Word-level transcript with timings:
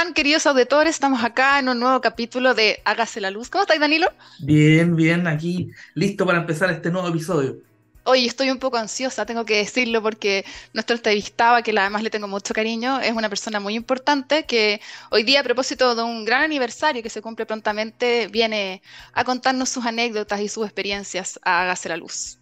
están, 0.00 0.14
queridos 0.14 0.46
auditores? 0.46 0.94
Estamos 0.94 1.22
acá 1.22 1.58
en 1.58 1.68
un 1.68 1.78
nuevo 1.78 2.00
capítulo 2.00 2.54
de 2.54 2.80
Hágase 2.86 3.20
la 3.20 3.30
Luz. 3.30 3.50
¿Cómo 3.50 3.62
estáis, 3.64 3.80
Danilo? 3.80 4.10
Bien, 4.38 4.96
bien, 4.96 5.26
aquí 5.26 5.70
listo 5.92 6.24
para 6.24 6.38
empezar 6.38 6.70
este 6.70 6.90
nuevo 6.90 7.08
episodio. 7.08 7.58
Hoy 8.04 8.24
estoy 8.24 8.50
un 8.50 8.58
poco 8.58 8.78
ansiosa, 8.78 9.26
tengo 9.26 9.44
que 9.44 9.58
decirlo, 9.58 10.00
porque 10.00 10.46
nuestro 10.72 10.96
entrevistado, 10.96 11.62
que 11.62 11.78
además 11.78 12.02
le 12.02 12.08
tengo 12.08 12.28
mucho 12.28 12.54
cariño, 12.54 12.98
es 12.98 13.12
una 13.12 13.28
persona 13.28 13.60
muy 13.60 13.74
importante 13.74 14.46
que 14.46 14.80
hoy 15.10 15.22
día, 15.22 15.40
a 15.40 15.42
propósito 15.42 15.94
de 15.94 16.02
un 16.02 16.24
gran 16.24 16.44
aniversario 16.44 17.02
que 17.02 17.10
se 17.10 17.20
cumple 17.20 17.44
prontamente, 17.44 18.28
viene 18.28 18.80
a 19.12 19.22
contarnos 19.24 19.68
sus 19.68 19.84
anécdotas 19.84 20.40
y 20.40 20.48
sus 20.48 20.64
experiencias 20.64 21.38
a 21.42 21.60
Hágase 21.60 21.90
la 21.90 21.98
Luz. 21.98 22.38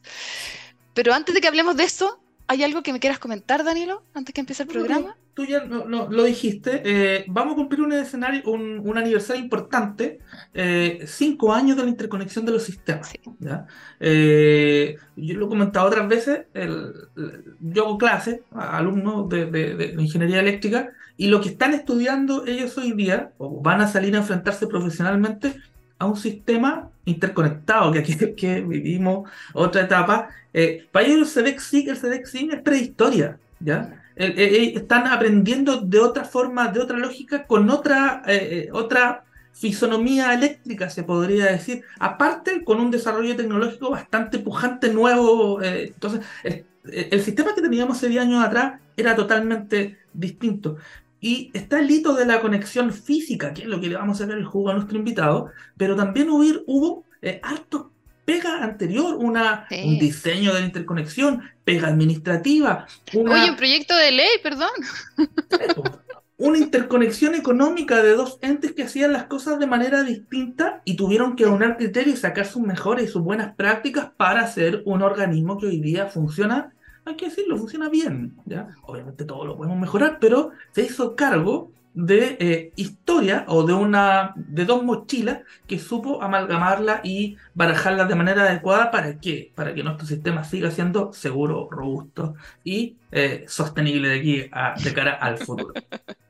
Pero 0.95 1.12
antes 1.12 1.34
de 1.34 1.40
que 1.40 1.48
hablemos 1.48 1.77
de 1.77 1.82
eso, 1.82 2.20
¿hay 2.46 2.62
algo 2.62 2.84
que 2.84 2.93
me 2.93 3.00
quieras 3.00 3.18
comentar, 3.18 3.64
Danilo, 3.64 4.04
antes 4.14 4.32
que 4.32 4.43
empiece 4.43 4.62
el 4.62 4.68
programa? 4.68 5.16
Tú 5.39 5.45
ya 5.45 5.64
lo 5.64 6.25
dijiste, 6.25 6.82
eh, 6.84 7.25
vamos 7.29 7.53
a 7.53 7.57
cumplir 7.57 7.81
un 7.81 7.93
escenario, 7.93 8.43
un, 8.50 8.99
aniversario 8.99 9.40
importante, 9.40 10.18
eh, 10.53 11.04
cinco 11.07 11.53
años 11.53 11.76
de 11.76 11.85
la 11.85 11.90
interconexión 11.90 12.45
de 12.45 12.50
los 12.50 12.64
sistemas. 12.64 13.12
Eh, 14.00 14.96
yo 15.14 15.39
lo 15.39 15.46
he 15.46 15.48
comentado 15.48 15.86
otras 15.86 16.09
veces, 16.09 16.46
yo 17.61 17.85
hago 17.85 17.98
clases 17.98 18.40
a 18.53 18.79
alumnos 18.79 19.29
de, 19.29 19.95
ingeniería 19.96 20.40
eléctrica 20.40 20.90
y 21.17 21.29
lo 21.29 21.40
que 21.40 21.50
están 21.50 21.73
estudiando 21.73 22.45
ellos 22.45 22.76
hoy 22.76 22.90
día, 22.90 23.31
o 23.39 23.62
van 23.62 23.81
a 23.81 23.86
salir 23.86 24.17
a 24.17 24.18
enfrentarse 24.18 24.67
profesionalmente 24.67 25.54
a 26.00 26.07
un 26.07 26.17
sistema 26.17 26.90
interconectado, 27.04 27.93
que 27.93 28.00
aquí 28.00 28.17
que 28.36 28.61
vivimos 28.61 29.31
otra 29.54 29.82
etapa. 29.82 30.31
para 30.90 31.07
ellos 31.07 31.36
el 31.36 31.45
CDEC-SIG, 31.45 31.90
el 31.90 31.96
CDEC-SIG 31.96 32.55
es 32.55 32.62
prehistoria, 32.62 33.39
¿ya? 33.61 33.97
Eh, 34.20 34.34
eh, 34.36 34.72
están 34.75 35.06
aprendiendo 35.06 35.77
de 35.77 36.00
otra 36.00 36.25
forma, 36.25 36.67
de 36.69 36.81
otra 36.81 36.98
lógica, 36.98 37.47
con 37.47 37.70
otra, 37.70 38.22
eh, 38.27 38.69
otra 38.72 39.25
fisonomía 39.53 40.34
eléctrica, 40.34 40.91
se 40.91 41.05
podría 41.05 41.47
decir. 41.47 41.84
Aparte, 42.01 42.65
con 42.65 42.81
un 42.81 42.91
desarrollo 42.91 43.37
tecnológico 43.37 43.91
bastante 43.91 44.41
pujante, 44.41 44.92
nuevo. 44.92 45.62
entonces, 45.62 46.20
el 46.84 47.20
sistema 47.23 47.55
que 47.55 47.62
teníamos 47.62 47.97
hace 47.97 48.09
10 48.09 48.23
años 48.23 48.45
atrás 48.45 48.81
era 48.97 49.15
totalmente 49.15 49.98
distinto. 50.12 50.77
Y 51.20 51.51
está 51.55 51.81
el 51.81 51.91
hito 51.91 52.14
de 52.14 52.27
la 52.27 52.41
conexión 52.41 52.92
física, 52.92 53.53
que 53.53 53.62
es 53.62 53.69
lo 53.69 53.81
que 53.81 53.89
le 53.89 53.97
vamos 53.97 54.20
a 54.20 54.27
ver 54.27 54.39
el 54.39 54.45
jugo 54.45 54.70
a 54.70 54.75
nuestro 54.75 54.98
invitado, 54.98 55.51
pero 55.77 55.97
también 55.97 56.31
hubo, 56.31 56.45
hubo 56.67 57.05
altos 57.42 57.87
pega 58.29 58.62
anterior, 58.62 59.17
una, 59.17 59.67
un 59.71 59.98
diseño 59.98 60.53
de 60.53 60.61
la 60.61 60.67
interconexión, 60.67 61.41
pega 61.65 61.89
administrativa. 61.89 62.87
Oye, 63.15 63.48
un 63.48 63.57
proyecto 63.57 63.97
de 63.97 64.12
ley, 64.12 64.29
perdón. 64.43 64.69
una 66.37 66.59
interconexión 66.59 67.35
económica 67.35 68.03
de 68.03 68.15
dos 68.15 68.39
entes 68.43 68.73
que 68.73 68.83
hacían 68.83 69.15
las 69.15 69.25
cosas 69.25 69.59
de 69.59 69.67
manera 69.67 70.03
distinta 70.03 70.83
y 70.85 70.95
tuvieron 70.97 71.37
que 71.37 71.45
aunar 71.45 71.79
criterios 71.79 72.19
y 72.19 72.20
sacar 72.20 72.45
sus 72.45 72.61
mejores 72.61 73.09
y 73.09 73.09
sus 73.09 73.23
buenas 73.23 73.55
prácticas 73.55 74.11
para 74.15 74.42
hacer 74.42 74.83
un 74.85 75.01
organismo 75.01 75.57
que 75.57 75.69
hoy 75.69 75.81
día 75.81 76.09
funciona, 76.09 76.75
hay 77.07 77.17
que 77.17 77.31
decirlo, 77.31 77.57
funciona 77.57 77.89
bien. 77.89 78.37
¿ya? 78.45 78.69
Obviamente 78.83 79.25
todo 79.25 79.47
lo 79.47 79.57
podemos 79.57 79.79
mejorar, 79.79 80.19
pero 80.20 80.51
se 80.73 80.83
hizo 80.83 81.17
cargo 81.17 81.73
de 81.94 82.36
eh, 82.41 82.72
historia 82.77 83.44
o 83.48 83.64
de 83.64 83.72
una 83.72 84.33
de 84.36 84.64
dos 84.64 84.84
mochilas 84.84 85.41
que 85.67 85.78
supo 85.78 86.22
amalgamarla 86.22 87.00
y 87.03 87.36
barajarla 87.55 88.05
de 88.05 88.14
manera 88.14 88.42
adecuada 88.42 88.91
para 88.91 89.19
qué 89.19 89.53
para 89.55 89.75
que 89.75 89.83
nuestro 89.83 90.06
sistema 90.06 90.45
siga 90.45 90.70
siendo 90.70 91.12
seguro 91.12 91.69
robusto 91.70 92.34
y 92.62 92.97
eh, 93.11 93.45
sostenible 93.48 94.08
de 94.08 94.19
aquí 94.19 94.48
a, 94.53 94.75
de 94.83 94.95
cara 94.95 95.14
al 95.14 95.39
futuro 95.39 95.72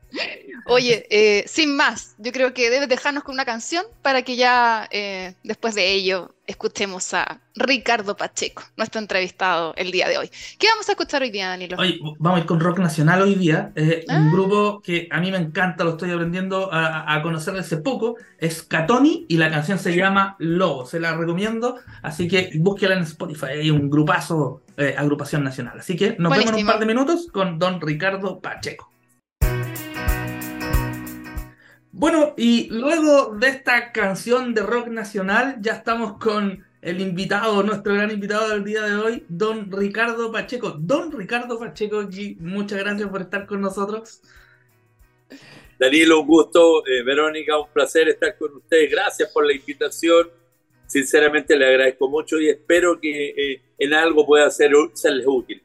Oye, 0.66 1.06
eh, 1.10 1.44
sin 1.46 1.76
más, 1.76 2.14
yo 2.18 2.30
creo 2.30 2.52
que 2.52 2.68
debes 2.68 2.88
dejarnos 2.88 3.24
con 3.24 3.34
una 3.34 3.44
canción 3.44 3.84
para 4.02 4.22
que 4.22 4.36
ya 4.36 4.86
eh, 4.90 5.34
después 5.42 5.74
de 5.74 5.92
ello 5.92 6.34
escuchemos 6.46 7.14
a 7.14 7.40
Ricardo 7.54 8.16
Pacheco, 8.16 8.62
nuestro 8.76 9.00
entrevistado 9.00 9.74
el 9.76 9.90
día 9.90 10.08
de 10.08 10.18
hoy. 10.18 10.30
¿Qué 10.58 10.66
vamos 10.68 10.88
a 10.88 10.92
escuchar 10.92 11.22
hoy 11.22 11.30
día, 11.30 11.48
Danilo? 11.48 11.76
Hoy 11.78 12.00
vamos 12.18 12.38
a 12.38 12.40
ir 12.42 12.46
con 12.46 12.60
rock 12.60 12.78
nacional 12.78 13.22
hoy 13.22 13.34
día. 13.34 13.72
un 13.76 14.02
ah. 14.08 14.30
grupo 14.30 14.80
que 14.82 15.08
a 15.10 15.20
mí 15.20 15.30
me 15.30 15.38
encanta, 15.38 15.84
lo 15.84 15.90
estoy 15.92 16.10
aprendiendo 16.10 16.72
a, 16.72 17.14
a 17.14 17.22
conocer 17.22 17.56
hace 17.56 17.78
poco. 17.78 18.16
Es 18.38 18.62
Catoni 18.62 19.26
y 19.28 19.36
la 19.36 19.50
canción 19.50 19.78
se 19.78 19.94
llama 19.94 20.36
Lobo. 20.38 20.86
Se 20.86 21.00
la 21.00 21.16
recomiendo, 21.16 21.76
así 22.02 22.28
que 22.28 22.50
búsquela 22.56 22.94
en 22.94 23.02
Spotify. 23.02 23.46
Hay 23.60 23.70
un 23.70 23.88
grupazo, 23.90 24.62
eh, 24.76 24.94
agrupación 24.96 25.44
nacional. 25.44 25.78
Así 25.80 25.96
que 25.96 26.16
nos 26.18 26.30
vemos 26.30 26.52
en 26.52 26.60
un 26.60 26.66
par 26.66 26.78
de 26.78 26.86
minutos 26.86 27.28
con 27.32 27.58
don 27.58 27.80
Ricardo 27.80 28.40
Pacheco. 28.40 28.90
Bueno, 31.98 32.32
y 32.36 32.68
luego 32.70 33.34
de 33.34 33.48
esta 33.48 33.90
canción 33.90 34.54
de 34.54 34.62
rock 34.62 34.86
nacional, 34.86 35.56
ya 35.60 35.72
estamos 35.72 36.16
con 36.18 36.64
el 36.80 37.00
invitado, 37.00 37.60
nuestro 37.64 37.92
gran 37.92 38.12
invitado 38.12 38.50
del 38.50 38.62
día 38.62 38.82
de 38.82 38.94
hoy, 38.94 39.24
don 39.28 39.68
Ricardo 39.72 40.30
Pacheco. 40.30 40.76
Don 40.78 41.10
Ricardo 41.10 41.58
Pacheco 41.58 42.08
muchas 42.38 42.78
gracias 42.78 43.08
por 43.08 43.22
estar 43.22 43.48
con 43.48 43.60
nosotros. 43.60 44.20
Danilo, 45.76 46.20
un 46.20 46.28
gusto. 46.28 46.86
Eh, 46.86 47.02
Verónica, 47.02 47.58
un 47.58 47.68
placer 47.72 48.08
estar 48.08 48.38
con 48.38 48.54
ustedes. 48.54 48.92
Gracias 48.92 49.32
por 49.32 49.44
la 49.44 49.52
invitación. 49.52 50.30
Sinceramente 50.86 51.56
le 51.56 51.66
agradezco 51.66 52.08
mucho 52.08 52.38
y 52.38 52.48
espero 52.48 53.00
que 53.00 53.30
eh, 53.30 53.62
en 53.76 53.92
algo 53.92 54.24
pueda 54.24 54.48
ser, 54.52 54.70
serles 54.94 55.26
útil. 55.26 55.60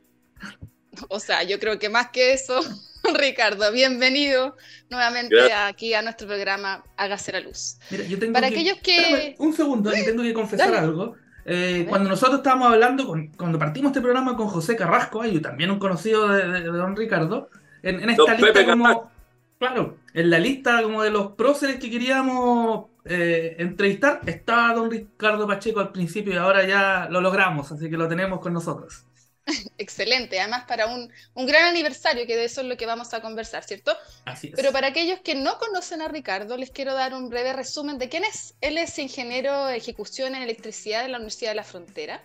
O 1.10 1.20
sea, 1.20 1.44
yo 1.44 1.60
creo 1.60 1.80
que 1.80 1.90
más 1.90 2.10
que 2.10 2.34
eso, 2.34 2.60
Ricardo, 3.14 3.72
bienvenido 3.72 4.56
nuevamente 4.90 5.52
aquí 5.52 5.94
a 5.94 6.02
nuestro 6.02 6.28
programa 6.28 6.84
Hágase 6.98 7.32
la 7.32 7.40
Luz. 7.40 7.78
Mira, 7.90 8.04
yo 8.06 8.20
tengo 8.20 8.34
Para 8.34 8.48
aquellos 8.48 8.78
que... 8.80 9.36
un 9.40 9.54
segundo, 9.54 9.92
tengo 9.92 10.24
que 10.24 10.34
confesar 10.34 10.74
algo. 10.76 11.16
Eh, 11.46 11.86
cuando 11.90 12.10
nosotros 12.10 12.38
estábamos 12.38 12.72
hablando, 12.72 13.14
cuando 13.36 13.60
partimos 13.60 13.90
este 13.90 14.02
programa 14.02 14.38
con 14.38 14.48
José 14.48 14.76
Carrasco, 14.76 15.26
y 15.26 15.42
también 15.42 15.72
un 15.72 15.80
conocido 15.80 16.30
de, 16.30 16.64
don 16.64 16.96
Ricardo, 16.96 17.50
en, 17.82 18.10
esta 18.10 18.36
lista 18.36 18.66
como... 18.66 19.12
Claro, 19.60 19.98
en 20.14 20.30
la 20.30 20.40
lista 20.40 20.82
como 20.84 21.04
de 21.04 21.10
los 21.10 21.34
próceres 21.34 21.78
que 21.78 21.90
queríamos 21.90 22.88
eh, 23.06 23.56
entrevistar, 23.60 24.22
estaba 24.26 24.74
don 24.74 24.92
Ricardo 24.92 25.48
Pacheco 25.48 25.80
al 25.80 25.92
principio 25.92 26.34
y 26.34 26.38
ahora 26.38 26.66
ya 26.66 27.08
lo 27.10 27.22
logramos, 27.22 27.72
así 27.72 27.90
que 27.90 27.98
lo 27.98 28.08
tenemos 28.08 28.40
con 28.40 28.54
nosotros. 28.54 29.06
Excelente, 29.78 30.40
además 30.40 30.66
para 30.66 30.88
un, 30.88 31.12
gran 31.36 31.66
aniversario, 31.66 32.26
que 32.26 32.36
de 32.36 32.46
eso 32.46 32.62
es 32.62 32.68
lo 32.68 32.78
que 32.78 32.86
vamos 32.86 33.14
a 33.14 33.22
conversar, 33.22 33.64
¿cierto? 33.64 33.96
Así 34.26 34.48
es. 34.48 34.54
Pero 34.56 34.72
para 34.72 34.88
aquellos 34.88 35.20
que 35.20 35.36
no 35.36 35.58
conocen 35.58 36.02
a 36.02 36.08
Ricardo, 36.08 36.58
les 36.58 36.72
quiero 36.72 36.94
dar 36.94 37.14
un 37.14 37.30
breve 37.30 37.54
resumen 37.54 37.98
de 37.98 38.10
quién 38.10 38.24
es. 38.24 38.56
Él 38.62 38.78
es 38.78 38.98
ingeniero 39.00 39.66
de 39.66 39.78
ejecución 39.78 40.36
en 40.36 40.44
electricidad 40.44 41.06
en 41.06 41.12
la 41.12 41.18
Universidad 41.18 41.52
de 41.52 41.56
la 41.56 41.64
Frontera. 41.64 42.24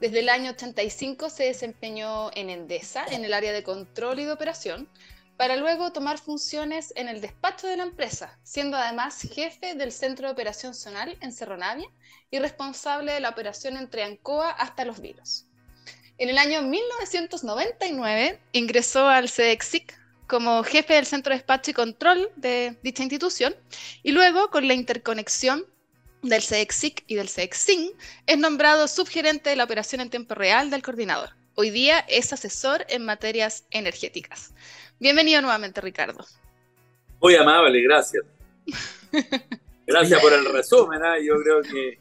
Desde 0.00 0.20
el 0.20 0.28
año 0.28 0.52
85 0.52 1.28
se 1.28 1.44
desempeñó 1.44 2.30
en 2.34 2.50
Endesa, 2.50 3.04
en 3.10 3.24
el 3.24 3.34
área 3.34 3.52
de 3.52 3.64
control 3.64 4.20
y 4.20 4.24
de 4.24 4.32
operación, 4.32 4.88
para 5.36 5.56
luego 5.56 5.92
tomar 5.92 6.18
funciones 6.18 6.92
en 6.96 7.08
el 7.08 7.20
despacho 7.20 7.66
de 7.66 7.76
la 7.76 7.84
empresa, 7.84 8.38
siendo 8.42 8.76
además 8.76 9.20
jefe 9.20 9.74
del 9.74 9.92
Centro 9.92 10.26
de 10.26 10.32
Operación 10.32 10.74
Zonal 10.74 11.16
en 11.20 11.32
Cerro 11.32 11.56
Navia 11.56 11.88
y 12.30 12.38
responsable 12.38 13.12
de 13.12 13.20
la 13.20 13.30
operación 13.30 13.76
entre 13.76 14.02
Ancoa 14.02 14.50
hasta 14.50 14.84
Los 14.84 15.00
Vilos. 15.00 15.47
En 16.18 16.28
el 16.28 16.38
año 16.38 16.62
1999 16.62 18.40
ingresó 18.50 19.06
al 19.06 19.28
CEDEXIC 19.28 19.96
como 20.26 20.64
jefe 20.64 20.94
del 20.94 21.06
Centro 21.06 21.30
de 21.30 21.38
Despacho 21.38 21.70
y 21.70 21.74
Control 21.74 22.28
de 22.34 22.76
dicha 22.82 23.04
institución 23.04 23.54
y 24.02 24.10
luego 24.10 24.50
con 24.50 24.66
la 24.66 24.74
interconexión 24.74 25.64
del 26.22 26.42
CEDEXIC 26.42 27.04
y 27.06 27.14
del 27.14 27.28
CEDEXIN 27.28 27.92
es 28.26 28.36
nombrado 28.36 28.88
subgerente 28.88 29.50
de 29.50 29.56
la 29.56 29.62
operación 29.62 30.00
en 30.00 30.10
tiempo 30.10 30.34
real 30.34 30.70
del 30.70 30.82
coordinador. 30.82 31.30
Hoy 31.54 31.70
día 31.70 32.00
es 32.08 32.32
asesor 32.32 32.84
en 32.88 33.04
materias 33.04 33.64
energéticas. 33.70 34.52
Bienvenido 34.98 35.40
nuevamente, 35.40 35.80
Ricardo. 35.80 36.26
Muy 37.20 37.36
amable, 37.36 37.80
gracias. 37.82 38.24
Gracias 39.86 40.20
por 40.20 40.32
el 40.34 40.44
resumen, 40.52 41.00
¿eh? 41.02 41.24
yo 41.24 41.40
creo 41.42 41.62
que... 41.62 41.98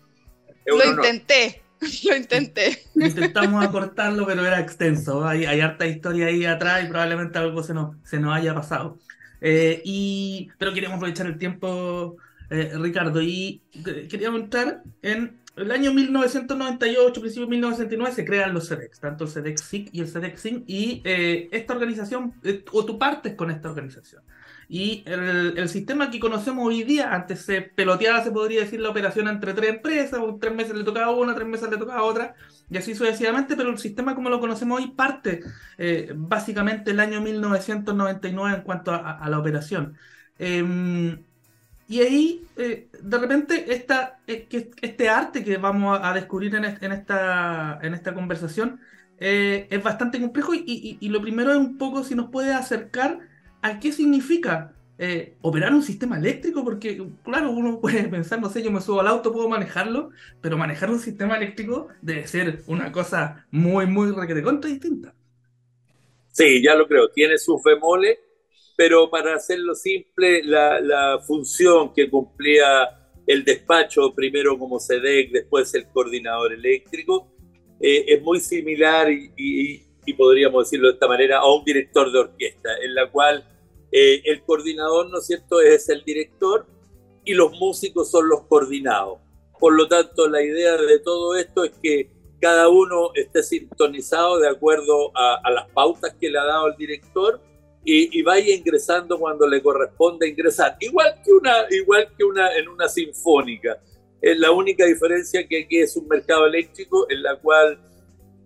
Lo 0.66 0.84
intenté. 0.84 1.64
Lo 2.10 2.16
intenté. 2.16 2.84
Intentamos 2.96 3.64
acortarlo, 3.64 4.26
pero 4.26 4.46
era 4.46 4.60
extenso. 4.60 5.26
Hay, 5.28 5.46
hay, 5.46 5.62
harta 5.62 5.86
historia 5.86 6.28
ahí 6.28 6.46
atrás 6.46 6.84
y 6.84 6.88
probablemente 6.88 7.38
algo 7.38 7.64
se 7.64 7.74
nos, 7.74 7.96
se 8.04 8.20
nos 8.20 8.36
haya 8.36 8.54
pasado. 8.54 8.98
Eh, 9.42 9.82
y, 9.86 10.50
pero 10.58 10.74
queríamos 10.74 10.98
aprovechar 10.98 11.28
el 11.28 11.38
tiempo, 11.38 12.18
eh, 12.50 12.72
Ricardo, 12.76 13.22
y 13.22 13.62
queríamos 14.10 14.42
entrar 14.42 14.84
en 15.02 15.38
el 15.56 15.72
año 15.72 15.94
1998, 15.94 17.20
principio 17.20 17.46
de 17.46 17.52
1999, 17.52 18.16
se 18.16 18.26
crean 18.26 18.54
los 18.54 18.68
CEDEX, 18.68 19.00
tanto 19.00 19.24
el 19.26 19.30
CEDEX-SIC 19.32 19.90
y 19.92 20.02
el 20.02 20.08
CEDEX-SIN, 20.08 20.64
y 20.68 21.02
eh, 21.04 21.50
esta 21.52 21.74
organización, 21.74 22.34
o 22.72 22.86
tú 22.86 23.00
partes 23.00 23.36
con 23.36 23.50
esta 23.50 23.70
organización. 23.70 24.24
Y 24.70 25.04
el, 25.06 25.70
sistema 25.70 26.12
que 26.12 26.20
conocemos 26.20 26.68
hoy 26.68 26.84
día, 26.84 27.14
antes 27.14 27.42
se 27.42 27.62
peloteaba, 27.62 28.24
se 28.24 28.32
podría 28.32 28.62
decir, 28.62 28.82
la 28.82 28.90
operación 28.90 29.28
entre 29.30 29.54
tres 29.54 29.70
empresas, 29.70 30.20
tres 30.42 30.54
meses 30.54 30.76
le 30.76 30.84
tocaba 30.84 31.12
una, 31.12 31.34
tres 31.36 31.48
meses 31.48 31.70
le 31.70 31.78
tocaba 31.78 32.04
otra, 32.04 32.36
y 32.70 32.78
así 32.78 32.94
sucesivamente, 32.94 33.56
pero 33.56 33.70
el 33.70 33.78
sistema 33.78 34.14
como 34.14 34.30
lo 34.30 34.42
conocemos 34.42 34.80
hoy 34.80 34.92
parte 34.92 35.42
eh, 35.78 36.12
básicamente 36.16 36.92
el 36.92 37.00
año 37.00 37.22
1999 37.22 38.58
en 38.58 38.64
cuanto 38.64 38.94
a, 38.94 39.26
la 39.30 39.40
operación. 39.40 39.98
Em, 40.38 41.18
y 41.88 42.02
ahí, 42.02 42.46
eh, 42.58 42.90
de 43.02 43.18
repente, 43.18 43.74
esta, 43.74 44.20
eh, 44.28 44.48
este 44.82 45.10
arte 45.10 45.44
que 45.44 45.58
vamos 45.58 45.98
a, 46.04 46.14
descubrir 46.14 46.54
en, 46.56 46.66
esta, 46.66 47.80
en 47.82 47.94
esta 47.94 48.14
conversación 48.14 48.82
eh, 49.20 49.68
es 49.72 49.82
bastante 49.82 50.20
complejo 50.20 50.54
y, 50.54 50.98
lo 51.10 51.22
primero 51.22 51.52
es 51.52 51.58
un 51.58 51.78
poco 51.78 52.04
si 52.04 52.14
nos 52.16 52.30
puede 52.30 52.54
acercar 52.54 53.20
a 53.68 53.80
qué 53.80 53.92
significa 53.92 54.74
operar 55.42 55.76
un 55.76 55.84
sistema 55.84 56.18
eléctrico, 56.18 56.64
porque 56.64 57.00
claro, 57.24 57.52
uno 57.52 57.80
puede 57.80 58.08
pensar, 58.10 58.42
no 58.42 58.50
sé, 58.50 58.64
yo 58.64 58.72
me 58.72 58.82
subo 58.82 59.02
al 59.02 59.08
auto, 59.08 59.32
puedo 59.32 59.48
manejarlo, 59.48 60.10
pero 60.42 60.58
manejar 60.58 60.90
un 60.90 61.00
sistema 61.00 61.38
eléctrico 61.38 61.90
debe 62.02 62.26
ser 62.26 62.64
una 62.66 62.92
cosa 62.92 63.46
muy, 63.52 63.86
muy 63.86 64.12
contra 64.14 64.70
distinta. 64.70 65.14
Sí, 66.32 66.64
ya 66.64 66.74
lo 66.74 66.88
creo, 66.88 67.10
tiene 67.10 67.38
sus 67.38 67.62
bemoles 67.64 68.18
pero 68.78 69.10
para 69.10 69.34
hacerlo 69.34 69.74
simple, 69.74 70.44
la, 70.44 71.20
función 71.26 71.92
que 71.94 72.10
cumplía 72.10 72.88
el 73.26 73.44
despacho, 73.44 74.14
primero 74.14 74.58
como 74.58 74.80
SEDEC, 74.80 75.32
después 75.32 75.74
el 75.74 75.88
coordinador 75.88 76.54
eléctrico, 76.54 77.28
eh, 77.82 78.06
es 78.08 78.22
muy 78.22 78.40
similar 78.40 79.12
y, 79.12 79.84
podríamos 80.16 80.66
decirlo 80.66 80.88
de 80.88 80.94
esta 80.94 81.08
manera 81.08 81.40
a 81.40 81.54
un 81.54 81.66
director 81.66 82.10
de 82.12 82.20
orquesta, 82.20 82.70
en 82.82 82.96
la 82.96 83.12
cual 83.12 83.44
eh, 84.00 84.22
el 84.26 84.44
coordinador, 84.44 85.10
¿no 85.10 85.18
es 85.18 85.26
cierto?, 85.26 85.60
es 85.60 85.90
el 85.90 86.04
director 86.04 86.68
y 87.26 87.34
los 87.34 87.52
músicos 87.60 88.12
son 88.12 88.30
los 88.30 88.44
coordinados. 88.44 89.20
Por 89.60 89.74
lo 89.74 89.88
tanto, 89.88 90.30
la 90.30 90.44
idea 90.44 90.78
de 90.78 91.00
todo 91.00 91.36
esto 91.36 91.64
es 91.64 91.72
que 91.82 92.12
cada 92.40 92.70
uno 92.70 93.10
esté 93.16 93.42
sintonizado 93.42 94.38
de 94.40 94.50
acuerdo 94.50 95.12
a, 95.16 95.50
las 95.50 95.68
pautas 95.72 96.14
que 96.20 96.30
le 96.30 96.38
ha 96.38 96.46
dado 96.46 96.68
el 96.68 96.78
director 96.78 97.42
y, 97.84 98.22
vaya 98.22 98.54
ingresando 98.54 99.18
cuando 99.18 99.48
le 99.48 99.64
corresponde 99.64 100.28
ingresar. 100.28 100.78
Igual 100.80 101.20
que 101.24 101.32
una, 101.32 101.66
igual 101.72 102.10
que 102.16 102.24
una 102.24 102.56
en 102.56 102.68
una 102.68 102.88
sinfónica. 102.88 103.82
Es 104.22 104.38
la 104.38 104.52
única 104.52 104.86
diferencia 104.86 105.48
que 105.48 105.64
aquí 105.64 105.80
es 105.80 105.96
un 105.98 106.08
mercado 106.08 106.46
eléctrico 106.46 107.10
en 107.10 107.24
la 107.24 107.36
cual 107.38 107.80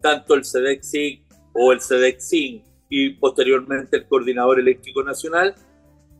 tanto 0.02 0.36
el 0.36 0.46
SEDEXIC 0.46 1.24
o 1.54 1.74
el 1.74 1.82
SEDEXIN 1.82 2.71
y 2.92 3.12
posteriormente 3.12 3.98
el 3.98 4.06
Coordinador 4.06 4.60
Eléctrico 4.60 5.02
Nacional 5.02 5.56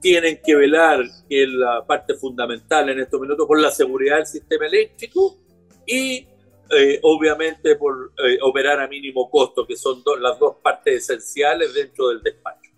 tienen 0.02 0.40
que 0.44 0.56
velar, 0.56 1.04
que 1.30 1.44
es 1.44 1.50
la 1.50 1.86
parte 1.86 2.16
fundamental 2.16 2.90
en 2.90 3.00
estos 3.02 3.22
minutos, 3.22 3.46
por 3.46 3.62
la 3.62 3.70
seguridad 3.70 4.18
del 4.18 4.26
sistema 4.26 4.66
eléctrico 4.66 5.38
y 5.86 6.26
eh, 6.72 7.00
obviamente 7.04 7.76
por 7.76 8.14
eh, 8.26 8.40
operar 8.42 8.80
a 8.80 8.88
mínimo 8.88 9.30
costo, 9.30 9.68
que 9.68 9.76
son 9.76 10.02
las 10.20 10.40
dos 10.40 10.56
partes 10.64 11.04
esenciales 11.04 11.74
dentro 11.74 12.08
del 12.08 12.24
despacho. 12.24 12.72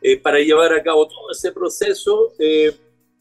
Eh, 0.00 0.16
para 0.16 0.38
llevar 0.38 0.72
a 0.72 0.82
cabo 0.82 1.06
todo 1.06 1.30
ese 1.30 1.52
proceso, 1.52 2.32
eh, 2.38 2.72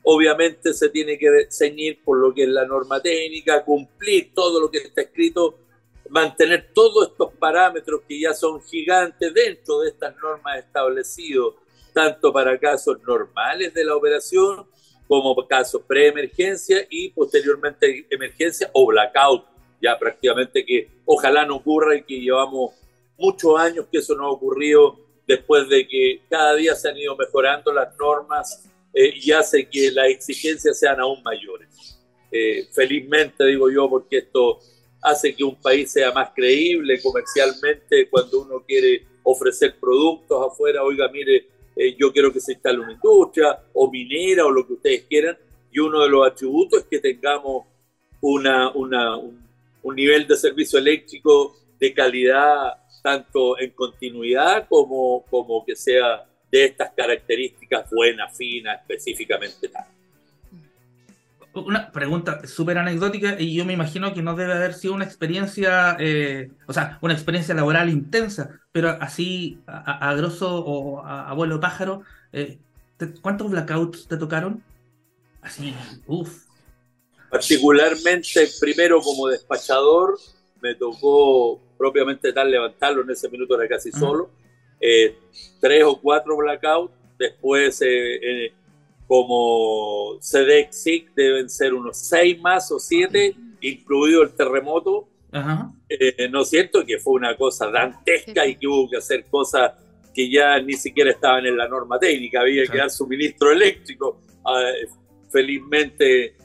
obviamente 0.03 0.73
se 0.73 0.89
tiene 0.89 1.17
que 1.17 1.47
ceñir 1.49 2.01
por 2.03 2.17
lo 2.17 2.33
que 2.33 2.43
es 2.43 2.49
la 2.49 2.65
norma 2.65 3.01
técnica, 3.01 3.65
cumplir 3.65 4.31
todo 4.33 4.61
lo 4.61 4.71
que 4.71 4.77
está 4.77 5.01
escrito, 5.01 5.59
mantener 6.09 6.71
todos 6.73 7.09
estos 7.09 7.33
parámetros 7.33 8.01
que 8.07 8.19
ya 8.19 8.33
son 8.33 8.61
gigantes 8.61 9.33
dentro 9.33 9.79
de 9.79 9.89
estas 9.89 10.15
normas 10.17 10.59
establecidos, 10.59 11.55
tanto 11.93 12.31
para 12.31 12.57
casos 12.57 12.97
normales 13.05 13.73
de 13.73 13.83
la 13.83 13.95
operación 13.95 14.65
como 15.07 15.35
casos 15.47 15.81
preemergencia 15.87 16.85
y 16.89 17.09
posteriormente 17.09 18.05
emergencia 18.09 18.69
o 18.73 18.87
blackout, 18.87 19.45
ya 19.81 19.97
prácticamente 19.97 20.65
que 20.65 20.89
ojalá 21.05 21.45
no 21.45 21.57
ocurra 21.57 21.95
y 21.95 22.03
que 22.03 22.19
llevamos 22.19 22.73
muchos 23.17 23.57
años 23.59 23.85
que 23.91 23.99
eso 23.99 24.15
no 24.15 24.25
ha 24.25 24.31
ocurrido 24.31 24.99
después 25.25 25.67
de 25.69 25.87
que 25.87 26.21
cada 26.29 26.55
día 26.55 26.75
se 26.75 26.89
han 26.89 26.97
ido 26.97 27.15
mejorando 27.15 27.71
las 27.73 27.95
normas 27.97 28.65
eh, 28.93 29.13
y 29.15 29.31
hace 29.31 29.69
que 29.69 29.91
las 29.91 30.07
exigencias 30.07 30.79
sean 30.79 30.99
aún 30.99 31.21
mayores. 31.23 31.99
Eh, 32.31 32.67
felizmente 32.73 33.45
digo 33.45 33.69
yo 33.69 33.89
porque 33.89 34.17
esto 34.17 34.59
hace 35.01 35.35
que 35.35 35.43
un 35.43 35.55
país 35.55 35.91
sea 35.91 36.11
más 36.11 36.31
creíble 36.35 37.01
comercialmente 37.01 38.09
cuando 38.09 38.41
uno 38.41 38.63
quiere 38.65 39.05
ofrecer 39.23 39.75
productos 39.79 40.51
afuera, 40.51 40.83
oiga, 40.83 41.09
mire, 41.09 41.47
eh, 41.75 41.95
yo 41.97 42.11
quiero 42.11 42.31
que 42.31 42.39
se 42.39 42.53
instale 42.53 42.79
una 42.79 42.93
industria 42.93 43.59
o 43.73 43.91
minera 43.91 44.45
o 44.45 44.51
lo 44.51 44.65
que 44.65 44.73
ustedes 44.73 45.03
quieran, 45.03 45.37
y 45.71 45.79
uno 45.79 46.01
de 46.01 46.09
los 46.09 46.25
atributos 46.25 46.79
es 46.81 46.85
que 46.87 46.99
tengamos 46.99 47.65
una, 48.21 48.71
una, 48.71 49.17
un 49.17 49.95
nivel 49.95 50.27
de 50.27 50.35
servicio 50.35 50.79
eléctrico 50.79 51.55
de 51.79 51.93
calidad 51.93 52.73
tanto 53.03 53.57
en 53.59 53.71
continuidad 53.71 54.67
como, 54.67 55.23
como 55.29 55.63
que 55.65 55.75
sea 55.75 56.25
de 56.51 56.65
estas 56.65 56.91
características 56.91 57.89
buena, 57.91 58.27
fina, 58.29 58.73
específicamente 58.73 59.69
tal. 59.69 59.85
Una 61.65 61.91
pregunta 61.91 62.45
súper 62.47 62.77
anecdótica 62.77 63.39
y 63.39 63.55
yo 63.55 63.65
me 63.65 63.73
imagino 63.73 64.13
que 64.13 64.21
no 64.21 64.35
debe 64.35 64.53
haber 64.53 64.73
sido 64.73 64.93
una 64.93 65.05
experiencia, 65.05 65.97
eh, 65.99 66.51
o 66.67 66.73
sea, 66.73 66.99
una 67.01 67.13
experiencia 67.13 67.55
laboral 67.55 67.89
intensa, 67.89 68.59
pero 68.71 68.89
así 69.01 69.59
a, 69.67 70.13
grosso 70.15 70.63
o 70.63 71.01
a 71.03 71.29
abuelo 71.29 71.59
pájaro, 71.59 72.03
eh, 72.31 72.59
¿cuántos 73.21 73.49
blackouts 73.49 74.07
te 74.07 74.17
tocaron? 74.17 74.63
Así, 75.41 75.73
uff. 76.05 76.45
Particularmente, 77.29 78.47
primero 78.59 79.01
como 79.01 79.27
despachador, 79.27 80.17
me 80.61 80.75
tocó 80.75 81.59
propiamente 81.77 82.33
tal 82.33 82.49
levantarlo, 82.49 83.01
en 83.03 83.11
ese 83.11 83.29
minuto 83.29 83.59
era 83.59 83.67
casi 83.67 83.91
solo, 83.91 84.29
eh, 84.79 85.17
tres 85.59 85.83
o 85.83 85.99
cuatro 85.99 86.35
blackouts, 86.37 86.93
después 87.17 87.81
eh, 87.81 88.45
eh, 88.45 88.53
como 89.07 90.19
CDEX 90.19 90.85
deben 91.15 91.49
ser 91.49 91.73
unos 91.73 91.97
seis 91.97 92.39
más 92.41 92.71
o 92.71 92.79
siete, 92.79 93.35
incluido 93.61 94.21
el 94.23 94.35
terremoto, 94.35 95.07
¿no 95.31 96.41
es 96.41 96.49
cierto? 96.49 96.85
Que 96.85 96.99
fue 96.99 97.13
una 97.13 97.35
cosa 97.37 97.71
dantesca 97.71 98.45
y 98.45 98.55
que 98.55 98.67
hubo 98.67 98.89
que 98.89 98.97
hacer 98.97 99.25
cosas 99.25 99.71
que 100.13 100.29
ya 100.29 100.59
ni 100.59 100.73
siquiera 100.73 101.11
estaban 101.11 101.45
en 101.45 101.55
la 101.55 101.67
norma 101.67 101.99
técnica, 101.99 102.41
había 102.41 102.65
que 102.65 102.77
dar 102.77 102.89
suministro 102.89 103.51
eléctrico. 103.51 104.19
Ah, 104.45 104.71
felizmente 105.29 106.35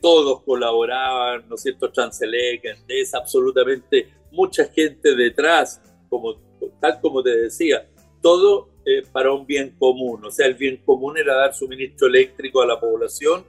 todos 0.00 0.42
colaboraban, 0.42 1.48
¿no 1.48 1.56
es 1.56 1.62
cierto? 1.62 1.88
Chancelec, 1.88 2.62
es 2.86 3.14
absolutamente 3.14 4.08
mucha 4.30 4.66
gente 4.66 5.16
detrás, 5.16 5.80
como, 6.08 6.36
tal 6.80 7.00
como 7.00 7.22
te 7.22 7.36
decía, 7.36 7.88
todo 8.22 8.68
para 9.12 9.32
un 9.32 9.46
bien 9.46 9.74
común. 9.78 10.24
O 10.24 10.30
sea, 10.30 10.46
el 10.46 10.54
bien 10.54 10.78
común 10.84 11.16
era 11.18 11.34
dar 11.34 11.54
suministro 11.54 12.08
eléctrico 12.08 12.62
a 12.62 12.66
la 12.66 12.78
población 12.78 13.44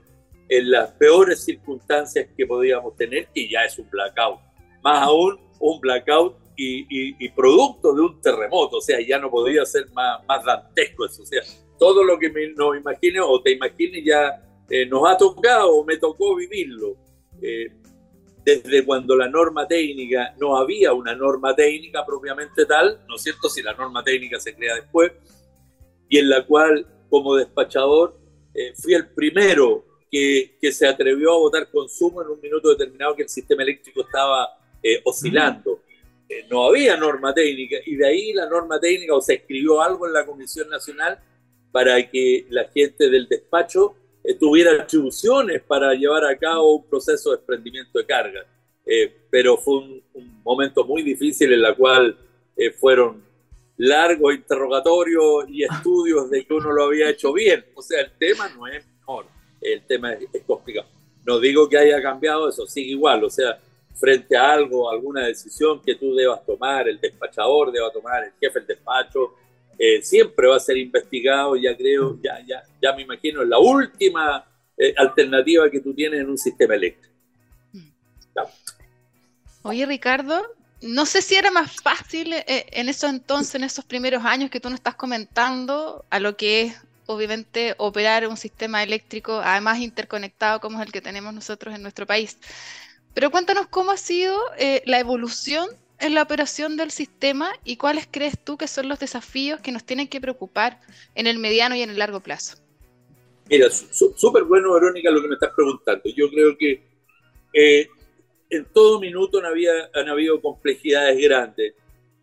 en 0.48 0.70
las 0.70 0.92
peores 0.92 1.44
circunstancias 1.44 2.28
que 2.36 2.46
podíamos 2.46 2.96
tener, 2.96 3.28
que 3.34 3.48
ya 3.48 3.64
es 3.64 3.78
un 3.78 3.88
blackout. 3.90 4.38
Más 4.82 5.02
aún, 5.02 5.38
un 5.58 5.80
blackout 5.80 6.36
y, 6.56 7.28
producto 7.30 7.94
de 7.94 8.02
un 8.02 8.20
terremoto. 8.20 8.78
O 8.78 8.80
sea, 8.80 8.98
ya 9.00 9.18
no 9.18 9.30
podía 9.30 9.64
ser 9.64 9.90
más, 9.92 10.24
más 10.26 10.44
dantesco 10.44 11.06
eso. 11.06 11.22
O 11.22 11.26
sea, 11.26 11.42
todo 11.78 12.04
lo 12.04 12.18
que 12.18 12.30
me, 12.30 12.48
nos 12.48 12.76
imagine 12.76 13.20
o 13.20 13.40
te 13.42 13.52
imagines 13.52 14.02
ya 14.04 14.42
eh, 14.68 14.86
nos 14.86 15.08
ha 15.08 15.16
tocado 15.16 15.76
o 15.76 15.84
me 15.84 15.96
tocó 15.96 16.36
vivirlo. 16.36 16.96
Eh, 17.42 17.70
desde 18.46 18.84
cuando 18.84 19.16
la 19.16 19.28
norma 19.28 19.66
técnica 19.66 20.32
no 20.38 20.56
había 20.56 20.92
una 20.92 21.16
norma 21.16 21.52
técnica 21.56 22.06
propiamente 22.06 22.64
tal, 22.64 23.00
¿no 23.08 23.16
es 23.16 23.22
cierto? 23.22 23.48
Si 23.48 23.60
la 23.60 23.74
norma 23.74 24.04
técnica 24.04 24.38
se 24.38 24.54
crea 24.54 24.76
después, 24.76 25.10
y 26.08 26.18
en 26.18 26.28
la 26.28 26.46
cual 26.46 26.86
como 27.10 27.34
despachador 27.34 28.16
eh, 28.54 28.72
fui 28.76 28.94
el 28.94 29.08
primero 29.08 29.84
que, 30.08 30.56
que, 30.60 30.70
se 30.70 30.86
atrevió 30.86 31.32
a 31.32 31.38
votar 31.38 31.68
consumo 31.72 32.22
en 32.22 32.28
un 32.28 32.40
minuto 32.40 32.68
determinado 32.68 33.16
que 33.16 33.24
el 33.24 33.28
sistema 33.28 33.64
eléctrico 33.64 34.02
estaba 34.02 34.56
eh, 34.80 35.00
oscilando. 35.04 35.80
Eh, 36.28 36.46
no 36.48 36.68
había 36.68 36.96
norma 36.96 37.34
técnica 37.34 37.78
y 37.84 37.96
de 37.96 38.06
ahí 38.06 38.32
la 38.32 38.48
norma 38.48 38.78
técnica 38.78 39.12
o 39.14 39.20
se 39.20 39.34
escribió 39.34 39.82
algo 39.82 40.06
en 40.06 40.12
la 40.12 40.24
Comisión 40.24 40.68
Nacional 40.68 41.18
para 41.72 42.08
que 42.08 42.46
la 42.50 42.68
gente 42.68 43.10
del 43.10 43.26
despacho 43.26 43.96
eh, 44.26 44.34
tuviera 44.34 44.72
atribuciones 44.82 45.62
para 45.62 45.94
llevar 45.94 46.24
a 46.24 46.36
cabo 46.36 46.76
un 46.76 46.84
proceso 46.84 47.30
de 47.30 47.36
desprendimiento 47.36 47.96
de 47.98 48.06
carga. 48.06 48.44
Eh, 48.84 49.14
pero 49.30 49.56
fue 49.56 49.78
un, 49.78 50.02
momento 50.42 50.84
muy 50.84 51.02
difícil 51.02 51.52
en 51.52 51.64
el 51.64 51.74
cual 51.74 52.16
eh, 52.56 52.70
fueron 52.70 53.22
largos 53.76 54.34
interrogatorios 54.34 55.44
y 55.48 55.64
estudios 55.64 56.30
de 56.30 56.44
que 56.44 56.54
uno 56.54 56.72
lo 56.72 56.84
había 56.84 57.10
hecho 57.10 57.32
bien. 57.32 57.64
O 57.74 57.82
sea, 57.82 58.00
el 58.00 58.12
tema 58.18 58.48
no 58.48 58.66
es 58.66 58.84
mejor, 58.86 59.26
el 59.60 59.82
tema 59.86 60.12
es, 60.12 60.26
es 60.32 60.42
complicado. 60.44 60.88
No 61.24 61.38
digo 61.40 61.68
que 61.68 61.78
haya 61.78 62.00
cambiado 62.02 62.48
eso, 62.48 62.66
sigue 62.66 62.92
igual. 62.92 63.24
O 63.24 63.30
sea, 63.30 63.60
frente 63.94 64.36
a 64.36 64.52
algo, 64.52 64.90
alguna 64.90 65.26
decisión 65.26 65.80
que 65.82 65.94
tú 65.94 66.14
debas 66.14 66.44
tomar, 66.44 66.88
el 66.88 67.00
despachador 67.00 67.72
deba 67.72 67.92
tomar, 67.92 68.24
el 68.24 68.32
jefe 68.40 68.60
del 68.60 68.68
despacho, 68.68 69.34
siempre 70.02 70.48
va 70.48 70.56
a 70.56 70.60
ser 70.60 70.76
investigado, 70.76 71.56
ya 71.56 71.76
creo, 71.76 72.18
ya, 72.22 72.40
ya, 72.46 72.62
ya 72.82 72.92
me 72.94 73.02
imagino, 73.02 73.44
la 73.44 73.58
última 73.58 74.44
eh, 74.76 74.94
alternativa 74.96 75.70
que 75.70 75.80
tú 75.80 75.94
tienes 75.94 76.20
en 76.20 76.30
un 76.30 76.38
sistema 76.38 76.74
eléctrico. 76.74 77.14
Oye, 79.62 79.86
Ricardo, 79.86 80.42
no 80.82 81.06
sé 81.06 81.22
si 81.22 81.34
era 81.34 81.50
más 81.50 81.80
fácil 81.80 82.32
eh, 82.32 82.66
en 82.70 82.88
eso 82.88 83.08
entonces, 83.08 83.54
en 83.56 83.64
esos 83.64 83.84
primeros 83.84 84.24
años 84.24 84.50
que 84.50 84.60
tú 84.60 84.68
nos 84.68 84.78
estás 84.78 84.94
comentando, 84.94 86.04
a 86.10 86.20
lo 86.20 86.36
que 86.36 86.62
es 86.62 86.76
obviamente, 87.06 87.74
operar 87.78 88.26
un 88.26 88.36
sistema 88.36 88.82
eléctrico, 88.82 89.40
además 89.42 89.78
interconectado 89.78 90.60
como 90.60 90.80
es 90.80 90.86
el 90.86 90.92
que 90.92 91.00
tenemos 91.00 91.32
nosotros 91.32 91.74
en 91.74 91.82
nuestro 91.82 92.06
país. 92.06 92.36
Pero 93.14 93.30
cuéntanos 93.30 93.68
cómo 93.68 93.92
ha 93.92 93.96
sido 93.96 94.38
eh, 94.58 94.82
la 94.86 94.98
evolución 94.98 95.68
en 95.98 96.14
la 96.14 96.22
operación 96.22 96.76
del 96.76 96.90
sistema 96.90 97.50
y 97.64 97.76
cuáles 97.76 98.06
crees 98.10 98.38
tú 98.38 98.56
que 98.56 98.68
son 98.68 98.88
los 98.88 98.98
desafíos 98.98 99.60
que 99.60 99.72
nos 99.72 99.84
tienen 99.84 100.08
que 100.08 100.20
preocupar 100.20 100.80
en 101.14 101.26
el 101.26 101.38
mediano 101.38 101.74
y 101.74 101.82
en 101.82 101.90
el 101.90 101.98
largo 101.98 102.20
plazo. 102.20 102.58
Mira, 103.48 103.70
súper 103.70 104.44
bueno, 104.44 104.74
Verónica, 104.74 105.10
lo 105.10 105.22
que 105.22 105.28
me 105.28 105.34
estás 105.34 105.52
preguntando. 105.54 106.02
Yo 106.14 106.28
creo 106.30 106.56
que 106.58 106.82
eh, 107.52 107.88
en 108.50 108.64
todo 108.72 109.00
minuto 109.00 109.38
han, 109.38 109.46
había, 109.46 109.72
han 109.94 110.08
habido 110.08 110.40
complejidades 110.40 111.16
grandes. 111.22 111.74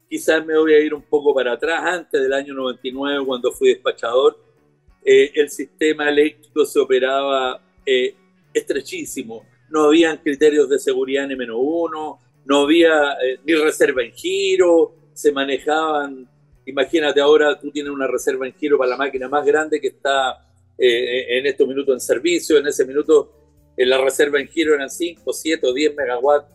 Quizás 0.09 0.45
me 0.45 0.57
voy 0.57 0.73
a 0.73 0.79
ir 0.79 0.93
un 0.93 1.01
poco 1.01 1.33
para 1.33 1.53
atrás, 1.53 1.81
antes 1.85 2.21
del 2.21 2.33
año 2.33 2.53
99, 2.53 3.25
cuando 3.25 3.51
fui 3.51 3.69
despachador, 3.69 4.37
eh, 5.03 5.31
el 5.33 5.49
sistema 5.49 6.09
eléctrico 6.09 6.65
se 6.65 6.79
operaba 6.79 7.61
eh, 7.85 8.15
estrechísimo. 8.53 9.45
No 9.69 9.85
habían 9.85 10.17
criterios 10.17 10.69
de 10.69 10.77
seguridad 10.77 11.29
N-1, 11.31 12.19
no 12.45 12.61
había 12.61 13.13
eh, 13.23 13.39
ni 13.45 13.53
reserva 13.55 14.03
en 14.03 14.11
giro, 14.11 14.95
se 15.13 15.31
manejaban, 15.31 16.27
imagínate 16.65 17.21
ahora 17.21 17.59
tú 17.59 17.71
tienes 17.71 17.91
una 17.91 18.07
reserva 18.07 18.47
en 18.47 18.53
giro 18.53 18.77
para 18.77 18.91
la 18.91 18.97
máquina 18.97 19.29
más 19.29 19.45
grande 19.45 19.79
que 19.79 19.87
está 19.87 20.47
en 20.75 21.45
estos 21.45 21.67
minutos 21.67 21.93
en 21.93 21.99
servicio, 21.99 22.57
en 22.57 22.65
ese 22.67 22.83
minuto 22.83 23.71
en 23.77 23.89
la 23.89 23.99
reserva 23.99 24.39
en 24.39 24.47
giro 24.47 24.73
eran 24.73 24.89
5, 24.89 25.31
7 25.31 25.67
o 25.67 25.71
10 25.71 25.95
megawatts. 25.95 26.47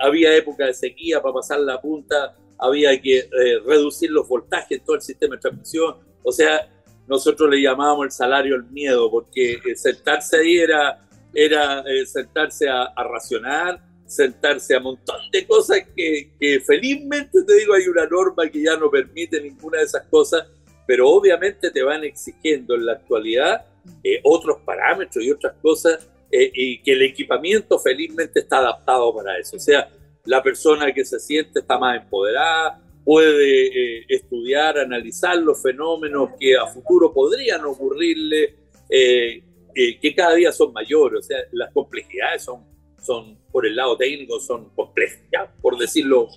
había 0.00 0.34
época 0.34 0.64
de 0.64 0.74
sequía 0.74 1.20
para 1.20 1.34
pasar 1.34 1.60
la 1.60 1.80
punta, 1.80 2.34
había 2.58 2.98
que 3.00 3.28
reducir 3.66 4.10
los 4.10 4.26
voltajes 4.26 4.78
en 4.78 4.84
todo 4.84 4.96
el 4.96 5.02
sistema 5.02 5.36
de 5.36 5.42
transmisión. 5.42 5.96
O 6.22 6.32
sea, 6.32 6.66
nosotros 7.08 7.48
le 7.50 7.62
llamábamos 7.62 8.04
el 8.04 8.12
salario 8.12 8.54
el 8.54 8.64
miedo, 8.64 9.10
porque 9.10 9.54
eh, 9.54 9.74
sentarse 9.74 10.36
ahí 10.36 10.58
era, 10.58 11.08
era 11.32 11.80
eh, 11.80 12.04
sentarse 12.04 12.68
a, 12.68 12.92
racionar, 12.96 13.80
sentarse 14.08 14.74
a 14.74 14.78
un 14.78 14.84
montón 14.84 15.20
de 15.30 15.46
cosas 15.46 15.80
que, 15.94 16.32
que, 16.40 16.60
felizmente, 16.60 17.42
te 17.44 17.54
digo, 17.54 17.74
hay 17.74 17.86
una 17.86 18.06
norma 18.06 18.48
que 18.48 18.62
ya 18.62 18.76
no 18.76 18.90
permite 18.90 19.40
ninguna 19.40 19.78
de 19.78 19.84
esas 19.84 20.06
cosas, 20.06 20.46
pero 20.86 21.08
obviamente 21.08 21.70
te 21.70 21.82
van 21.82 22.02
exigiendo 22.04 22.74
en 22.74 22.86
la 22.86 22.92
actualidad 22.94 23.66
eh, 24.02 24.20
otros 24.24 24.58
parámetros 24.64 25.24
y 25.24 25.30
otras 25.30 25.54
cosas, 25.62 26.08
y 26.30 26.82
que 26.82 26.92
el 26.92 27.02
equipamiento 27.02 27.78
felizmente 27.78 28.40
está 28.40 28.58
adaptado 28.58 29.14
para 29.14 29.38
eso. 29.38 29.56
O 29.56 29.60
sea, 29.60 29.88
la 30.24 30.42
persona 30.42 30.92
que 30.92 31.04
se 31.04 31.18
siente 31.18 31.60
está 31.60 31.78
más 31.78 32.02
empoderada, 32.02 32.82
puede 33.08 34.00
eh, 34.00 34.04
estudiar, 34.06 34.78
analizar 34.78 35.38
los 35.38 35.62
fenómenos 35.62 36.32
que 36.38 36.54
a 36.54 36.66
futuro 36.66 37.10
podrían 37.10 37.64
ocurrirle, 37.64 38.54
eh, 38.90 39.42
eh, 39.74 39.98
que 39.98 40.14
cada 40.14 40.34
día 40.34 40.52
son 40.52 40.74
mayores, 40.74 41.20
o 41.20 41.22
sea, 41.22 41.38
las 41.52 41.72
complejidades 41.72 42.42
son, 42.42 42.66
son 43.00 43.38
por 43.58 43.66
el 43.66 43.74
lado 43.74 43.96
técnico, 43.96 44.38
son 44.38 44.68
complejas, 44.68 45.50
por 45.60 45.76
decirlo, 45.76 46.28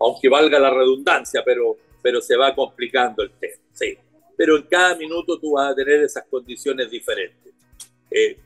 aunque 0.00 0.30
valga 0.30 0.58
la 0.58 0.70
redundancia, 0.70 1.42
pero, 1.44 1.76
pero 2.00 2.22
se 2.22 2.38
va 2.38 2.54
complicando 2.54 3.22
el 3.22 3.32
tema, 3.32 3.62
sí. 3.74 3.98
Pero 4.34 4.56
en 4.56 4.62
cada 4.62 4.96
minuto 4.96 5.38
tú 5.38 5.52
vas 5.52 5.72
a 5.72 5.74
tener 5.74 6.02
esas 6.02 6.24
condiciones 6.30 6.90
diferentes. 6.90 7.52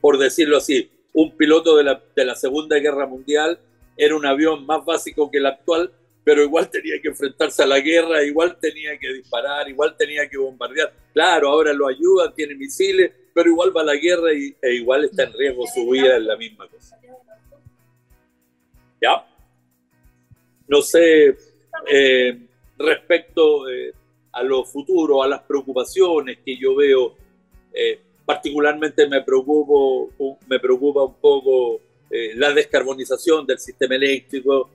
por 0.01 0.17
decirlo 0.17 0.57
así, 0.57 0.91
un 1.13 1.31
piloto 1.37 1.77
de 1.77 1.85
la, 1.85 2.03
de 2.13 2.25
la 2.25 2.35
Segunda 2.35 2.77
Guerra 2.77 3.07
Mundial 3.07 3.57
era 3.95 4.17
un 4.17 4.25
avión 4.25 4.65
más 4.65 4.83
básico 4.83 5.31
que 5.31 5.37
el 5.37 5.45
actual, 5.45 5.89
pero 6.25 6.43
igual 6.43 6.69
tenía 6.69 7.01
que 7.01 7.07
enfrentarse 7.07 7.63
a 7.63 7.67
la 7.67 7.79
guerra, 7.79 8.21
igual 8.21 8.57
tenía 8.59 8.99
que 8.99 9.13
disparar, 9.13 9.69
igual 9.69 9.95
tenía 9.95 10.27
que 10.27 10.37
bombardear. 10.37 10.91
Claro, 11.13 11.47
ahora 11.47 11.71
lo 11.71 11.87
ayudan, 11.87 12.35
tiene 12.35 12.53
misiles, 12.53 13.13
pero 13.33 13.49
igual 13.49 13.71
va 13.73 13.79
a 13.79 13.85
la 13.85 13.95
guerra 13.95 14.33
y, 14.33 14.53
e 14.61 14.73
igual 14.73 15.05
está 15.05 15.23
en 15.23 15.31
riesgo 15.31 15.65
su 15.73 15.89
vida 15.89 16.17
en 16.17 16.27
la 16.27 16.35
misma 16.35 16.67
cosa. 16.67 16.97
¿Ya? 19.01 19.25
No 20.67 20.81
sé, 20.81 21.37
eh, 21.89 22.39
respecto 22.77 23.69
eh, 23.69 23.93
a 24.33 24.43
lo 24.43 24.65
futuro, 24.65 25.23
a 25.23 25.27
las 25.27 25.41
preocupaciones 25.41 26.39
que 26.43 26.57
yo 26.57 26.75
veo, 26.75 27.15
eh, 27.73 27.99
particularmente 28.25 29.07
me, 29.07 29.21
preocupo, 29.21 30.09
me 30.47 30.59
preocupa 30.59 31.03
un 31.03 31.15
poco 31.15 31.81
la 32.09 32.53
descarbonización 32.53 33.45
del 33.45 33.59
sistema 33.59 33.95
eléctrico, 33.95 34.69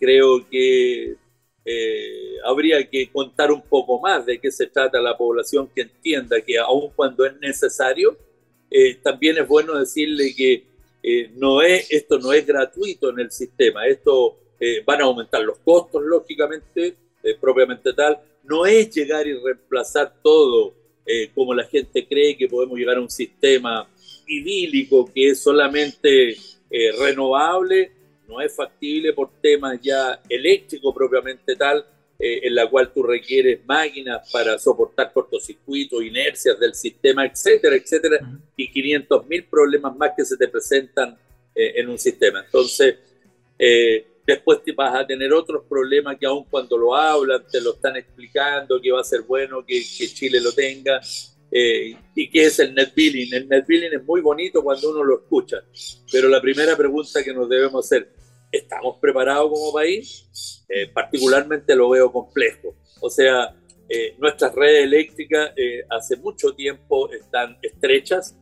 creo 0.00 0.48
que 0.48 1.16
habría 2.44 2.88
que 2.88 3.10
contar 3.10 3.52
un 3.52 3.60
poco 3.60 4.00
más 4.00 4.24
de 4.24 4.38
qué 4.38 4.50
se 4.50 4.66
trata 4.68 4.98
la 5.00 5.16
población 5.16 5.68
que 5.74 5.82
entienda 5.82 6.40
que 6.40 6.58
aun 6.58 6.90
cuando 6.96 7.26
es 7.26 7.38
necesario, 7.40 8.16
también 9.02 9.36
es 9.36 9.46
bueno 9.46 9.78
decirle 9.78 10.34
que 10.34 10.64
eh, 11.08 11.30
no 11.36 11.62
es, 11.62 11.90
esto 11.90 12.18
no 12.18 12.32
es 12.32 12.46
gratuito 12.46 13.10
en 13.10 13.20
el 13.20 13.30
sistema, 13.30 13.86
esto 13.86 14.38
van 14.84 15.00
a 15.00 15.04
aumentar 15.04 15.40
los 15.44 15.60
costos, 15.60 16.02
lógicamente, 16.02 16.96
propiamente 17.40 17.92
tal, 17.92 18.18
no 18.42 18.66
es 18.66 18.90
llegar 18.90 19.24
y 19.24 19.34
reemplazar 19.34 20.14
todo 20.20 20.74
como 21.32 21.54
la 21.54 21.62
gente 21.62 22.04
cree 22.08 22.36
que 22.36 22.48
podemos 22.48 22.76
llegar 22.76 22.96
a 22.96 23.00
un 23.00 23.08
sistema 23.08 23.88
idílico 24.26 25.08
que 25.14 25.28
es 25.28 25.40
solamente 25.40 26.36
renovable 26.98 27.92
no 28.28 28.40
es 28.40 28.54
factible 28.54 29.12
por 29.14 29.30
temas 29.40 29.80
ya 29.82 30.20
eléctricos 30.28 30.94
propiamente 30.94 31.56
tal, 31.56 31.84
eh, 32.18 32.40
en 32.42 32.54
la 32.54 32.68
cual 32.68 32.92
tú 32.92 33.02
requieres 33.02 33.60
máquinas 33.66 34.30
para 34.32 34.58
soportar 34.58 35.12
cortocircuitos, 35.12 36.02
inercias 36.02 36.58
del 36.58 36.74
sistema, 36.74 37.24
etcétera, 37.24 37.76
etcétera, 37.76 38.18
y 38.56 38.70
500 38.70 39.26
mil 39.26 39.44
problemas 39.44 39.96
más 39.96 40.12
que 40.16 40.24
se 40.24 40.36
te 40.36 40.48
presentan 40.48 41.16
eh, 41.54 41.72
en 41.76 41.88
un 41.88 41.98
sistema. 41.98 42.42
Entonces, 42.44 42.96
eh, 43.58 44.06
después 44.26 44.62
te 44.62 44.72
vas 44.72 44.94
a 44.94 45.06
tener 45.06 45.32
otros 45.32 45.64
problemas 45.68 46.16
que 46.18 46.26
aun 46.26 46.44
cuando 46.44 46.76
lo 46.76 46.94
hablan, 46.94 47.44
te 47.50 47.60
lo 47.60 47.74
están 47.74 47.96
explicando, 47.96 48.80
que 48.80 48.90
va 48.90 49.00
a 49.00 49.04
ser 49.04 49.22
bueno 49.22 49.64
que, 49.64 49.78
que 49.78 50.08
Chile 50.08 50.40
lo 50.40 50.52
tenga, 50.52 51.00
eh, 51.50 51.96
¿Y 52.14 52.28
qué 52.28 52.44
es 52.44 52.58
el 52.58 52.74
net 52.74 52.92
billing? 52.94 53.32
El 53.32 53.48
net 53.48 53.64
billing 53.66 53.94
es 53.94 54.04
muy 54.04 54.20
bonito 54.20 54.62
cuando 54.62 54.90
uno 54.90 55.02
lo 55.02 55.20
escucha, 55.20 55.62
pero 56.12 56.28
la 56.28 56.40
primera 56.40 56.76
pregunta 56.76 57.24
que 57.24 57.32
nos 57.32 57.48
debemos 57.48 57.86
hacer, 57.86 58.10
¿estamos 58.50 58.96
preparados 59.00 59.50
como 59.50 59.72
país? 59.72 60.64
Eh, 60.68 60.88
particularmente 60.92 61.74
lo 61.74 61.90
veo 61.90 62.12
complejo. 62.12 62.74
O 63.00 63.10
sea, 63.10 63.54
eh, 63.88 64.14
nuestras 64.18 64.54
redes 64.54 64.84
eléctricas 64.84 65.52
hace 65.88 66.16
mucho 66.16 66.54
tiempo 66.54 67.10
están 67.10 67.58
estrechas 67.62 68.36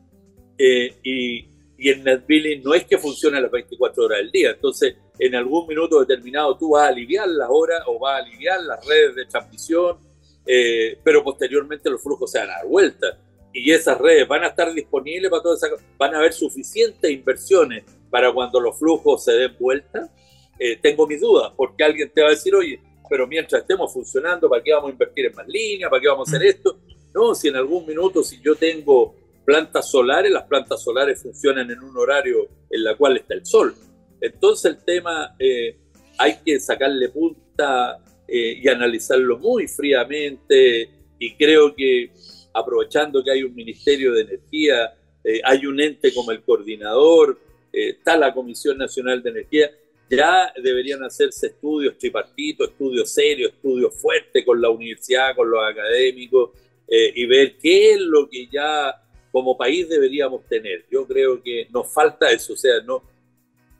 y, 0.58 1.48
y, 1.78 1.90
el 1.90 2.02
net 2.02 2.24
billing 2.26 2.62
no 2.62 2.72
es 2.72 2.84
que 2.86 2.96
funcione 2.96 3.40
las 3.40 3.50
24 3.50 4.04
horas 4.04 4.18
del 4.18 4.30
día. 4.30 4.50
Entonces, 4.50 4.96
en 5.18 5.34
algún 5.34 5.66
minuto 5.66 6.00
determinado 6.00 6.56
tú 6.56 6.70
vas 6.70 6.84
a 6.84 6.88
aliviar 6.88 7.28
las 7.28 7.48
horas 7.50 7.82
o 7.86 7.98
vas 7.98 8.14
a 8.14 8.24
aliviar 8.24 8.62
las 8.62 8.84
redes 8.86 9.14
de 9.14 9.26
transmisión 9.26 9.98
eh, 10.46 10.98
pero 11.02 11.24
posteriormente 11.24 11.90
los 11.90 12.00
flujos 12.00 12.30
se 12.30 12.38
van 12.38 12.50
a 12.50 12.52
dar 12.58 12.66
vuelta 12.66 13.18
y 13.52 13.72
esas 13.72 13.98
redes 13.98 14.28
van 14.28 14.44
a 14.44 14.48
estar 14.48 14.72
disponibles 14.72 15.28
para 15.28 15.42
todas 15.42 15.60
esas 15.60 15.80
van 15.98 16.14
a 16.14 16.18
haber 16.18 16.32
suficientes 16.32 17.10
inversiones 17.10 17.82
para 18.10 18.32
cuando 18.32 18.60
los 18.60 18.78
flujos 18.78 19.24
se 19.24 19.32
den 19.32 19.56
vuelta. 19.58 20.10
Eh, 20.58 20.76
tengo 20.76 21.06
mis 21.06 21.20
dudas, 21.20 21.52
porque 21.56 21.84
alguien 21.84 22.10
te 22.14 22.22
va 22.22 22.28
a 22.28 22.30
decir, 22.30 22.54
oye, 22.54 22.80
pero 23.08 23.26
mientras 23.26 23.62
estemos 23.62 23.92
funcionando, 23.92 24.48
¿para 24.48 24.62
qué 24.62 24.72
vamos 24.72 24.88
a 24.88 24.92
invertir 24.92 25.26
en 25.26 25.34
más 25.34 25.46
líneas? 25.46 25.90
¿Para 25.90 26.00
qué 26.00 26.08
vamos 26.08 26.28
a 26.28 26.36
hacer 26.36 26.46
esto? 26.46 26.78
No, 27.14 27.34
si 27.34 27.48
en 27.48 27.56
algún 27.56 27.86
minuto, 27.86 28.22
si 28.22 28.40
yo 28.40 28.54
tengo 28.56 29.14
plantas 29.44 29.90
solares, 29.90 30.30
las 30.30 30.44
plantas 30.44 30.82
solares 30.82 31.22
funcionan 31.22 31.70
en 31.70 31.82
un 31.82 31.96
horario 31.96 32.48
en 32.68 32.84
la 32.84 32.96
cual 32.96 33.16
está 33.16 33.34
el 33.34 33.46
sol. 33.46 33.74
Entonces 34.20 34.72
el 34.72 34.84
tema 34.84 35.36
eh, 35.38 35.76
hay 36.18 36.38
que 36.44 36.58
sacarle 36.58 37.08
punta 37.10 37.98
eh, 38.26 38.60
y 38.60 38.68
analizarlo 38.68 39.38
muy 39.38 39.68
fríamente 39.68 40.90
y 41.18 41.34
creo 41.36 41.74
que 41.74 42.10
aprovechando 42.52 43.22
que 43.22 43.30
hay 43.30 43.42
un 43.44 43.54
Ministerio 43.54 44.12
de 44.12 44.22
Energía, 44.22 44.94
eh, 45.22 45.40
hay 45.44 45.66
un 45.66 45.80
ente 45.80 46.12
como 46.12 46.32
el 46.32 46.42
coordinador, 46.42 47.38
eh, 47.76 47.90
está 47.90 48.16
la 48.16 48.32
Comisión 48.32 48.78
Nacional 48.78 49.22
de 49.22 49.30
Energía, 49.30 49.70
ya 50.08 50.52
deberían 50.62 51.02
hacerse 51.02 51.48
estudios 51.48 51.98
tripartitos, 51.98 52.70
estudios 52.70 53.10
serios, 53.10 53.52
estudios 53.52 53.94
fuertes 53.94 54.44
con 54.44 54.60
la 54.60 54.70
universidad, 54.70 55.34
con 55.34 55.50
los 55.50 55.60
académicos 55.62 56.50
y 56.88 57.26
ver 57.26 57.56
qué 57.58 57.94
es 57.94 58.00
lo 58.00 58.28
que 58.28 58.46
ya 58.46 58.94
como 59.32 59.54
país 59.54 59.88
deberíamos 59.88 60.46
tener. 60.46 60.86
Yo 60.90 61.06
creo 61.06 61.42
que 61.42 61.66
nos 61.70 61.92
falta 61.92 62.30
eso, 62.30 62.54
o 62.54 62.56
sea, 62.56 62.80
no, 62.80 63.02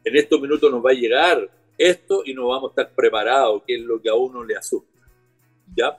en 0.05 0.15
estos 0.15 0.41
minutos 0.41 0.71
nos 0.71 0.85
va 0.85 0.91
a 0.91 0.95
llegar 0.95 1.50
esto 1.79 2.23
y 2.25 2.35
no 2.35 2.49
vamos 2.49 2.71
a 2.71 2.73
estar 2.73 2.95
preparados, 2.95 3.62
que 3.67 3.76
es 3.76 3.81
lo 3.81 4.00
que 4.00 4.09
a 4.09 4.15
uno 4.15 4.45
le 4.45 4.57
asusta. 4.57 5.00
¿Ya? 5.75 5.99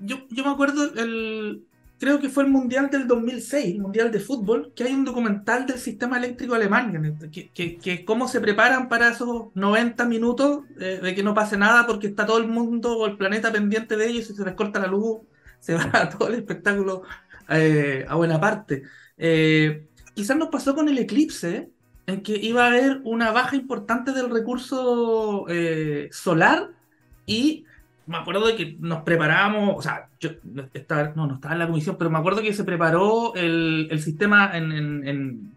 Yo, 0.00 0.26
yo 0.28 0.44
me 0.44 0.50
acuerdo, 0.50 0.84
el, 0.94 1.64
creo 1.98 2.20
que 2.20 2.28
fue 2.28 2.44
el 2.44 2.50
Mundial 2.50 2.90
del 2.90 3.06
2006, 3.06 3.74
el 3.74 3.80
Mundial 3.80 4.10
de 4.10 4.20
Fútbol, 4.20 4.72
que 4.74 4.84
hay 4.84 4.94
un 4.94 5.04
documental 5.04 5.66
del 5.66 5.78
sistema 5.78 6.18
eléctrico 6.18 6.54
alemán, 6.54 7.30
que, 7.32 7.48
que, 7.50 7.76
que 7.76 8.04
cómo 8.04 8.28
se 8.28 8.40
preparan 8.40 8.88
para 8.88 9.08
esos 9.08 9.46
90 9.54 10.04
minutos 10.06 10.64
eh, 10.80 11.00
de 11.02 11.14
que 11.14 11.22
no 11.22 11.34
pase 11.34 11.56
nada 11.56 11.86
porque 11.86 12.08
está 12.08 12.26
todo 12.26 12.38
el 12.38 12.48
mundo 12.48 12.98
o 12.98 13.06
el 13.06 13.16
planeta 13.16 13.52
pendiente 13.52 13.96
de 13.96 14.08
ellos 14.08 14.30
y 14.30 14.34
se 14.34 14.44
les 14.44 14.54
corta 14.54 14.80
la 14.80 14.86
luz 14.86 15.20
se 15.64 15.74
va 15.74 16.08
todo 16.18 16.28
el 16.28 16.34
espectáculo 16.34 17.02
eh, 17.48 18.04
a 18.06 18.14
buena 18.16 18.38
parte. 18.38 18.82
Eh, 19.16 19.86
quizás 20.14 20.36
nos 20.36 20.48
pasó 20.48 20.74
con 20.74 20.88
el 20.88 20.98
eclipse, 20.98 21.70
en 22.06 22.22
que 22.22 22.36
iba 22.36 22.64
a 22.64 22.66
haber 22.66 23.00
una 23.04 23.32
baja 23.32 23.56
importante 23.56 24.12
del 24.12 24.28
recurso 24.28 25.46
eh, 25.48 26.10
solar 26.12 26.70
y 27.24 27.64
me 28.06 28.18
acuerdo 28.18 28.46
de 28.46 28.56
que 28.56 28.76
nos 28.80 29.02
preparamos, 29.02 29.74
o 29.76 29.82
sea, 29.82 30.08
yo 30.20 30.30
estaba, 30.72 31.12
no, 31.14 31.26
no 31.26 31.34
estaba 31.34 31.54
en 31.54 31.60
la 31.60 31.66
comisión, 31.66 31.96
pero 31.98 32.10
me 32.10 32.18
acuerdo 32.18 32.42
que 32.42 32.52
se 32.52 32.64
preparó 32.64 33.34
el, 33.34 33.88
sistema 34.02 34.52
en, 34.54 35.52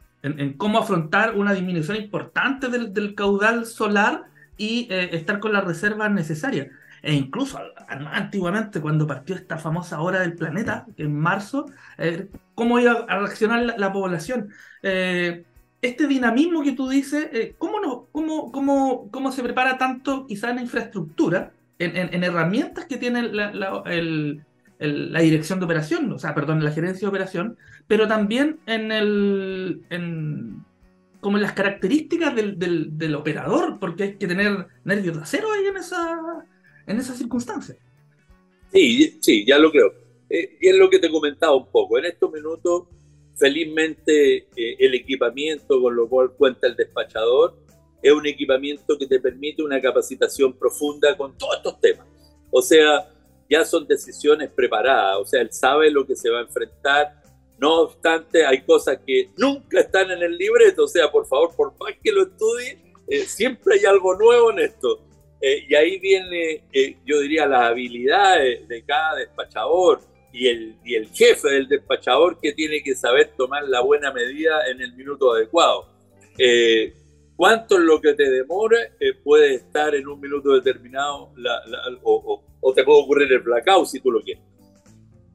cómo 0.58 0.80
afrontar 0.80 1.36
una 1.36 1.54
disminución 1.54 1.98
importante 1.98 2.68
del, 2.70 3.16
caudal 3.16 3.66
solar 3.66 4.26
y 4.58 4.88
estar 4.90 5.40
con 5.40 5.54
las 5.54 5.66
reservas 5.66 6.12
necesarias 6.12 6.68
e 7.02 7.14
incluso 7.14 7.60
antiguamente 7.88 8.82
cuando 8.82 9.08
partió 9.08 9.36
esta 9.36 9.58
famosa 9.58 10.02
hora 10.02 10.20
del 10.20 10.36
planeta, 10.36 10.86
en 10.98 11.18
marzo, 11.18 11.68
eh, 11.98 12.28
cómo 12.56 12.80
iba 12.80 13.06
a 13.08 13.20
reaccionar 13.20 13.76
la, 13.78 13.94
población. 13.94 14.50
Eh, 14.82 15.46
este 15.82 16.08
dinamismo 16.08 16.64
que 16.64 16.74
tú 16.74 16.90
dices, 16.90 17.30
eh, 17.32 17.56
¿cómo, 17.58 17.80
no, 17.80 18.08
cómo, 18.12 18.52
cómo, 18.52 19.10
cómo, 19.12 19.32
se 19.32 19.44
prepara 19.44 19.78
tanto 19.78 20.26
quizá 20.26 20.50
en 20.50 20.60
infraestructura, 20.60 21.52
en, 21.80 22.24
herramientas 22.24 22.86
que 22.86 22.98
tiene 22.98 23.24
la, 23.24 23.52
la, 23.54 25.20
dirección 25.22 25.60
de 25.60 25.66
operación, 25.66 26.12
o 26.12 26.20
sea, 26.20 26.34
perdón, 26.34 26.64
la 26.64 26.72
gerencia 26.72 27.02
de 27.02 27.10
operación, 27.10 27.58
pero 27.88 28.08
también 28.08 28.60
en 28.66 28.92
el... 28.92 29.82
En, 29.90 30.66
como 31.20 31.38
en 31.38 31.44
las 31.44 31.54
características 31.54 32.36
del, 32.36 32.60
del, 32.60 32.98
del 32.98 33.16
operador, 33.16 33.80
porque 33.80 34.04
hay 34.04 34.14
que 34.18 34.28
tener 34.28 34.68
nervios 34.86 35.16
de 35.16 35.24
acero 35.24 35.52
ahí 35.52 35.66
en 35.66 35.78
esa, 35.78 36.46
en 36.86 37.00
esas 37.00 37.18
circunstancias. 37.18 37.78
Sí, 38.72 39.18
sí, 39.22 39.46
ya 39.46 39.58
lo 39.58 39.72
creo. 39.72 39.94
Eh, 40.30 40.58
y 40.62 40.68
es 40.70 40.76
lo 40.76 40.90
que 40.90 41.00
te 41.00 41.10
comentaba 41.10 41.56
un 41.56 41.68
poco. 41.68 41.98
En 41.98 42.06
estos 42.06 42.32
minutos, 42.32 42.84
felizmente, 43.36 44.48
eh, 44.56 44.76
el 44.80 44.94
equipamiento 44.94 45.82
con 45.82 45.96
lo 45.96 46.08
cual 46.08 46.32
cuenta 46.38 46.68
el 46.68 46.76
despachador 46.76 47.58
es 48.02 48.12
un 48.12 48.26
equipamiento 48.26 48.98
que 48.98 49.08
te 49.08 49.20
permite 49.20 49.64
una 49.64 49.82
capacitación 49.82 50.54
profunda 50.54 51.16
con 51.18 51.38
todos 51.38 51.58
estos 51.58 51.80
temas. 51.80 52.08
O 52.52 52.62
sea, 52.62 53.10
ya 53.50 53.66
son 53.66 53.88
decisiones 53.88 54.52
preparadas, 54.52 55.18
o 55.20 55.26
sea, 55.26 55.42
él 55.42 55.52
sabe 55.52 55.90
lo 55.90 56.06
que 56.06 56.16
se 56.16 56.30
va 56.30 56.40
a 56.40 56.44
enfrentar. 56.44 57.22
No 57.58 57.82
obstante, 57.82 58.46
hay 58.46 58.62
cosas 58.62 59.00
que 59.06 59.30
nunca 59.38 59.80
están 59.80 60.12
en 60.12 60.22
el 60.22 60.38
libreto, 60.38 60.84
o 60.84 60.88
sea, 60.88 61.10
por 61.12 61.26
favor, 61.28 61.56
por 61.56 61.74
más 61.80 61.94
que 62.04 62.12
lo 62.12 62.24
estudie, 62.24 62.78
eh, 63.08 63.22
siempre 63.22 63.76
hay 63.76 63.86
algo 63.86 64.16
nuevo 64.16 64.52
en 64.52 64.60
esto. 64.60 65.02
Eh, 65.42 65.66
y 65.70 65.76
ahí 65.76 66.00
viene, 66.00 66.64
eh, 66.72 66.98
yo 67.06 67.20
diría, 67.22 67.46
las 67.46 67.72
habilidades 67.72 68.68
de 68.68 68.84
cada 68.84 69.16
despachador 69.16 70.02
y 70.34 70.48
el, 70.48 70.76
y 70.84 70.96
el 70.96 71.10
jefe 71.10 71.50
del 71.50 71.68
despachador 71.68 72.40
que 72.40 72.54
tiene 72.54 72.82
que 72.84 72.96
saber 72.96 73.34
tomar 73.38 73.68
la 73.68 73.82
buena 73.82 74.12
medida 74.12 74.68
en 74.70 74.82
el 74.82 74.94
minuto 74.94 75.32
adecuado. 75.32 75.90
Eh, 77.38 77.40
¿Cuánto 77.40 77.76
es 77.76 77.84
lo 77.84 78.02
que 78.02 78.14
te 78.14 78.30
demore? 78.30 78.94
puede 79.24 79.56
estar 79.56 79.94
en 79.96 80.08
un 80.08 80.20
minuto 80.20 80.54
determinado 80.54 81.34
o, 82.04 82.44
o, 82.60 82.74
te 82.74 82.84
puede 82.84 83.02
ocurrir 83.02 83.32
el 83.32 83.40
blackout 83.40 83.88
si 83.88 84.00
tú 84.00 84.12
lo 84.12 84.22
quieres. 84.22 84.44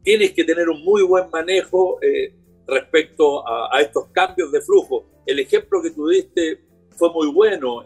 Tienes 0.02 0.32
que 0.32 0.44
tener 0.44 0.68
un 0.68 0.82
muy 0.84 1.02
buen 1.02 1.30
manejo 1.30 2.00
respecto 2.66 3.46
a, 3.46 3.76
a, 3.76 3.80
estos 3.80 4.06
cambios 4.08 4.50
de 4.50 4.60
flujo. 4.60 5.04
El 5.26 5.38
ejemplo 5.38 5.80
que 5.80 5.90
tú 5.90 6.08
diste 6.08 6.60
fue 6.96 7.12
muy 7.12 7.28
bueno 7.28 7.84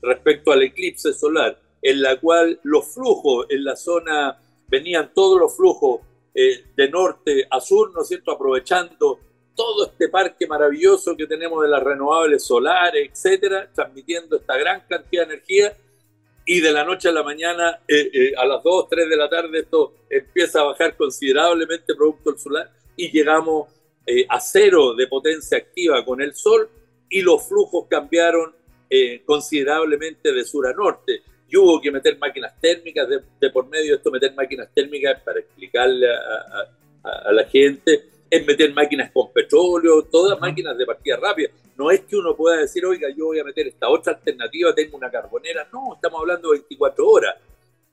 respecto 0.00 0.52
al 0.52 0.62
eclipse 0.62 1.12
solar, 1.12 1.60
en 1.82 2.02
la 2.02 2.18
cual 2.20 2.58
los 2.62 2.94
flujos 2.94 3.46
en 3.50 3.64
la 3.64 3.76
zona, 3.76 4.40
venían 4.68 5.12
todos 5.14 5.38
los 5.38 5.56
flujos 5.56 6.00
eh, 6.34 6.64
de 6.76 6.90
norte 6.90 7.46
a 7.50 7.60
sur, 7.60 7.92
¿no 7.94 8.02
es 8.02 8.08
cierto?, 8.08 8.32
aprovechando 8.32 9.20
todo 9.54 9.86
este 9.86 10.08
parque 10.08 10.46
maravilloso 10.46 11.16
que 11.16 11.26
tenemos 11.26 11.62
de 11.62 11.68
las 11.68 11.82
renovables 11.82 12.44
solares, 12.44 13.10
etcétera, 13.10 13.70
transmitiendo 13.72 14.36
esta 14.36 14.56
gran 14.56 14.82
cantidad 14.88 15.26
de 15.26 15.34
energía 15.34 15.76
y 16.46 16.60
de 16.60 16.72
la 16.72 16.84
noche 16.84 17.08
a 17.08 17.12
la 17.12 17.22
mañana, 17.22 17.80
eh, 17.88 18.10
eh, 18.12 18.32
a 18.36 18.44
las 18.44 18.62
2, 18.62 18.88
3 18.88 19.08
de 19.08 19.16
la 19.16 19.28
tarde, 19.28 19.60
esto 19.60 19.94
empieza 20.10 20.60
a 20.60 20.64
bajar 20.64 20.96
considerablemente 20.96 21.94
producto 21.94 22.30
del 22.30 22.38
solar 22.38 22.70
y 22.96 23.10
llegamos 23.10 23.68
a 24.28 24.38
cero 24.38 24.94
de 24.94 25.06
potencia 25.06 25.56
activa 25.56 26.04
con 26.04 26.20
el 26.20 26.34
sol 26.34 26.68
y 27.08 27.22
los 27.22 27.48
flujos 27.48 27.86
cambiaron 27.88 28.52
eh, 28.90 29.22
considerablemente 29.24 30.32
de 30.32 30.44
sur 30.44 30.66
a 30.66 30.72
norte. 30.72 31.22
Y 31.48 31.56
hubo 31.56 31.80
que 31.80 31.90
meter 31.90 32.18
máquinas 32.18 32.60
térmicas 32.60 33.08
de, 33.40 33.50
por 33.50 33.68
medio 33.68 33.92
de 33.92 33.96
esto, 33.96 34.10
meter 34.10 34.34
máquinas 34.34 34.68
térmicas 34.74 35.20
para 35.24 35.40
explicarle 35.40 36.06
a, 37.02 37.32
la 37.32 37.44
gente, 37.44 38.06
es 38.34 38.44
meter 38.44 38.74
máquinas 38.74 39.12
con 39.12 39.32
petróleo, 39.32 40.02
todas 40.02 40.40
máquinas 40.40 40.76
de 40.76 40.84
partida 40.84 41.16
rápida. 41.16 41.50
No 41.76 41.90
es 41.90 42.00
que 42.00 42.16
uno 42.16 42.36
pueda 42.36 42.56
decir, 42.56 42.84
oiga, 42.84 43.08
yo 43.16 43.26
voy 43.26 43.38
a 43.38 43.44
meter 43.44 43.68
esta 43.68 43.88
otra 43.88 44.14
alternativa, 44.14 44.74
tengo 44.74 44.96
una 44.96 45.08
carbonera. 45.08 45.68
No, 45.72 45.94
estamos 45.94 46.20
hablando 46.20 46.50
de 46.50 46.58
24 46.58 47.08
horas. 47.08 47.36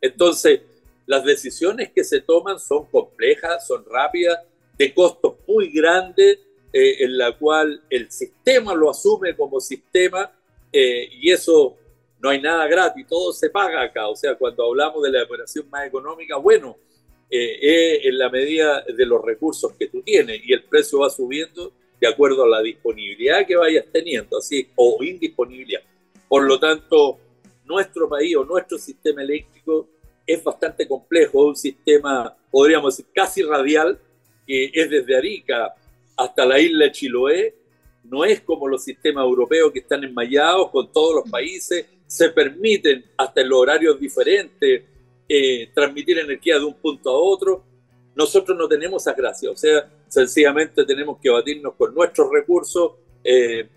Entonces, 0.01 0.62
las 1.06 1.23
decisiones 1.23 1.91
que 1.91 2.04
se 2.04 2.21
toman 2.21 2.60
son 2.60 2.86
complejas, 2.86 3.67
son 3.67 3.86
rápidas, 3.86 4.39
de 4.77 4.91
costos 4.95 5.36
muy 5.47 5.71
grandes, 5.71 6.39
eh, 6.73 7.04
en 7.04 7.17
la 7.19 7.38
cual 7.38 7.84
el 7.88 8.10
sistema 8.10 8.73
lo 8.73 8.89
asume 8.89 9.36
como 9.36 9.60
sistema 9.60 10.32
eh, 10.73 11.08
y 11.12 11.30
eso 11.30 11.77
no 12.19 12.30
hay 12.30 12.41
nada 12.41 12.65
gratis, 12.65 13.06
todo 13.08 13.32
se 13.32 13.51
paga 13.51 13.84
acá. 13.84 14.08
O 14.08 14.15
sea, 14.15 14.36
cuando 14.36 14.65
hablamos 14.65 15.04
de 15.04 15.12
la 15.12 15.23
operación 15.23 15.69
más 15.69 15.86
económica, 15.86 16.38
bueno, 16.38 16.77
eh, 17.34 17.60
es 17.62 18.06
en 18.06 18.17
la 18.17 18.30
medida 18.30 18.84
de 18.84 19.06
los 19.06 19.24
recursos 19.24 19.72
que 19.80 19.88
tú 19.88 20.02
tienes 20.02 20.41
y 20.44 20.52
el 20.52 20.65
precio 20.65 21.00
va 21.00 21.10
subiendo 21.10 21.72
de 22.00 22.08
acuerdo 22.08 22.44
a 22.44 22.50
la 22.50 22.62
disponibilidad 22.62 23.46
que 23.48 23.56
vayas 23.56 23.86
teniendo, 23.91 24.38
así, 24.38 24.67
o 24.76 25.02
indisponibilidad. 25.02 25.82
Por 26.28 26.44
lo 26.44 26.60
tanto, 26.60 27.20
nuestro 27.63 28.10
país 28.10 28.36
o 28.36 28.44
nuestro 28.44 28.78
sistema 28.78 29.22
eléctrico 29.22 29.88
es 30.28 30.44
bastante 30.44 30.88
complejo, 30.88 31.48
un 31.48 31.56
sistema, 31.56 32.36
podríamos 32.52 32.98
decir, 32.98 33.12
casi 33.13 33.44
radial, 33.44 33.98
que 34.46 34.72
es 34.74 34.89
desde 34.89 35.15
Arica 35.15 35.74
hasta 36.17 36.46
la 36.46 36.60
isla 36.60 36.86
de 36.86 36.91
Chiloé, 36.91 37.56
no 38.04 38.26
es 38.26 38.41
como 38.41 38.67
los 38.67 38.84
sistemas 38.84 39.24
europeos 39.24 39.72
que 39.72 39.80
están 39.80 40.04
enmayados 40.04 40.70
con 40.70 40.91
todos 40.91 41.15
los 41.15 41.30
países, 41.30 41.86
se 42.06 42.30
permiten 42.30 43.06
hasta 43.15 43.41
en 43.41 43.50
los 43.50 43.60
horarios 43.60 44.00
diferentes 44.00 44.84
eh, 45.34 45.70
transmitir 45.74 46.20
energía 46.20 46.58
de 46.58 46.65
un 46.65 46.74
punto 46.74 47.10
a 47.10 47.13
otro. 47.13 47.63
Nosotros 48.15 48.58
no 48.58 48.67
tenemos 48.67 49.04
esa 49.04 49.13
gracia, 49.13 49.50
o 49.50 49.56
sea, 49.56 49.89
sencillamente 50.08 50.84
tenemos 50.84 51.20
que 51.22 51.30
batirnos 51.30 51.76
con 51.76 51.96
nuestros 51.96 52.30
recursos, 52.32 52.94
eh, 53.24 53.70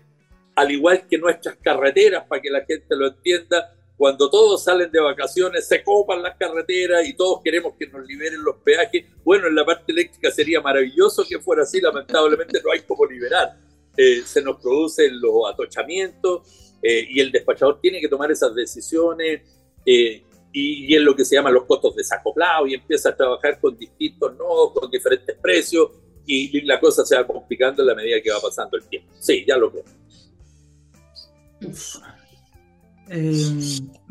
al 0.55 0.71
igual 0.71 1.07
que 1.07 1.17
nuestras 1.17 1.55
carreteras, 1.57 2.25
para 2.27 2.41
que 2.41 2.49
la 2.49 2.65
gente 2.65 2.95
lo 2.95 3.07
entienda. 3.07 3.71
Cuando 3.97 4.29
todos 4.29 4.61
salen 4.61 4.91
de 4.91 4.99
vacaciones, 4.99 5.67
se 5.67 5.81
copan 5.81 6.21
las 6.21 6.35
carreteras 6.35 7.07
y 7.07 7.13
todos 7.13 7.41
queremos 7.41 7.75
que 7.79 7.87
nos 7.87 8.05
liberen 8.05 8.43
los 8.43 8.57
peajes. 8.57 9.05
Bueno, 9.23 9.47
en 9.47 9.55
la 9.55 9.63
parte 9.63 9.93
eléctrica 9.93 10.29
sería 10.31 10.59
maravilloso 10.59 11.23
que 11.27 11.39
fuera 11.39 11.63
así, 11.63 11.79
lamentablemente 11.79 12.61
no 12.61 12.71
hay 12.71 12.81
como 12.81 13.05
liberar 13.05 13.55
eh, 13.97 14.23
se 14.25 14.41
nos 14.41 14.59
producen 14.59 15.19
los 15.21 15.49
atochamientos 15.49 16.75
eh, 16.81 17.07
y 17.09 17.19
el 17.21 17.31
despachador 17.31 17.79
tiene 17.79 18.01
que 18.01 18.09
tomar 18.09 18.29
esas 18.29 18.53
decisiones 18.53 19.41
eh, 19.85 20.21
y, 20.55 20.85
y, 20.85 20.95
es 20.95 21.01
lo 21.01 21.13
que 21.13 21.25
se 21.25 21.35
llama 21.35 21.51
los 21.51 21.65
costos 21.65 21.95
desacoplados 21.97 22.69
y 22.69 22.75
empieza 22.75 23.09
a 23.09 23.15
trabajar 23.15 23.59
con 23.59 23.77
distintos 23.77 24.37
nodos, 24.37 24.71
con 24.73 24.89
diferentes 24.89 25.35
precios 25.35 25.89
y, 26.25 26.61
la 26.61 26.79
cosa 26.79 27.05
se 27.05 27.15
va 27.15 27.27
complicando 27.27 27.81
en 27.81 27.87
la 27.89 27.95
medida 27.95 28.21
que 28.21 28.31
va 28.31 28.39
pasando 28.39 28.77
el 28.77 28.87
tiempo. 28.87 29.13
Sí, 29.19 29.43
ya 29.45 29.57
lo 29.57 29.69
creo. 29.69 29.83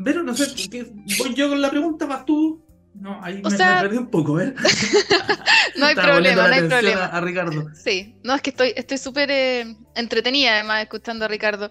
pero 0.03 0.23
no 0.23 0.35
sé, 0.35 0.93
voy 1.19 1.33
yo 1.33 1.49
con 1.49 1.61
la 1.61 1.71
pregunta, 1.71 2.05
vas 2.05 2.25
tú. 2.25 2.61
No, 2.93 3.19
ahí 3.21 3.41
me, 3.41 3.57
perdí 3.57 3.97
un 3.97 4.09
poco, 4.09 4.39
¿eh? 4.39 4.53
no 5.77 5.85
hay 5.87 5.95
problema, 5.95 6.47
no 6.47 6.53
hay 6.53 6.67
problema. 6.67 7.05
A, 7.07 7.19
Ricardo. 7.21 7.65
Sí, 7.73 8.15
no, 8.23 8.35
es 8.35 8.41
que 8.41 8.51
estoy 8.51 8.73
estoy 8.75 8.97
súper 8.97 9.29
eh, 9.31 9.75
entretenida 9.95 10.53
además 10.53 10.83
escuchando 10.83 11.25
a 11.25 11.27
Ricardo. 11.27 11.69